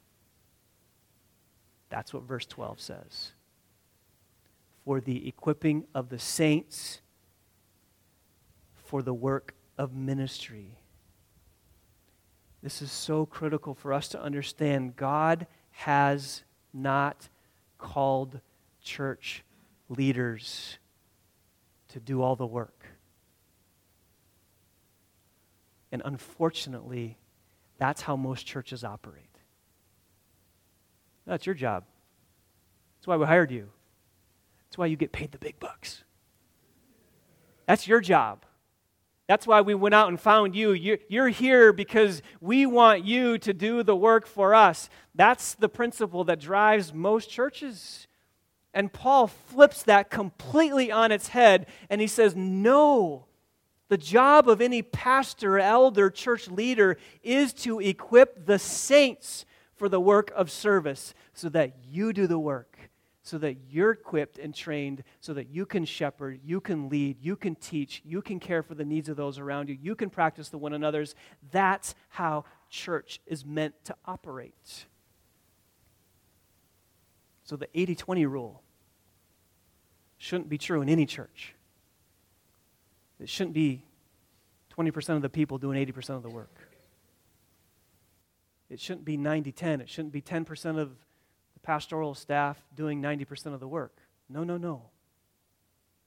That's 1.89 2.13
what 2.13 2.24
verse 2.24 2.45
12 2.45 2.80
says 2.80 3.32
for 4.84 4.99
the 4.99 5.28
equipping 5.28 5.86
of 5.95 6.09
the 6.09 6.19
saints 6.19 7.01
for 8.76 9.01
the 9.01 9.13
work 9.13 9.53
of 9.78 9.93
ministry. 9.93 10.78
This 12.61 12.82
is 12.82 12.91
so 12.91 13.26
critical 13.26 13.74
for 13.74 13.93
us 13.93 14.07
to 14.09 14.21
understand. 14.21 14.95
God 14.95 15.47
has 15.71 16.43
not 16.74 17.30
called 17.78 18.39
church 18.82 19.43
leaders 19.89 20.78
to 21.89 21.99
do 21.99 22.21
all 22.21 22.36
the 22.36 22.45
work. 22.45 22.86
And 25.94 26.02
unfortunately, 26.06 27.20
that's 27.78 28.02
how 28.02 28.16
most 28.16 28.48
churches 28.48 28.84
operate. 28.84 29.30
That's 31.28 31.46
your 31.46 31.54
job. 31.54 31.84
That's 32.98 33.06
why 33.06 33.16
we 33.16 33.28
hired 33.28 33.52
you. 33.52 33.70
That's 34.66 34.78
why 34.80 34.88
you 34.88 34.98
get 34.98 35.12
paid 35.12 35.32
the 35.32 35.38
big 35.38 35.60
bucks. 35.60 36.04
That's 37.68 37.88
your 37.88 38.02
job. 38.02 38.44
That's 39.28 39.46
why 39.46 39.62
we 39.62 39.76
went 39.76 39.94
out 39.94 40.08
and 40.08 40.20
found 40.20 40.56
you. 40.56 40.72
You're 40.72 41.30
here 41.30 41.72
because 41.72 42.24
we 42.41 42.66
want 42.66 43.06
you 43.06 43.38
to 43.38 43.54
do 43.54 43.84
the 43.84 43.96
work 43.96 44.26
for 44.26 44.56
us. 44.56 44.89
That's 45.14 45.54
the 45.54 45.70
principle 45.70 46.24
that 46.24 46.39
drives 46.39 46.91
most 46.91 47.30
churches. 47.30 48.08
And 48.74 48.91
Paul 48.91 49.28
flips 49.28 49.84
that 49.84 50.10
completely 50.10 50.91
on 50.91 51.12
its 51.12 51.28
head 51.28 51.68
and 51.88 52.02
he 52.02 52.08
says, 52.08 52.36
No, 52.36 53.28
the 53.90 53.98
job 53.98 54.48
of 54.48 54.62
any 54.62 54.82
pastor, 54.82 55.60
elder, 55.60 56.10
church 56.10 56.48
leader 56.48 56.98
is 57.22 57.54
to 57.54 57.80
equip 57.80 58.46
the 58.46 58.60
saints 58.60 59.46
for 59.76 59.90
the 59.90 60.00
work 60.00 60.32
of 60.36 60.50
service 60.50 61.14
so 61.34 61.50
that 61.50 61.76
you 61.84 62.14
do 62.14 62.28
the 62.28 62.40
work 62.40 62.78
so 63.24 63.38
that 63.38 63.56
you're 63.70 63.92
equipped 63.92 64.38
and 64.38 64.54
trained 64.54 65.02
so 65.22 65.34
that 65.34 65.48
you 65.48 65.66
can 65.66 65.86
shepherd, 65.86 66.42
you 66.44 66.60
can 66.60 66.90
lead, 66.90 67.18
you 67.22 67.38
can 67.38 67.56
teach, 67.56 68.02
you 68.04 68.22
can 68.22 68.38
care 68.38 68.62
for 68.62 68.76
the 68.76 68.84
needs 68.84 69.08
of 69.08 69.16
those 69.16 69.40
around 69.40 69.70
you, 69.70 69.78
you 69.82 69.96
can 69.96 70.10
practice 70.10 70.50
the 70.50 70.58
one 70.58 70.74
another's. 70.74 71.16
That's 71.52 71.96
how 72.10 72.44
church 72.70 73.22
is 73.26 73.46
meant 73.46 73.74
to 73.86 73.96
operate. 74.06 74.86
So 77.46 77.56
the 77.56 77.70
80 77.74 77.96
20 77.96 78.26
rule 78.26 78.62
shouldn't 80.18 80.50
be 80.50 80.58
true 80.58 80.82
in 80.82 80.90
any 80.90 81.06
church. 81.06 81.56
It 83.24 83.30
shouldn't 83.30 83.53
be 83.53 83.82
20% 84.78 85.15
of 85.15 85.21
the 85.21 85.30
people 85.30 85.57
doing 85.57 85.84
80% 85.84 86.09
of 86.09 86.24
the 86.24 86.30
work. 86.30 86.53
It 88.69 88.82
shouldn't 88.82 89.05
be 89.05 89.15
90 89.15 89.53
10. 89.53 89.82
It 89.82 89.89
shouldn't 89.89 90.11
be 90.11 90.21
10% 90.21 90.78
of 90.78 90.89
the 91.53 91.59
pastoral 91.61 92.15
staff 92.15 92.57
doing 92.76 93.01
90% 93.01 93.53
of 93.53 93.61
the 93.61 93.67
work. 93.67 93.97
No, 94.28 94.43
no, 94.43 94.57
no. 94.57 94.89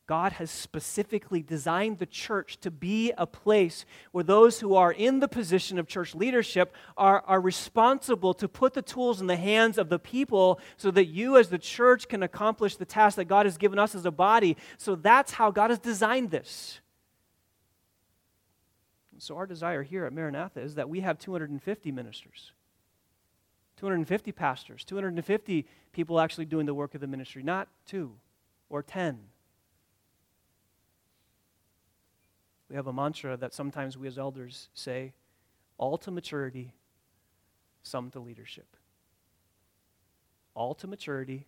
God 0.07 0.33
has 0.33 0.51
specifically 0.51 1.43
designed 1.43 1.99
the 1.99 2.07
church 2.07 2.61
to 2.61 2.71
be 2.71 3.13
a 3.17 3.27
place 3.27 3.85
where 4.13 4.23
those 4.23 4.61
who 4.61 4.75
are 4.75 4.93
in 4.93 5.19
the 5.21 5.27
position 5.27 5.79
of 5.79 5.89
church 5.89 6.15
leadership 6.15 6.75
are, 6.97 7.25
are 7.27 7.41
responsible 7.41 8.35
to 8.35 8.47
put 8.47 8.75
the 8.75 8.83
tools 8.83 9.21
in 9.21 9.27
the 9.27 9.37
hands 9.37 9.79
of 9.79 9.89
the 9.89 9.99
people 9.99 10.61
so 10.77 10.91
that 10.93 11.07
you, 11.07 11.37
as 11.37 11.49
the 11.49 11.59
church, 11.59 12.09
can 12.09 12.23
accomplish 12.23 12.77
the 12.77 12.85
task 12.85 13.17
that 13.17 13.25
God 13.25 13.47
has 13.47 13.57
given 13.57 13.79
us 13.79 13.95
as 13.95 14.05
a 14.05 14.13
body. 14.13 14.57
So 14.77 14.95
that's 14.95 15.33
how 15.33 15.51
God 15.51 15.71
has 15.71 15.81
designed 15.81 16.31
this. 16.31 16.81
So, 19.19 19.37
our 19.37 19.47
desire 19.47 19.83
here 19.83 20.05
at 20.05 20.13
Maranatha 20.13 20.61
is 20.61 20.75
that 20.75 20.89
we 20.89 21.01
have 21.01 21.19
250 21.19 21.93
ministers. 21.93 22.53
250 23.77 24.33
pastors, 24.33 24.85
250 24.85 25.67
people 25.93 26.19
actually 26.19 26.47
doing 26.47 26.67
the 26.67 26.75
work 26.75 26.95
of 26.95 27.01
the 27.01 27.07
ministry, 27.07 27.43
not 27.43 27.69
two 27.87 28.15
or 28.71 28.83
10. 28.83 29.19
We 32.69 32.77
have 32.77 32.87
a 32.87 32.93
mantra 32.93 33.37
that 33.37 33.55
sometimes 33.55 33.97
we 33.97 34.09
as 34.09 34.19
elders 34.19 34.71
say 34.75 35.13
all 35.79 35.99
to 35.99 36.11
maturity, 36.11 36.73
some 37.83 38.11
to 38.11 38.21
leadership. 38.21 38.77
All 40.55 40.75
to 40.77 40.87
maturity, 40.87 41.47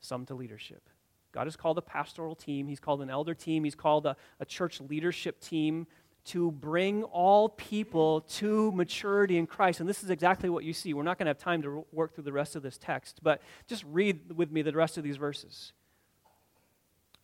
some 0.00 0.24
to 0.26 0.34
leadership. 0.34 0.88
God 1.32 1.46
has 1.46 1.54
called 1.54 1.76
a 1.76 1.82
pastoral 1.82 2.34
team, 2.34 2.66
He's 2.66 2.80
called 2.80 3.02
an 3.02 3.10
elder 3.10 3.34
team, 3.34 3.62
He's 3.64 3.74
called 3.74 4.06
a, 4.06 4.16
a 4.40 4.46
church 4.46 4.80
leadership 4.80 5.38
team 5.38 5.86
to 6.26 6.50
bring 6.50 7.02
all 7.04 7.48
people 7.48 8.22
to 8.22 8.72
maturity 8.72 9.38
in 9.38 9.46
Christ. 9.46 9.80
And 9.80 9.88
this 9.88 10.02
is 10.02 10.10
exactly 10.10 10.48
what 10.48 10.64
you 10.64 10.72
see. 10.72 10.94
We're 10.94 11.02
not 11.02 11.18
going 11.18 11.26
to 11.26 11.30
have 11.30 11.38
time 11.38 11.62
to 11.62 11.84
work 11.92 12.14
through 12.14 12.24
the 12.24 12.32
rest 12.32 12.56
of 12.56 12.62
this 12.62 12.78
text, 12.78 13.20
but 13.22 13.40
just 13.66 13.84
read 13.84 14.36
with 14.36 14.50
me 14.50 14.62
the 14.62 14.72
rest 14.72 14.98
of 14.98 15.04
these 15.04 15.16
verses. 15.16 15.72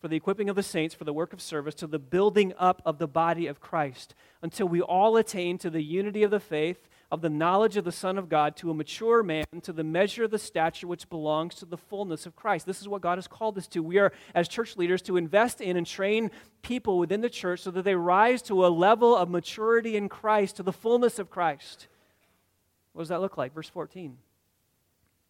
For 0.00 0.09
the 0.09 0.16
equipping 0.16 0.48
of 0.48 0.57
the 0.57 0.62
saints, 0.62 0.94
for 0.94 1.05
the 1.05 1.12
work 1.12 1.32
of 1.32 1.40
service, 1.40 1.76
to 1.76 1.86
the 1.86 1.98
building 1.98 2.53
up 2.59 2.82
of 2.84 2.98
the 2.98 3.07
body 3.07 3.46
of 3.46 3.61
Christ, 3.61 4.14
until 4.42 4.66
we 4.66 4.80
all 4.80 5.16
attain 5.16 5.59
to 5.59 5.70
the 5.70 5.82
unity 5.82 6.22
of 6.24 6.30
the 6.30 6.40
faith 6.40 6.88
of 7.13 7.21
the 7.21 7.29
knowledge 7.29 7.77
of 7.77 7.85
the 7.85 7.93
Son 7.93 8.17
of 8.17 8.31
God 8.31 8.57
to 8.57 8.71
a 8.71 8.75
mature 8.75 9.23
man, 9.23 9.45
to 9.61 9.73
the 9.75 9.85
measure 9.85 10.25
of 10.25 10.31
the 10.31 10.39
stature 10.39 10.87
which 10.87 11.11
belongs 11.11 11.55
to 11.57 11.67
the 11.67 11.77
fullness 11.77 12.25
of 12.25 12.35
Christ. 12.35 12.65
This 12.65 12.81
is 12.81 12.89
what 12.89 13.03
God 13.03 13.19
has 13.19 13.29
called 13.29 13.59
us 13.59 13.67
to. 13.69 13.83
We 13.83 13.99
are, 13.99 14.15
as 14.35 14.49
church 14.49 14.79
leaders, 14.79 15.03
to 15.03 15.19
invest 15.19 15.61
in 15.61 15.77
and 15.77 15.87
train 15.87 16.31
people 16.63 16.99
within 16.99 17.21
the 17.21 17.29
church 17.29 17.61
so 17.61 17.71
that 17.73 17.83
they 17.83 17.95
rise 17.95 18.41
to 18.43 18.65
a 18.65 18.69
level 18.69 19.15
of 19.15 19.29
maturity 19.29 19.95
in 19.95 20.09
Christ, 20.09 20.57
to 20.57 20.63
the 20.63 20.73
fullness 20.73 21.19
of 21.19 21.29
Christ. 21.29 21.87
What 22.95 23.03
does 23.03 23.11
that 23.11 23.21
look 23.21 23.37
like? 23.37 23.55
Verse 23.55 23.69
14. 23.69 24.17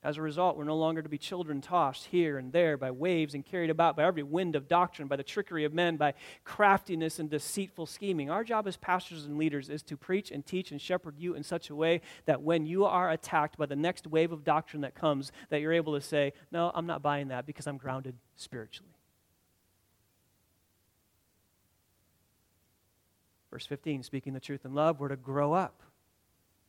As 0.05 0.17
a 0.17 0.23
result, 0.23 0.57
we're 0.57 0.65
no 0.65 0.77
longer 0.77 1.01
to 1.01 1.09
be 1.09 1.17
children 1.17 1.61
tossed 1.61 2.07
here 2.07 2.37
and 2.37 2.53
there 2.53 2.77
by 2.77 2.91
waves 2.91 3.35
and 3.35 3.47
carried 3.47 3.71
about 3.71 3.95
by 3.95 4.03
every 4.03 4.25
wind 4.25 4.57
of 4.57 4.67
doctrine, 4.67 5.07
by 5.07 5.15
the 5.15 5.23
trickery 5.23 5.65
of 5.65 5.73
men, 5.73 5.97
by 5.97 6.15
craftiness 6.43 7.21
and 7.21 7.31
deceitful 7.31 7.87
scheming. 7.87 8.29
Our 8.29 8.43
job 8.43 8.67
as 8.67 8.77
pastors 8.77 9.27
and 9.27 9.39
leaders 9.39 9.69
is 9.69 9.81
to 9.85 9.97
preach 9.97 10.33
and 10.33 10.45
teach 10.45 10.73
and 10.73 10.81
shepherd 10.81 11.15
you 11.19 11.35
in 11.35 11.45
such 11.45 11.71
a 11.71 11.77
way 11.77 12.01
that 12.25 12.43
when 12.43 12.67
you 12.67 12.85
are 12.85 13.13
attacked 13.13 13.57
by 13.57 13.67
the 13.67 13.77
next 13.77 14.09
wave 14.09 14.33
of 14.33 14.43
doctrine 14.43 14.83
that 14.83 14.97
comes, 14.97 15.31
that 15.51 15.61
you're 15.61 15.73
able 15.73 15.95
to 15.95 16.01
say, 16.01 16.33
No, 16.51 16.73
I'm 16.75 16.87
not 16.87 17.01
buying 17.01 17.29
that 17.29 17.47
because 17.47 17.69
I'm 17.69 17.77
grounded 17.77 18.17
spiritually. 18.35 18.97
Verse 23.53 23.67
15, 23.67 24.03
speaking 24.03 24.33
the 24.33 24.41
truth 24.41 24.65
in 24.65 24.75
love, 24.75 24.99
we're 24.99 25.09
to 25.09 25.17
grow 25.17 25.53
up 25.53 25.83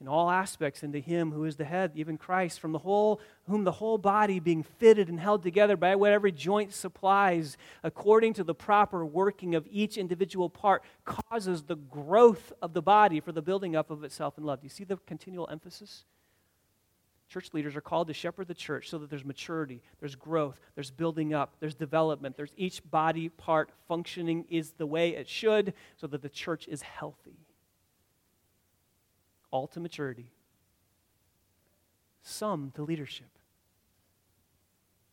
in 0.03 0.09
all 0.09 0.29
aspects 0.29 0.83
into 0.83 0.99
him 0.99 1.31
who 1.31 1.45
is 1.45 1.55
the 1.55 1.63
head, 1.63 1.93
even 1.95 2.17
Christ, 2.17 2.59
from 2.59 2.73
the 2.73 2.79
whole 2.79 3.21
whom 3.47 3.63
the 3.63 3.71
whole 3.71 3.97
body 3.97 4.41
being 4.41 4.61
fitted 4.61 5.07
and 5.07 5.17
held 5.17 5.43
together 5.43 5.77
by 5.77 5.95
what 5.95 6.11
every 6.11 6.33
joint 6.33 6.73
supplies, 6.73 7.55
according 7.83 8.33
to 8.33 8.43
the 8.43 8.53
proper 8.53 9.05
working 9.05 9.55
of 9.55 9.65
each 9.71 9.97
individual 9.97 10.49
part, 10.49 10.83
causes 11.05 11.63
the 11.63 11.77
growth 11.77 12.51
of 12.61 12.73
the 12.73 12.81
body 12.81 13.21
for 13.21 13.31
the 13.31 13.41
building 13.41 13.77
up 13.77 13.91
of 13.91 14.03
itself 14.03 14.37
in 14.37 14.43
love. 14.43 14.59
Do 14.59 14.65
you 14.65 14.69
see 14.69 14.83
the 14.83 14.97
continual 14.97 15.47
emphasis? 15.49 16.03
Church 17.29 17.53
leaders 17.53 17.77
are 17.77 17.81
called 17.81 18.09
to 18.09 18.13
shepherd 18.13 18.49
the 18.49 18.53
church 18.53 18.89
so 18.89 18.97
that 18.97 19.09
there's 19.09 19.23
maturity, 19.23 19.81
there's 20.01 20.15
growth, 20.15 20.59
there's 20.75 20.91
building 20.91 21.33
up, 21.33 21.55
there's 21.61 21.75
development, 21.75 22.35
there's 22.35 22.53
each 22.57 22.83
body 22.91 23.29
part 23.29 23.69
functioning 23.87 24.43
is 24.49 24.71
the 24.71 24.85
way 24.85 25.15
it 25.15 25.29
should 25.29 25.73
so 25.95 26.07
that 26.07 26.21
the 26.21 26.27
church 26.27 26.67
is 26.67 26.81
healthy 26.81 27.42
all 29.53 29.67
to 29.67 29.79
maturity, 29.79 30.31
some 32.23 32.71
to 32.75 32.81
leadership. 32.81 33.27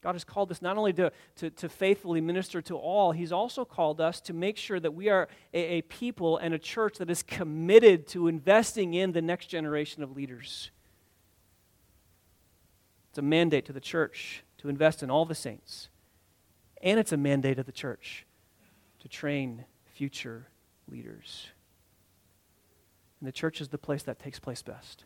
God 0.03 0.15
has 0.15 0.25
called 0.25 0.51
us 0.51 0.63
not 0.63 0.79
only 0.79 0.95
to, 0.95 1.13
to, 1.37 1.51
to, 1.51 1.69
faithfully 1.69 2.23
minister 2.23 2.63
to 2.63 2.75
all, 2.75 3.13
He's 3.13 3.33
also 3.33 3.67
called 3.67 4.01
us 4.01 4.19
to 4.23 4.33
make 4.33 4.57
sure 4.57 4.81
that 4.81 4.93
we 4.93 5.11
are 5.11 5.29
a, 5.53 5.59
a 5.59 5.83
people 5.83 6.39
and 6.39 6.55
a 6.55 6.59
church 6.59 6.97
that 6.97 7.11
is 7.11 7.23
committed 7.23 8.07
to 8.09 8.29
investing 8.29 8.95
in 8.95 9.13
the 9.13 9.21
next 9.21 9.49
generation 9.49 10.03
of 10.03 10.17
leaders. 10.17 10.71
It's 13.11 13.19
a 13.19 13.23
mandate 13.23 13.67
to 13.67 13.75
the 13.75 13.81
church 13.81 14.43
to 14.57 14.71
invest 14.71 15.03
in 15.03 15.11
all 15.11 15.27
the 15.27 15.35
saints. 15.35 15.91
And 16.81 16.99
it's 16.99 17.13
a 17.13 17.19
mandate 17.19 17.59
of 17.59 17.67
the 17.67 17.73
church 17.73 18.25
to 19.01 19.09
train 19.09 19.67
future 19.85 20.47
leaders. 20.89 21.49
And 23.21 23.29
the 23.29 23.33
church 23.33 23.61
is 23.61 23.69
the 23.69 23.79
place 23.79 24.03
that 24.05 24.19
takes 24.19 24.39
place 24.39 24.63
best. 24.63 25.05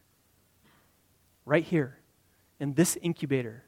Right 1.45 1.65
here, 1.65 1.99
in 2.61 2.75
this 2.75 2.97
incubator, 3.03 3.65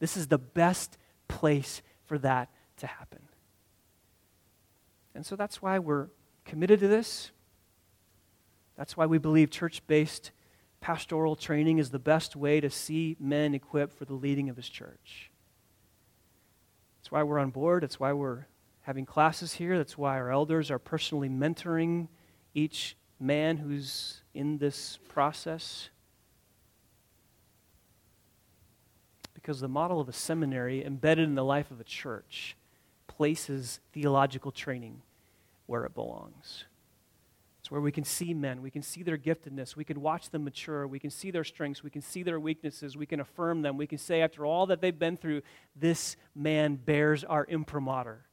this 0.00 0.16
is 0.16 0.26
the 0.26 0.38
best 0.38 0.98
place 1.28 1.80
for 2.04 2.18
that 2.18 2.50
to 2.78 2.86
happen. 2.86 3.20
And 5.14 5.24
so 5.24 5.36
that's 5.36 5.62
why 5.62 5.78
we're 5.78 6.08
committed 6.44 6.80
to 6.80 6.88
this. 6.88 7.30
That's 8.76 8.96
why 8.96 9.06
we 9.06 9.18
believe 9.18 9.50
church 9.50 9.86
based 9.86 10.32
pastoral 10.80 11.36
training 11.36 11.78
is 11.78 11.90
the 11.90 11.98
best 11.98 12.36
way 12.36 12.60
to 12.60 12.68
see 12.68 13.16
men 13.18 13.54
equipped 13.54 13.94
for 13.94 14.04
the 14.04 14.14
leading 14.14 14.50
of 14.50 14.56
his 14.56 14.68
church. 14.68 15.30
That's 16.98 17.12
why 17.12 17.22
we're 17.22 17.38
on 17.38 17.50
board. 17.50 17.82
That's 17.84 18.00
why 18.00 18.12
we're 18.12 18.46
having 18.82 19.06
classes 19.06 19.54
here. 19.54 19.78
That's 19.78 19.96
why 19.96 20.16
our 20.16 20.30
elders 20.30 20.70
are 20.70 20.78
personally 20.78 21.28
mentoring 21.28 22.08
each 22.52 22.96
man 23.24 23.56
who's 23.56 24.20
in 24.34 24.58
this 24.58 24.98
process? 25.08 25.88
Because 29.32 29.60
the 29.60 29.68
model 29.68 30.00
of 30.00 30.08
a 30.08 30.12
seminary 30.12 30.84
embedded 30.84 31.28
in 31.28 31.34
the 31.34 31.44
life 31.44 31.70
of 31.70 31.80
a 31.80 31.84
church 31.84 32.56
places 33.06 33.80
theological 33.92 34.52
training 34.52 35.02
where 35.66 35.84
it 35.84 35.94
belongs. 35.94 36.64
It's 37.60 37.70
where 37.70 37.80
we 37.80 37.92
can 37.92 38.04
see 38.04 38.34
men, 38.34 38.60
we 38.60 38.70
can 38.70 38.82
see 38.82 39.02
their 39.02 39.16
giftedness, 39.16 39.74
we 39.74 39.84
can 39.84 40.02
watch 40.02 40.28
them 40.28 40.44
mature, 40.44 40.86
we 40.86 40.98
can 40.98 41.08
see 41.08 41.30
their 41.30 41.44
strengths, 41.44 41.82
we 41.82 41.88
can 41.88 42.02
see 42.02 42.22
their 42.22 42.38
weaknesses, 42.38 42.94
we 42.94 43.06
can 43.06 43.20
affirm 43.20 43.62
them, 43.62 43.78
we 43.78 43.86
can 43.86 43.96
say, 43.96 44.20
after 44.20 44.44
all 44.44 44.66
that 44.66 44.82
they've 44.82 44.98
been 44.98 45.16
through, 45.16 45.40
this 45.74 46.16
man 46.34 46.76
bears 46.76 47.24
our 47.24 47.46
imprimatur. 47.46 48.26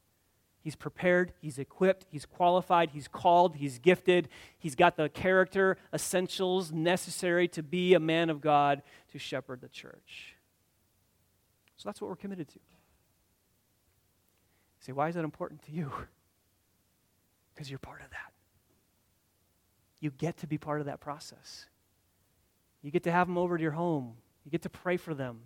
He's 0.62 0.76
prepared, 0.76 1.34
he's 1.40 1.58
equipped, 1.58 2.06
he's 2.10 2.26
qualified, 2.26 2.92
he's 2.92 3.08
called, 3.08 3.56
he's 3.56 3.80
gifted, 3.80 4.30
he's 4.60 4.76
got 4.76 4.96
the 4.96 5.10
character 5.10 5.76
essentials 5.92 6.72
necessary 6.72 7.48
to 7.50 7.64
be 7.64 7.96
a 7.96 8.00
man 8.00 8.30
of 8.30 8.42
God 8.42 8.84
to 9.12 9.18
shepherd 9.18 9.62
the 9.62 9.70
church. 9.70 10.36
So 11.78 11.90
that's 11.90 12.00
what 12.00 12.10
we're 12.10 12.16
committed 12.16 12.48
to. 12.50 12.56
You 12.56 12.60
say, 14.82 14.92
why 14.92 15.10
is 15.10 15.16
that 15.16 15.24
important 15.24 15.64
to 15.64 15.72
you? 15.72 15.92
Because 17.54 17.70
you're 17.70 17.80
part 17.80 18.02
of 18.02 18.10
that. 18.12 18.32
You 20.00 20.10
get 20.10 20.38
to 20.38 20.48
be 20.48 20.58
part 20.58 20.80
of 20.80 20.86
that 20.86 21.02
process. 21.02 21.68
You 22.82 22.92
get 22.92 23.04
to 23.04 23.12
have 23.12 23.28
them 23.28 23.38
over 23.38 23.58
to 23.58 23.62
your 23.62 23.74
home. 23.74 24.14
You 24.46 24.52
get 24.52 24.62
to 24.64 24.70
pray 24.70 24.96
for 24.98 25.14
them. 25.14 25.42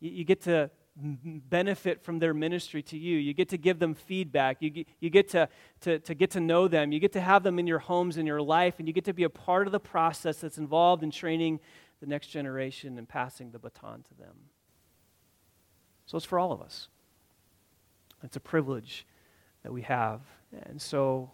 You, 0.00 0.10
you 0.10 0.24
get 0.24 0.42
to 0.42 0.70
benefit 0.96 2.02
from 2.02 2.20
their 2.20 2.32
ministry 2.32 2.82
to 2.82 2.96
you. 2.96 3.18
You 3.18 3.34
get 3.34 3.48
to 3.48 3.58
give 3.58 3.78
them 3.78 3.94
feedback. 3.94 4.58
You 4.60 4.70
get, 4.70 4.88
you 5.00 5.10
get 5.10 5.28
to, 5.30 5.48
to, 5.80 5.98
to 5.98 6.14
get 6.14 6.30
to 6.32 6.40
know 6.40 6.68
them. 6.68 6.92
You 6.92 7.00
get 7.00 7.12
to 7.12 7.20
have 7.20 7.42
them 7.42 7.58
in 7.58 7.66
your 7.66 7.80
homes, 7.80 8.16
in 8.16 8.26
your 8.26 8.40
life, 8.40 8.76
and 8.78 8.86
you 8.86 8.94
get 8.94 9.04
to 9.06 9.12
be 9.14 9.24
a 9.24 9.30
part 9.30 9.66
of 9.66 9.72
the 9.72 9.80
process 9.80 10.38
that's 10.38 10.58
involved 10.58 11.02
in 11.02 11.10
training 11.10 11.58
the 12.00 12.06
next 12.06 12.28
generation 12.28 12.96
and 12.96 13.08
passing 13.08 13.50
the 13.50 13.58
baton 13.58 14.04
to 14.08 14.14
them. 14.14 14.34
So 16.06 16.16
it's 16.16 16.26
for 16.26 16.38
all 16.38 16.52
of 16.52 16.60
us. 16.60 16.88
It's 18.22 18.36
a 18.36 18.40
privilege 18.40 19.06
that 19.62 19.72
we 19.72 19.82
have. 19.82 20.20
And 20.66 20.80
so 20.80 21.30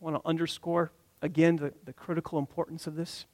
I 0.00 0.04
want 0.04 0.16
to 0.16 0.28
underscore 0.28 0.90
again 1.22 1.56
the, 1.56 1.72
the 1.84 1.92
critical 1.92 2.38
importance 2.38 2.86
of 2.86 2.96
this 2.96 3.26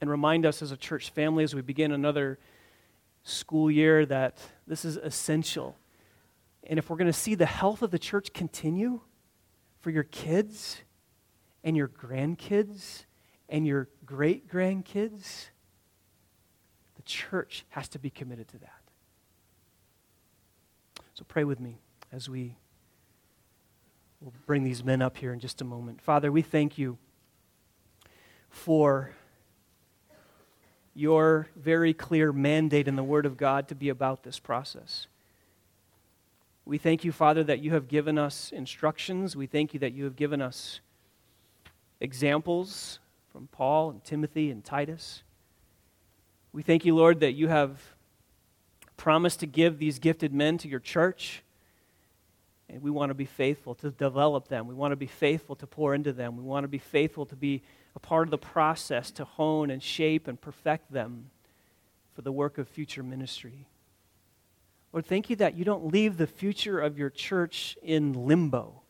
and 0.00 0.08
remind 0.08 0.46
us 0.46 0.62
as 0.62 0.70
a 0.70 0.76
church 0.76 1.10
family 1.10 1.42
as 1.42 1.54
we 1.54 1.62
begin 1.62 1.92
another 1.92 2.38
school 3.28 3.70
year 3.70 4.06
that 4.06 4.38
this 4.66 4.84
is 4.84 4.96
essential. 4.96 5.76
And 6.64 6.78
if 6.78 6.90
we're 6.90 6.96
going 6.96 7.06
to 7.06 7.12
see 7.12 7.34
the 7.34 7.46
health 7.46 7.82
of 7.82 7.90
the 7.90 7.98
church 7.98 8.32
continue 8.32 9.00
for 9.80 9.90
your 9.90 10.02
kids 10.04 10.82
and 11.64 11.76
your 11.76 11.88
grandkids 11.88 13.04
and 13.48 13.66
your 13.66 13.88
great 14.04 14.50
grandkids, 14.50 15.48
the 16.96 17.02
church 17.02 17.64
has 17.70 17.88
to 17.88 17.98
be 17.98 18.10
committed 18.10 18.48
to 18.48 18.58
that. 18.58 18.82
So 21.14 21.24
pray 21.26 21.44
with 21.44 21.58
me 21.58 21.78
as 22.12 22.28
we 22.28 22.56
will 24.20 24.32
bring 24.46 24.64
these 24.64 24.84
men 24.84 25.00
up 25.00 25.16
here 25.16 25.32
in 25.32 25.40
just 25.40 25.60
a 25.60 25.64
moment. 25.64 26.00
Father, 26.00 26.30
we 26.30 26.42
thank 26.42 26.78
you 26.78 26.98
for 28.48 29.12
your 30.98 31.46
very 31.54 31.94
clear 31.94 32.32
mandate 32.32 32.88
in 32.88 32.96
the 32.96 33.04
Word 33.04 33.24
of 33.24 33.36
God 33.36 33.68
to 33.68 33.74
be 33.76 33.88
about 33.88 34.24
this 34.24 34.40
process. 34.40 35.06
We 36.64 36.76
thank 36.76 37.04
you, 37.04 37.12
Father, 37.12 37.44
that 37.44 37.60
you 37.60 37.72
have 37.74 37.86
given 37.86 38.18
us 38.18 38.50
instructions. 38.50 39.36
We 39.36 39.46
thank 39.46 39.72
you 39.72 39.80
that 39.80 39.92
you 39.92 40.02
have 40.04 40.16
given 40.16 40.42
us 40.42 40.80
examples 42.00 42.98
from 43.32 43.46
Paul 43.52 43.90
and 43.90 44.02
Timothy 44.02 44.50
and 44.50 44.64
Titus. 44.64 45.22
We 46.52 46.62
thank 46.62 46.84
you, 46.84 46.96
Lord, 46.96 47.20
that 47.20 47.32
you 47.32 47.46
have 47.46 47.80
promised 48.96 49.38
to 49.40 49.46
give 49.46 49.78
these 49.78 50.00
gifted 50.00 50.34
men 50.34 50.58
to 50.58 50.68
your 50.68 50.80
church. 50.80 51.44
And 52.68 52.82
we 52.82 52.90
want 52.90 53.10
to 53.10 53.14
be 53.14 53.24
faithful 53.24 53.76
to 53.76 53.92
develop 53.92 54.48
them. 54.48 54.66
We 54.66 54.74
want 54.74 54.90
to 54.92 54.96
be 54.96 55.06
faithful 55.06 55.54
to 55.56 55.66
pour 55.66 55.94
into 55.94 56.12
them. 56.12 56.36
We 56.36 56.42
want 56.42 56.64
to 56.64 56.68
be 56.68 56.78
faithful 56.78 57.24
to 57.26 57.36
be 57.36 57.62
a 57.98 58.00
part 58.00 58.28
of 58.28 58.30
the 58.30 58.38
process 58.38 59.10
to 59.10 59.24
hone 59.24 59.70
and 59.70 59.82
shape 59.82 60.28
and 60.28 60.40
perfect 60.40 60.92
them 60.92 61.32
for 62.14 62.22
the 62.22 62.30
work 62.30 62.56
of 62.56 62.68
future 62.68 63.02
ministry. 63.02 63.66
Lord, 64.92 65.04
thank 65.04 65.28
you 65.28 65.34
that 65.34 65.56
you 65.56 65.64
don't 65.64 65.92
leave 65.92 66.16
the 66.16 66.28
future 66.28 66.78
of 66.78 66.96
your 66.96 67.10
church 67.10 67.76
in 67.82 68.12
limbo, 68.12 68.82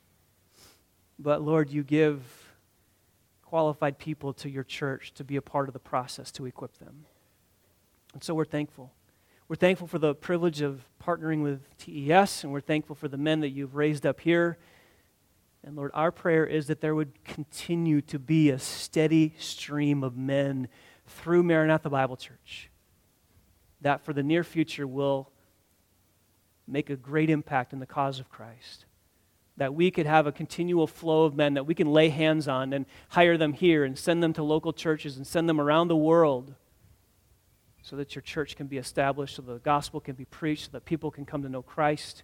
but 1.19 1.41
Lord, 1.41 1.71
you 1.71 1.83
give 1.83 2.21
qualified 3.47 3.99
people 3.99 4.35
to 4.35 4.51
your 4.51 4.63
church 4.63 5.15
to 5.15 5.25
be 5.25 5.37
a 5.37 5.43
part 5.43 5.71
of 5.71 5.73
the 5.73 5.79
process 5.79 6.31
to 6.33 6.45
equip 6.45 6.77
them. 6.77 7.07
And 8.13 8.23
so 8.23 8.35
we're 8.35 8.45
thankful. 8.45 8.93
We're 9.49 9.57
thankful 9.57 9.87
for 9.87 9.99
the 9.99 10.15
privilege 10.15 10.61
of 10.61 10.85
partnering 11.03 11.43
with 11.43 11.63
TES, 11.79 12.45
and 12.45 12.53
we're 12.53 12.61
thankful 12.61 12.95
for 12.95 13.09
the 13.09 13.17
men 13.17 13.41
that 13.41 13.49
you've 13.49 13.75
raised 13.75 14.05
up 14.05 14.21
here 14.21 14.59
and 15.65 15.77
Lord, 15.77 15.91
our 15.95 16.11
prayer 16.13 16.47
is 16.47 16.69
that 16.69 16.81
there 16.81 16.95
would 16.95 17.25
continue 17.25 18.01
to 18.03 18.19
be 18.19 18.51
a 18.51 18.59
steady 18.59 19.35
stream 19.39 20.03
of 20.03 20.17
men 20.17 20.69
through 21.07 21.43
Maranatha 21.43 21.91
Bible 21.91 22.17
Church 22.17 22.71
that 23.81 24.05
for 24.05 24.13
the 24.13 24.23
near 24.23 24.45
future 24.45 24.87
will 24.87 25.31
make 26.67 26.91
a 26.91 26.97
great 26.97 27.31
impact 27.31 27.73
in 27.73 27.79
the 27.79 27.87
cause 27.87 28.21
of 28.21 28.29
Christ. 28.29 28.85
That 29.57 29.75
we 29.75 29.91
could 29.91 30.07
have 30.07 30.27
a 30.27 30.33
continual 30.33 30.87
flow 30.87 31.25
of 31.25 31.35
men 31.35 31.55
that 31.55 31.65
we 31.65 31.75
can 31.75 31.91
lay 31.93 32.11
hands 32.11 32.47
on 32.47 32.73
and 32.73 32.87
hire 33.11 33.37
them 33.37 33.53
here 33.53 33.85
and 33.85 33.99
send 33.99 34.23
them 34.23 34.33
to 34.35 34.43
local 34.43 34.73
churches 34.73 35.17
and 35.17 35.27
send 35.27 35.49
them 35.49 35.61
around 35.61 35.89
the 35.89 35.97
world 35.97 36.55
so 37.83 37.97
that 37.97 38.15
your 38.15 38.23
church 38.23 38.55
can 38.55 38.67
be 38.67 38.77
established, 38.77 39.37
so 39.37 39.43
the 39.43 39.59
gospel 39.59 40.01
can 40.01 40.15
be 40.15 40.27
preached, 40.27 40.67
so 40.67 40.71
that 40.73 40.85
people 40.85 41.11
can 41.11 41.25
come 41.25 41.43
to 41.43 41.49
know 41.49 41.63
Christ. 41.63 42.23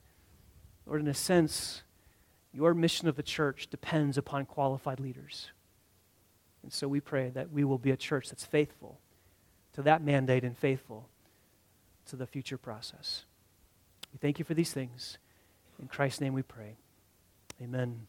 Lord, 0.84 1.00
in 1.00 1.08
a 1.08 1.14
sense, 1.14 1.83
your 2.54 2.72
mission 2.72 3.08
of 3.08 3.16
the 3.16 3.22
church 3.22 3.68
depends 3.68 4.16
upon 4.16 4.46
qualified 4.46 5.00
leaders. 5.00 5.50
And 6.62 6.72
so 6.72 6.86
we 6.88 7.00
pray 7.00 7.30
that 7.30 7.50
we 7.50 7.64
will 7.64 7.78
be 7.78 7.90
a 7.90 7.96
church 7.96 8.30
that's 8.30 8.46
faithful 8.46 9.00
to 9.74 9.82
that 9.82 10.02
mandate 10.02 10.44
and 10.44 10.56
faithful 10.56 11.08
to 12.06 12.16
the 12.16 12.26
future 12.26 12.56
process. 12.56 13.24
We 14.12 14.18
thank 14.18 14.38
you 14.38 14.44
for 14.44 14.54
these 14.54 14.72
things. 14.72 15.18
In 15.80 15.88
Christ's 15.88 16.20
name 16.20 16.32
we 16.32 16.42
pray. 16.42 16.76
Amen. 17.60 18.06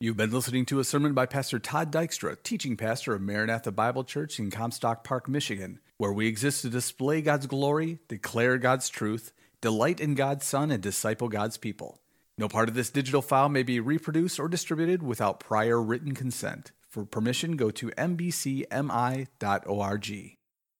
You've 0.00 0.16
been 0.16 0.32
listening 0.32 0.64
to 0.66 0.80
a 0.80 0.84
sermon 0.84 1.14
by 1.14 1.26
Pastor 1.26 1.58
Todd 1.60 1.92
Dykstra, 1.92 2.42
teaching 2.42 2.76
pastor 2.76 3.14
of 3.14 3.20
Maranatha 3.20 3.70
Bible 3.70 4.02
Church 4.02 4.40
in 4.40 4.50
Comstock 4.50 5.04
Park, 5.04 5.28
Michigan, 5.28 5.78
where 5.98 6.12
we 6.12 6.26
exist 6.26 6.62
to 6.62 6.70
display 6.70 7.22
God's 7.22 7.46
glory, 7.46 8.00
declare 8.08 8.58
God's 8.58 8.88
truth, 8.88 9.32
delight 9.60 10.00
in 10.00 10.14
God's 10.14 10.44
Son, 10.44 10.72
and 10.72 10.82
disciple 10.82 11.28
God's 11.28 11.56
people. 11.56 12.01
No 12.38 12.48
part 12.48 12.68
of 12.68 12.74
this 12.74 12.90
digital 12.90 13.22
file 13.22 13.48
may 13.48 13.62
be 13.62 13.78
reproduced 13.80 14.40
or 14.40 14.48
distributed 14.48 15.02
without 15.02 15.40
prior 15.40 15.80
written 15.80 16.14
consent. 16.14 16.72
For 16.88 17.04
permission, 17.04 17.56
go 17.56 17.70
to 17.70 17.90
mbcmi.org. 17.90 19.28